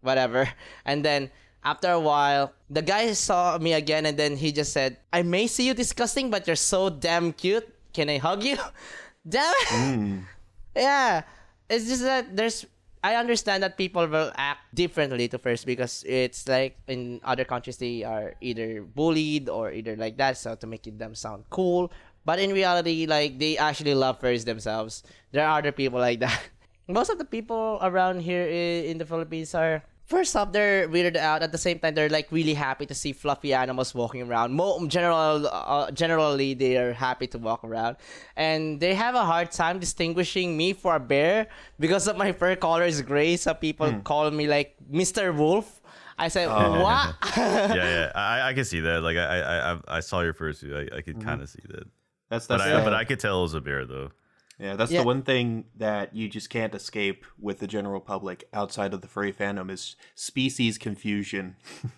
[0.00, 0.46] whatever.
[0.86, 1.30] And then
[1.64, 5.50] after a while, the guy saw me again, and then he just said, "I may
[5.50, 7.66] see you disgusting, but you're so damn cute.
[7.90, 8.62] Can I hug you?"
[9.26, 10.22] Damn it.
[10.78, 11.26] Yeah,
[11.68, 12.66] it's just that there's.
[12.98, 17.76] I understand that people will act differently to first because it's like in other countries
[17.78, 21.92] they are either bullied or either like that, so to make it them sound cool.
[22.24, 25.04] But in reality, like they actually love furries themselves.
[25.30, 26.42] There are other people like that.
[26.88, 31.42] Most of the people around here in the Philippines are first off they're weirded out.
[31.42, 34.52] At the same time, they're like really happy to see fluffy animals walking around.
[34.54, 37.96] Mo- general, uh, generally, they are happy to walk around,
[38.36, 41.46] and they have a hard time distinguishing me for a bear
[41.78, 43.36] because of my fur color is gray.
[43.36, 45.36] So people call me like Mr.
[45.36, 45.80] Wolf.
[46.18, 49.02] I said, "What?" yeah, yeah, I, I can see that.
[49.02, 50.64] Like I, I, I, I saw your first.
[50.64, 51.86] I, I could kind of see that.
[52.28, 54.10] That's But that's I, uh, but I could tell it was a bear though.
[54.58, 55.00] Yeah, that's Yeah.
[55.02, 59.08] the one thing that you just can't escape with the general public outside of the
[59.08, 61.56] furry fandom is species confusion.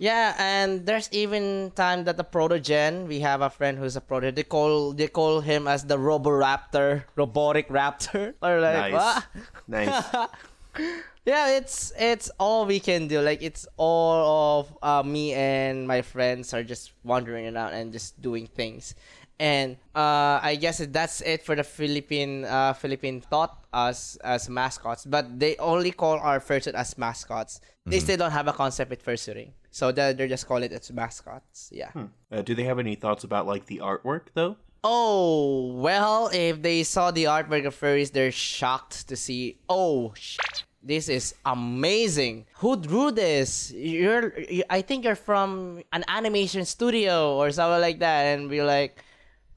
[0.00, 4.30] Yeah, and there's even time that the protogen, we have a friend who's a proto.
[4.30, 8.34] They call they call him as the Roboraptor, robotic raptor.
[8.40, 8.94] Or like, Nice.
[8.94, 9.26] what?
[9.66, 10.04] Nice.
[11.26, 13.20] yeah, it's it's all we can do.
[13.20, 18.22] Like it's all of uh, me and my friends are just wandering around and just
[18.22, 18.94] doing things.
[19.40, 25.06] And uh, I guess that's it for the Philippine uh, Philippine thought us as mascots.
[25.06, 27.60] But they only call our fursuit as mascots.
[27.86, 30.92] They still don't have a concept with fursuiting, so they they just call it as
[30.92, 31.70] mascots.
[31.72, 31.90] Yeah.
[32.30, 34.56] uh, do they have any thoughts about like the artwork though?
[34.84, 40.38] Oh, well, if they saw the artwork of furries, they're shocked to see, oh, sh-
[40.82, 42.46] this is amazing.
[42.58, 43.72] Who drew this?
[43.72, 48.22] You're, you, I think you're from an animation studio or something like that.
[48.38, 49.02] And we're like,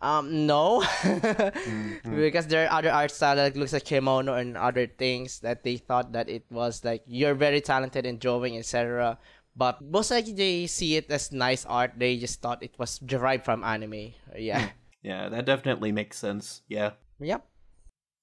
[0.01, 0.81] um, no.
[0.81, 2.15] Mm-hmm.
[2.17, 5.77] because there are other art style that looks like Kemono and other things that they
[5.77, 9.17] thought that it was like, you're very talented in drawing, etc.
[9.55, 11.93] But most likely they see it as nice art.
[11.97, 14.13] They just thought it was derived from anime.
[14.35, 14.61] Yeah.
[14.61, 14.67] Hmm.
[15.03, 16.61] Yeah, that definitely makes sense.
[16.67, 16.91] Yeah.
[17.19, 17.45] Yep.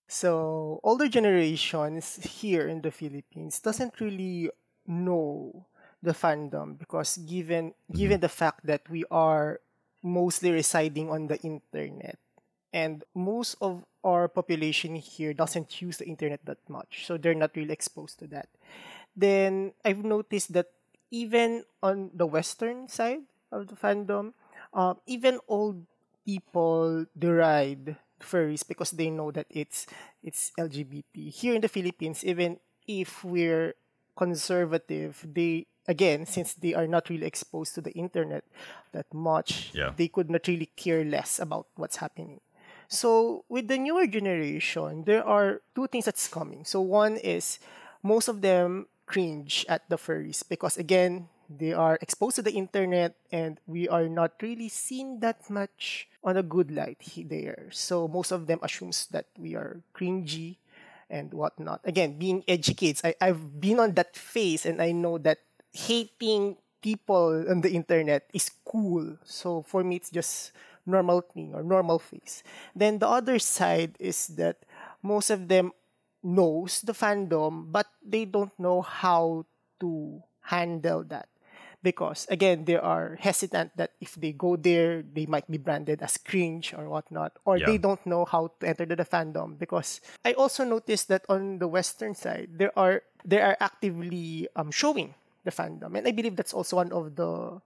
[0.08, 4.50] So older generations here in the Philippines doesn't really
[4.86, 5.66] know
[6.02, 8.22] the fandom because given given mm-hmm.
[8.22, 9.60] the fact that we are
[10.02, 12.18] mostly residing on the internet.
[12.72, 17.56] And most of our population here doesn't use the internet that much so they're not
[17.56, 18.48] really exposed to that.
[19.16, 20.70] Then i've noticed that
[21.10, 24.32] even on the western side of the fandom
[24.74, 25.82] um, even old
[26.24, 29.86] people deride furries because they know that it's
[30.22, 33.74] it's lgbt here in the philippines even if we're
[34.16, 38.44] conservative they again since they are not really exposed to the internet
[38.92, 39.92] that much Yeah.
[39.96, 42.40] they could not really care less about what's happening
[42.88, 47.58] so with the newer generation there are two things that's coming so one is
[48.02, 53.16] most of them cringe at the furries because again they are exposed to the internet
[53.32, 58.30] and we are not really seen that much on a good light there so most
[58.30, 60.56] of them assumes that we are cringy
[61.10, 61.80] and whatnot.
[61.84, 65.38] Again, being edgy kids, I, I've been on that phase and I know that
[65.72, 69.16] hating people on the internet is cool.
[69.24, 70.52] So for me, it's just
[70.86, 72.42] normal thing or normal face.
[72.74, 74.64] Then the other side is that
[75.02, 75.72] most of them
[76.22, 79.44] knows the fandom, but they don't know how
[79.80, 81.28] to handle that
[81.82, 86.18] because again they are hesitant that if they go there they might be branded as
[86.18, 87.66] cringe or whatnot or Yeah.
[87.66, 91.68] they don't know how to enter the, fandom because i also noticed that on the
[91.68, 95.96] western side there are they are actively um, showing the fandom.
[95.96, 97.60] And i believe that's also one of the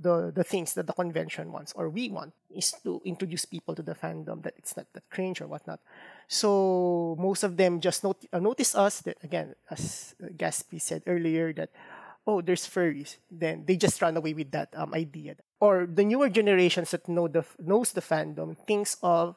[0.00, 3.82] the the things that the convention wants or we want is to introduce people to
[3.82, 5.80] the fandom that it's not that cringe or whatnot.
[6.28, 11.52] So most of them just not- uh, notice us that again as Gaspy said earlier
[11.54, 11.70] that
[12.26, 13.16] oh there's furries.
[13.30, 15.36] Then they just run away with that um, idea.
[15.60, 19.36] Or the newer generations that know the knows the fandom thinks of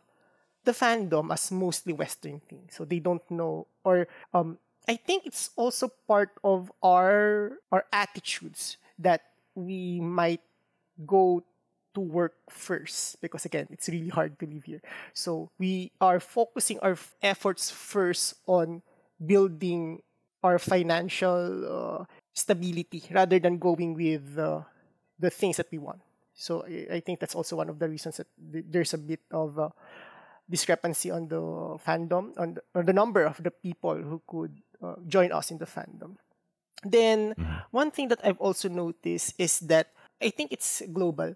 [0.66, 4.04] the fandom as mostly western thing so they don't know or
[4.34, 4.58] um
[4.88, 9.22] i think it's also part of our our attitudes that
[9.56, 10.42] we might
[11.06, 11.44] go
[11.98, 14.86] to work first because again it's really hard to live here.
[15.18, 16.94] So we are focusing our
[17.26, 18.86] efforts first on
[19.18, 20.06] building
[20.46, 22.06] our financial uh,
[22.38, 24.62] stability rather than going with uh,
[25.18, 26.06] the things that we want.
[26.38, 29.58] So I, think that's also one of the reasons that there's a bit of
[30.48, 31.42] discrepancy on the
[31.82, 34.54] fandom on the, on the number of the people who could
[34.84, 36.18] uh, join us in the fandom
[36.84, 37.34] then
[37.72, 39.92] one thing that I've also noticed is that
[40.22, 41.36] I think it's global.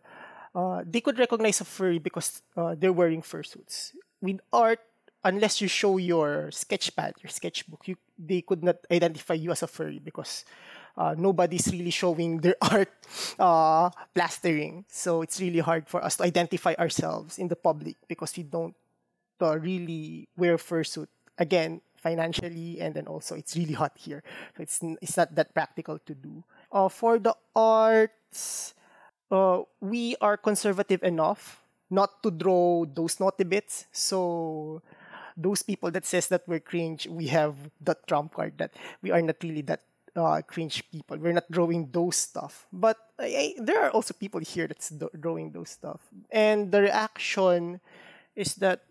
[0.53, 3.91] Uh, they could recognize a furry because uh, they're wearing fursuits.
[4.21, 4.79] With art,
[5.23, 9.67] unless you show your sketchpad, your sketchbook, you they could not identify you as a
[9.67, 10.45] furry because
[10.97, 12.91] uh, nobody's really showing their art
[13.39, 14.85] uh, plastering.
[14.89, 18.75] So it's really hard for us to identify ourselves in the public because we don't
[19.41, 21.07] uh, really wear fursuit
[21.37, 24.23] again financially and then also it's really hot here.
[24.57, 26.43] So it's it's not that practical to do.
[26.71, 28.73] Uh, for the arts
[29.29, 33.85] uh, we are conservative enough not to draw those naughty bits.
[33.91, 34.81] So
[35.37, 39.21] those people that says that we're cringe we have that trump card that we are
[39.21, 39.81] not really that
[40.15, 41.17] uh, cringe people.
[41.17, 42.67] We're not drawing those stuff.
[42.71, 46.01] But I, I, there are also people here that's do- drawing those stuff.
[46.29, 47.79] And the reaction
[48.35, 48.83] is that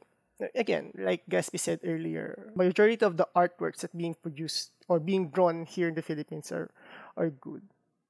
[0.54, 5.66] again, like Gaspy said earlier, majority of the artworks that being produced or being drawn
[5.66, 6.70] here in the Philippines are
[7.16, 7.62] are good.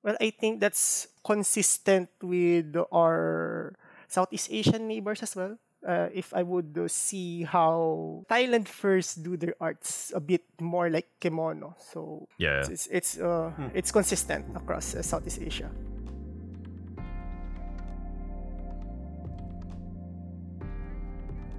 [0.02, 3.74] Well, I think that's consistent with our
[4.08, 5.58] Southeast Asian neighbors as well.
[5.80, 10.92] uh, if I would uh, see how Thailand first do their arts a bit more
[10.92, 11.72] like Kemono.
[11.80, 12.60] So Yeah.
[12.60, 15.72] it's it's it's, uh, it's consistent across uh, Southeast Asia.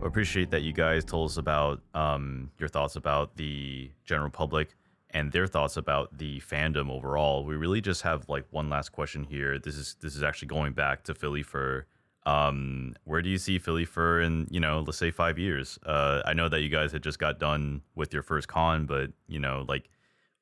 [0.04, 4.76] Appreciate that you guys told us about um, your thoughts about the general public
[5.12, 7.46] and their thoughts about the fandom overall.
[7.46, 9.60] We really just have like one last question here.
[9.60, 11.84] This is this is actually going back to PhiliFUR
[12.26, 15.80] Um, where do you see PhiliFUR in you know let's say five years?
[15.86, 19.12] Uh, I know that you guys had just got done with your first con, but
[19.28, 19.90] you know like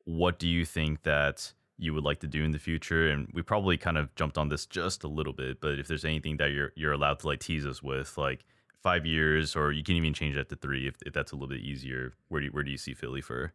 [0.06, 3.10] what do you think that you would like to do in the future?
[3.10, 6.06] And we probably kind of jumped on this just a little bit, but if there's
[6.06, 8.46] anything that you're you're allowed to like tease us with, like
[8.82, 11.50] five years, or you can even change that to three if, if that's a little
[11.50, 12.14] bit easier.
[12.30, 13.52] Where do you, where do you see PhiliFUR?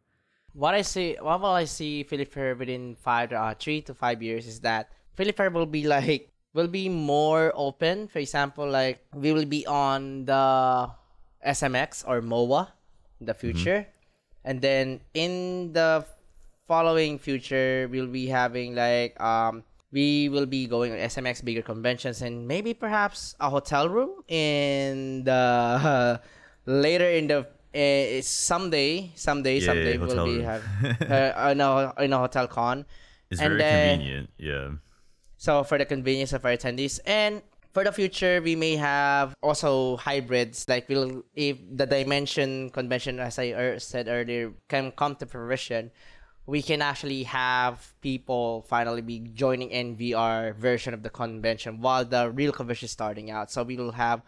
[0.55, 4.47] what I see, what will I see PhiliFUR within five, uh, three to five years
[4.47, 8.07] is that PhiliFUR will be like will be more open.
[8.07, 10.89] For example, like we will be on the
[11.45, 12.73] SMX or MOA
[13.21, 13.87] in the future,
[14.45, 16.07] and then in the
[16.67, 19.65] following future we'll be having like um
[19.95, 25.23] we will be going on SMX bigger conventions and maybe perhaps a hotel room in
[25.23, 26.19] the
[26.67, 30.51] later in the uh, someday someday Yeah, someday hotel we'll be room.
[30.51, 30.63] have
[31.47, 31.71] uh, in a
[32.03, 32.85] in a hotel con
[33.31, 34.29] It's And very then- convenient.
[34.39, 34.69] Yeah.
[35.39, 37.43] so for the convenience of our attendees and
[37.75, 43.39] for the future we may have also hybrids like we'll if the dimension convention as
[43.39, 45.91] i er- said earlier can come to fruition
[46.47, 52.05] we can actually have people finally be joining in vr version of the convention while
[52.05, 54.23] the real convention is starting out so we will have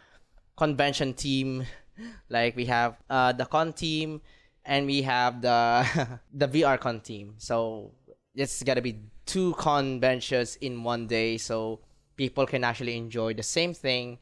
[0.57, 1.67] convention team
[2.29, 4.21] like we have uh, the con team
[4.67, 5.87] and we have the
[6.35, 7.35] the VR con team.
[7.39, 7.93] So
[8.35, 11.81] it's gotta be two conventions in one day, so
[12.17, 14.19] people can actually enjoy the same thing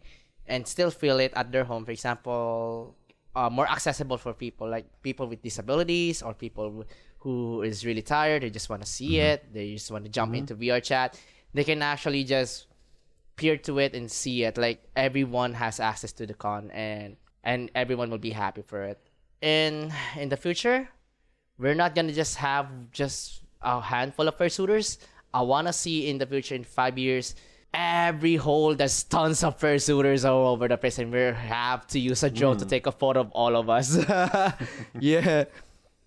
[0.46, 1.84] and still feel it at their home.
[1.84, 2.94] For example,
[3.34, 6.84] uh, more accessible for people like people with disabilities or people
[7.24, 8.42] who is really tired.
[8.42, 9.32] They just want to see mm-hmm.
[9.32, 9.52] it.
[9.52, 10.46] They just want to jump mm-hmm.
[10.46, 11.18] into VR chat.
[11.55, 12.66] They can actually just
[13.36, 17.70] peer to it and see it like everyone has access to the con and and
[17.74, 18.98] everyone will be happy for it
[19.42, 20.88] in in the future
[21.59, 24.98] we're not gonna just have just a handful of fursuiters
[25.32, 27.34] i want to see in the future in five years
[27.72, 32.22] every hole there's tons of fursuiters all over the place and we have to use
[32.22, 32.68] a drone to mm.
[32.70, 33.98] take a photo of all of us
[35.01, 35.44] yeah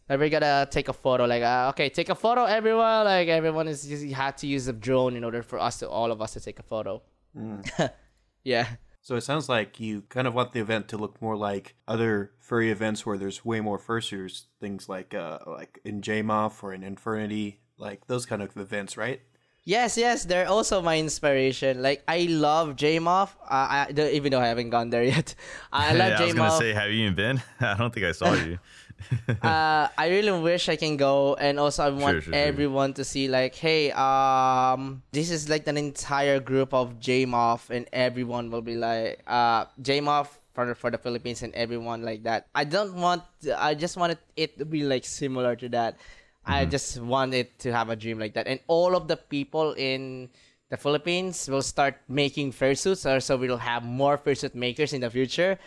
[0.09, 3.67] like we're gonna take a photo like uh, okay take a photo everyone like everyone
[3.67, 6.21] is just, you had to use a drone in order for us to all of
[6.21, 7.01] us to take a photo
[8.43, 8.67] yeah
[9.01, 12.31] So it sounds like you kind of want the event to look more like other
[12.39, 16.83] furry events where there's way more fursuiters, things like uh like in JMoF or in
[16.83, 19.21] Infurnity, like those kind of events, right?
[19.63, 21.81] Yes, yes, they're also my inspiration.
[21.81, 23.29] Like I love JMoF.
[23.43, 25.35] Uh, I, even though I haven't gone there yet,
[25.71, 27.41] I love yeah, I was gonna say, have you even been?
[27.59, 28.59] I don't think I saw you.
[29.41, 32.33] uh, I really wish I can go, and also I want Sure, sure, sure.
[32.33, 37.87] everyone to see like, hey, um, this is like an entire group of JMoF, and
[37.93, 42.47] everyone will be like, uh, JMoF for for the Philippines, and everyone like that.
[42.55, 43.23] I don't want.
[43.55, 45.97] I just wanted it to be like similar to that.
[46.45, 46.71] I Mm-hmm.
[46.71, 50.29] just want it to have a dream like that, and all of the people in
[50.69, 55.09] the Philippines will start making fursuits, or so we'll have more fursuit makers in the
[55.11, 55.59] future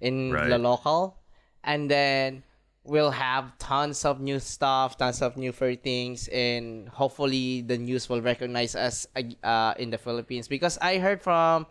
[0.00, 0.48] in Right.
[0.48, 1.18] the local,
[1.64, 2.42] and then
[2.88, 8.08] we'll have tons of new stuff, tons of new furry things, and hopefully the news
[8.08, 9.06] will recognize us
[9.44, 10.48] uh, in the Philippines.
[10.48, 11.66] Because I heard from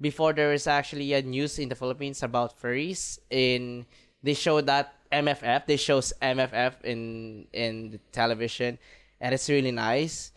[0.00, 3.18] before there is actually a news in the Philippines about furries.
[3.30, 3.86] In
[4.22, 8.78] they show that MFF, they shows MFF in in the television,
[9.20, 10.32] and it's really nice.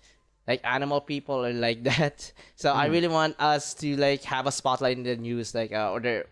[0.47, 2.31] Like animal people are like that.
[2.55, 5.91] So I really want us to like have a spotlight in the news, like uh,
[5.91, 6.25] or the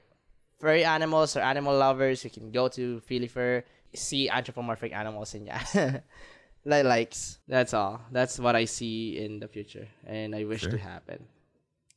[0.59, 3.63] furry animals or animal lovers, you can go to PhiliFUR,
[3.93, 5.99] see anthropomorphic animals and yeah.
[6.65, 7.39] like likes.
[7.47, 8.01] That's all.
[8.11, 11.25] That's what I see in the future and I wish to happen.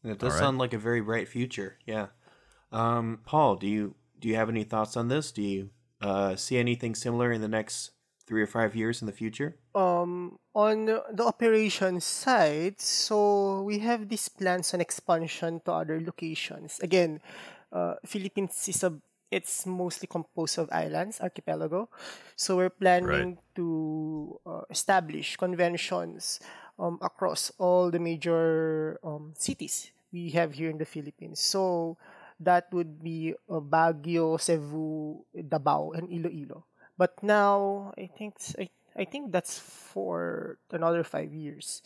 [0.02, 0.44] And it does All right.
[0.44, 1.78] sound like a very bright future.
[1.86, 2.08] Yeah.
[2.72, 5.30] Um, Paul, do you do you have any thoughts on this?
[5.32, 5.70] Do you
[6.00, 7.90] uh, see anything similar in the next
[8.26, 9.58] three or five years in the future?
[9.74, 16.78] Um, on the operation side, so we have these plans on expansion to other locations.
[16.80, 17.20] Again,
[17.72, 18.94] uh, Philippines is a
[19.32, 21.88] it's mostly composed of islands, archipelago.
[22.36, 26.38] So we're planning to uh, establish conventions
[26.78, 31.40] um, across all the major um, cities we have here in the Philippines.
[31.40, 31.96] So
[32.38, 36.68] that would be uh, Baguio, Cebu, Davao, and Iloilo.
[36.98, 41.80] But now I think I, I think that's for another five years.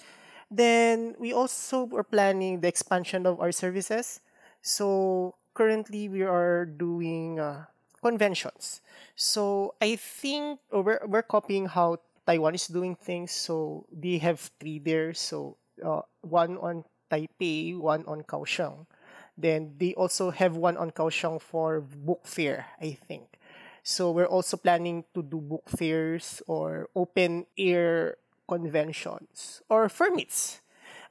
[0.51, 4.20] Then we also are planning the expansion of our services.
[4.62, 7.64] So currently we are doing uh,
[8.04, 8.84] conventions.
[9.16, 13.32] So I think uh, we're we're copying how Taiwan is doing things.
[13.32, 15.16] So they have three there.
[15.16, 18.84] So uh, one on Taipei, one on Kaohsiung.
[19.36, 23.40] Then they also have one on Kaohsiung for book fair, I think.
[23.82, 28.18] So we're also planning to do book fairs or open air
[28.48, 30.60] conventions or furmeets.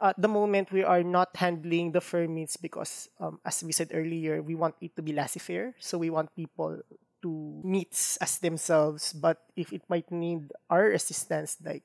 [0.02, 4.42] At the moment, we are not handling the fermits because, um, as we said earlier,
[4.42, 5.76] we want it to be laissez-faire.
[5.80, 6.82] So we want people
[7.24, 9.14] to meet as themselves.
[9.14, 11.84] But if it might need our assistance, like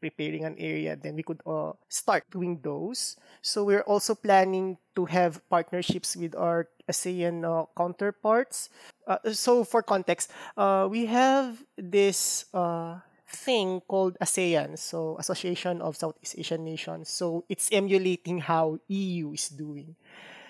[0.00, 3.16] preparing an area, then we could uh, start doing those.
[3.42, 8.70] So we're also planning to have partnerships with our ASEAN uh, counterparts.
[9.06, 13.00] Uh, so for context, uh, we have this uh,
[13.34, 17.10] thing called ASEAN, so Association of Southeast Asian Nations.
[17.10, 19.96] So it's emulating how EU is doing.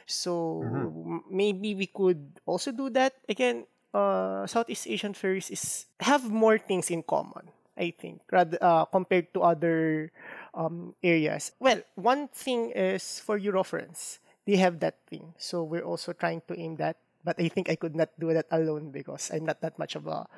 [0.06, 1.24] So Mhm.
[1.30, 3.16] maybe we could also do that.
[3.28, 7.50] Again, uh, Southeast Asian fairs is have more things in common.
[7.74, 10.12] I think rather uh, compared to other
[10.54, 11.50] um, areas.
[11.58, 15.34] Well, one thing is for Eurofurence, they have that thing.
[15.38, 16.98] So we're also trying to aim that.
[17.24, 20.06] But I think I could not do that alone because I'm not that much of
[20.06, 20.28] a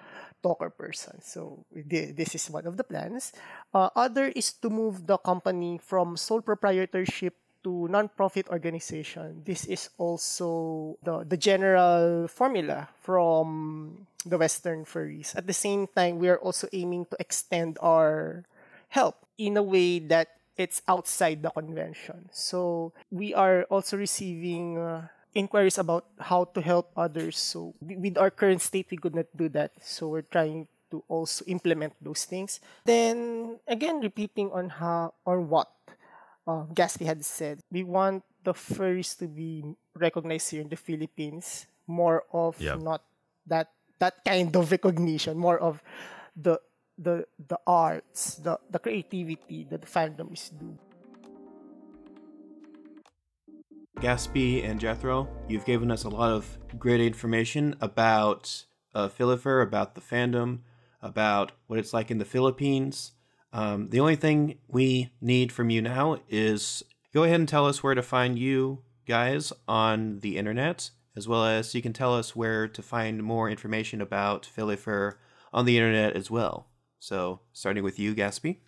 [0.46, 1.18] talker person.
[1.26, 3.34] So this is one of the plans.
[3.74, 7.34] Uh, other is to move the company from sole proprietorship
[7.66, 9.42] to non-profit organization.
[9.42, 15.34] This is also the, the general formula from the Western furries.
[15.34, 18.46] At the same time, we are also aiming to extend our
[18.94, 22.30] help in a way that it's outside the convention.
[22.30, 27.36] So we are also receiving uh, inquiries about how to help others.
[27.36, 29.72] So with our current state, we could not do that.
[29.84, 32.60] So we're trying to also implement those things.
[32.84, 35.68] Then again, repeating on how or what
[36.46, 39.64] uh, Gaspy had said, we want the furries to be
[39.94, 41.66] recognized here in the Philippines.
[41.86, 42.74] More of Yeah.
[42.80, 43.02] not
[43.46, 45.82] that that kind of recognition, more of
[46.34, 46.58] the
[46.98, 50.78] the the arts, the the creativity that the fandom is doing.
[53.96, 59.94] Gaspy and Jethro, you've given us a lot of great information about uh, PhiliFUR, about
[59.94, 60.58] the fandom,
[61.00, 63.12] about what it's like in the Philippines.
[63.54, 66.82] Um, the only thing we need from you now is
[67.14, 71.46] go ahead and tell us where to find you guys on the internet, as well
[71.46, 75.14] as you can tell us where to find more information about PhiliFUR
[75.54, 76.68] on the internet as well.
[76.98, 78.58] So, starting with you, Gaspy.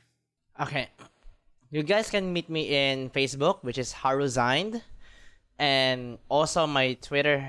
[0.58, 0.88] Okay.
[1.70, 4.80] You guys can meet me in Facebook, which is Haruzind,
[5.58, 7.42] and also my Twitter,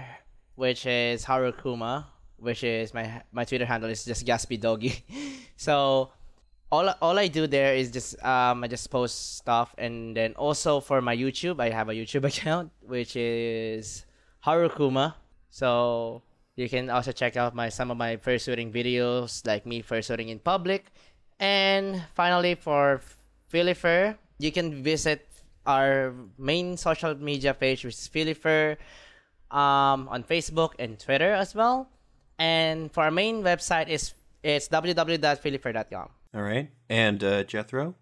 [0.55, 2.05] which is Harukuma,
[2.37, 5.05] which is my my Twitter handle is just Gaspy Doggy.
[5.57, 6.11] so
[6.71, 10.79] all all I do there is just um I just post stuff, and then also
[10.79, 14.05] for my YouTube, I have a YouTube account which is
[14.45, 15.15] Harukuma.
[15.49, 16.21] So
[16.55, 20.39] you can also check out my some of my fursuiting videos, like me fursuiting in
[20.39, 20.91] public.
[21.39, 22.99] And finally, for
[23.53, 25.28] PhiliFUR, you can visit
[25.69, 28.81] our main social media page, which is PhiliFUR,
[29.53, 31.87] um, on Facebook and Twitter as well.
[32.41, 36.09] And for our main website is it's www.philifur.com.
[36.33, 36.71] All right.
[36.89, 37.93] And uh, Jethro?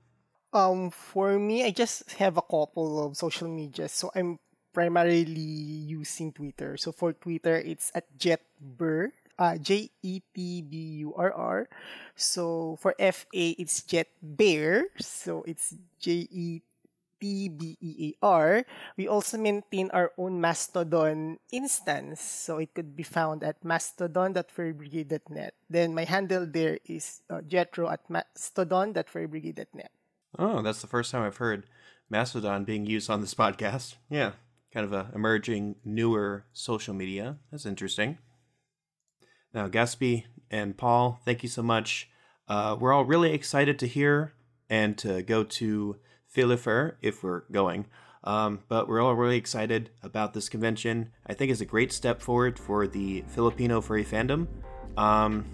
[0.53, 4.39] Um, for me, I just have a couple of social media, so I'm
[4.72, 6.77] primarily using Twitter.
[6.77, 11.69] So for Twitter, it's at JetBurr, uh, J E T B U R R.
[12.15, 16.61] So for FA, it's JetBear, so it's J E
[17.19, 18.65] T B E A R.
[18.98, 25.53] We also maintain our own Mastodon instance, so it could be found at mastodon.furrybrigade.net.
[25.69, 29.91] Then my handle there is uh, Jethro at mastodon.furrybrigade.net.
[30.38, 31.65] Oh, that's the first time I've heard
[32.10, 33.95] Mastodon being used on this podcast.
[34.10, 34.34] Yeah,
[34.73, 37.38] kind of a emerging newer social media.
[37.52, 38.18] That's interesting.
[39.53, 42.10] Now, Gaspy and Paul, thank you so much.
[42.48, 44.34] Uh, we're all really excited to hear
[44.69, 45.98] and to go to
[46.35, 47.85] PhiliFUR if we're going.
[48.23, 51.11] Um, but we're all really excited about this convention.
[51.25, 54.47] I think it's a great step forward for the Filipino furry fandom.
[54.97, 55.45] Um,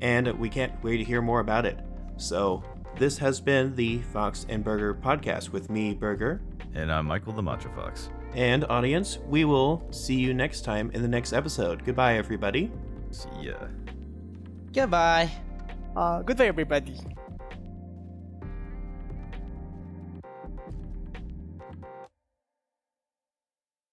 [0.00, 1.78] and we can't wait to hear more about it.
[2.16, 2.62] So,
[2.96, 6.42] this has been the Fox and Burger podcast with me, Burger.
[6.74, 8.10] And I'm Michael the Macho Fox.
[8.34, 11.84] And audience, we will see you next time in the next episode.
[11.84, 12.70] Goodbye, everybody.
[13.10, 13.54] See ya.
[14.72, 15.30] Goodbye.
[15.96, 16.98] Uh, goodbye, everybody.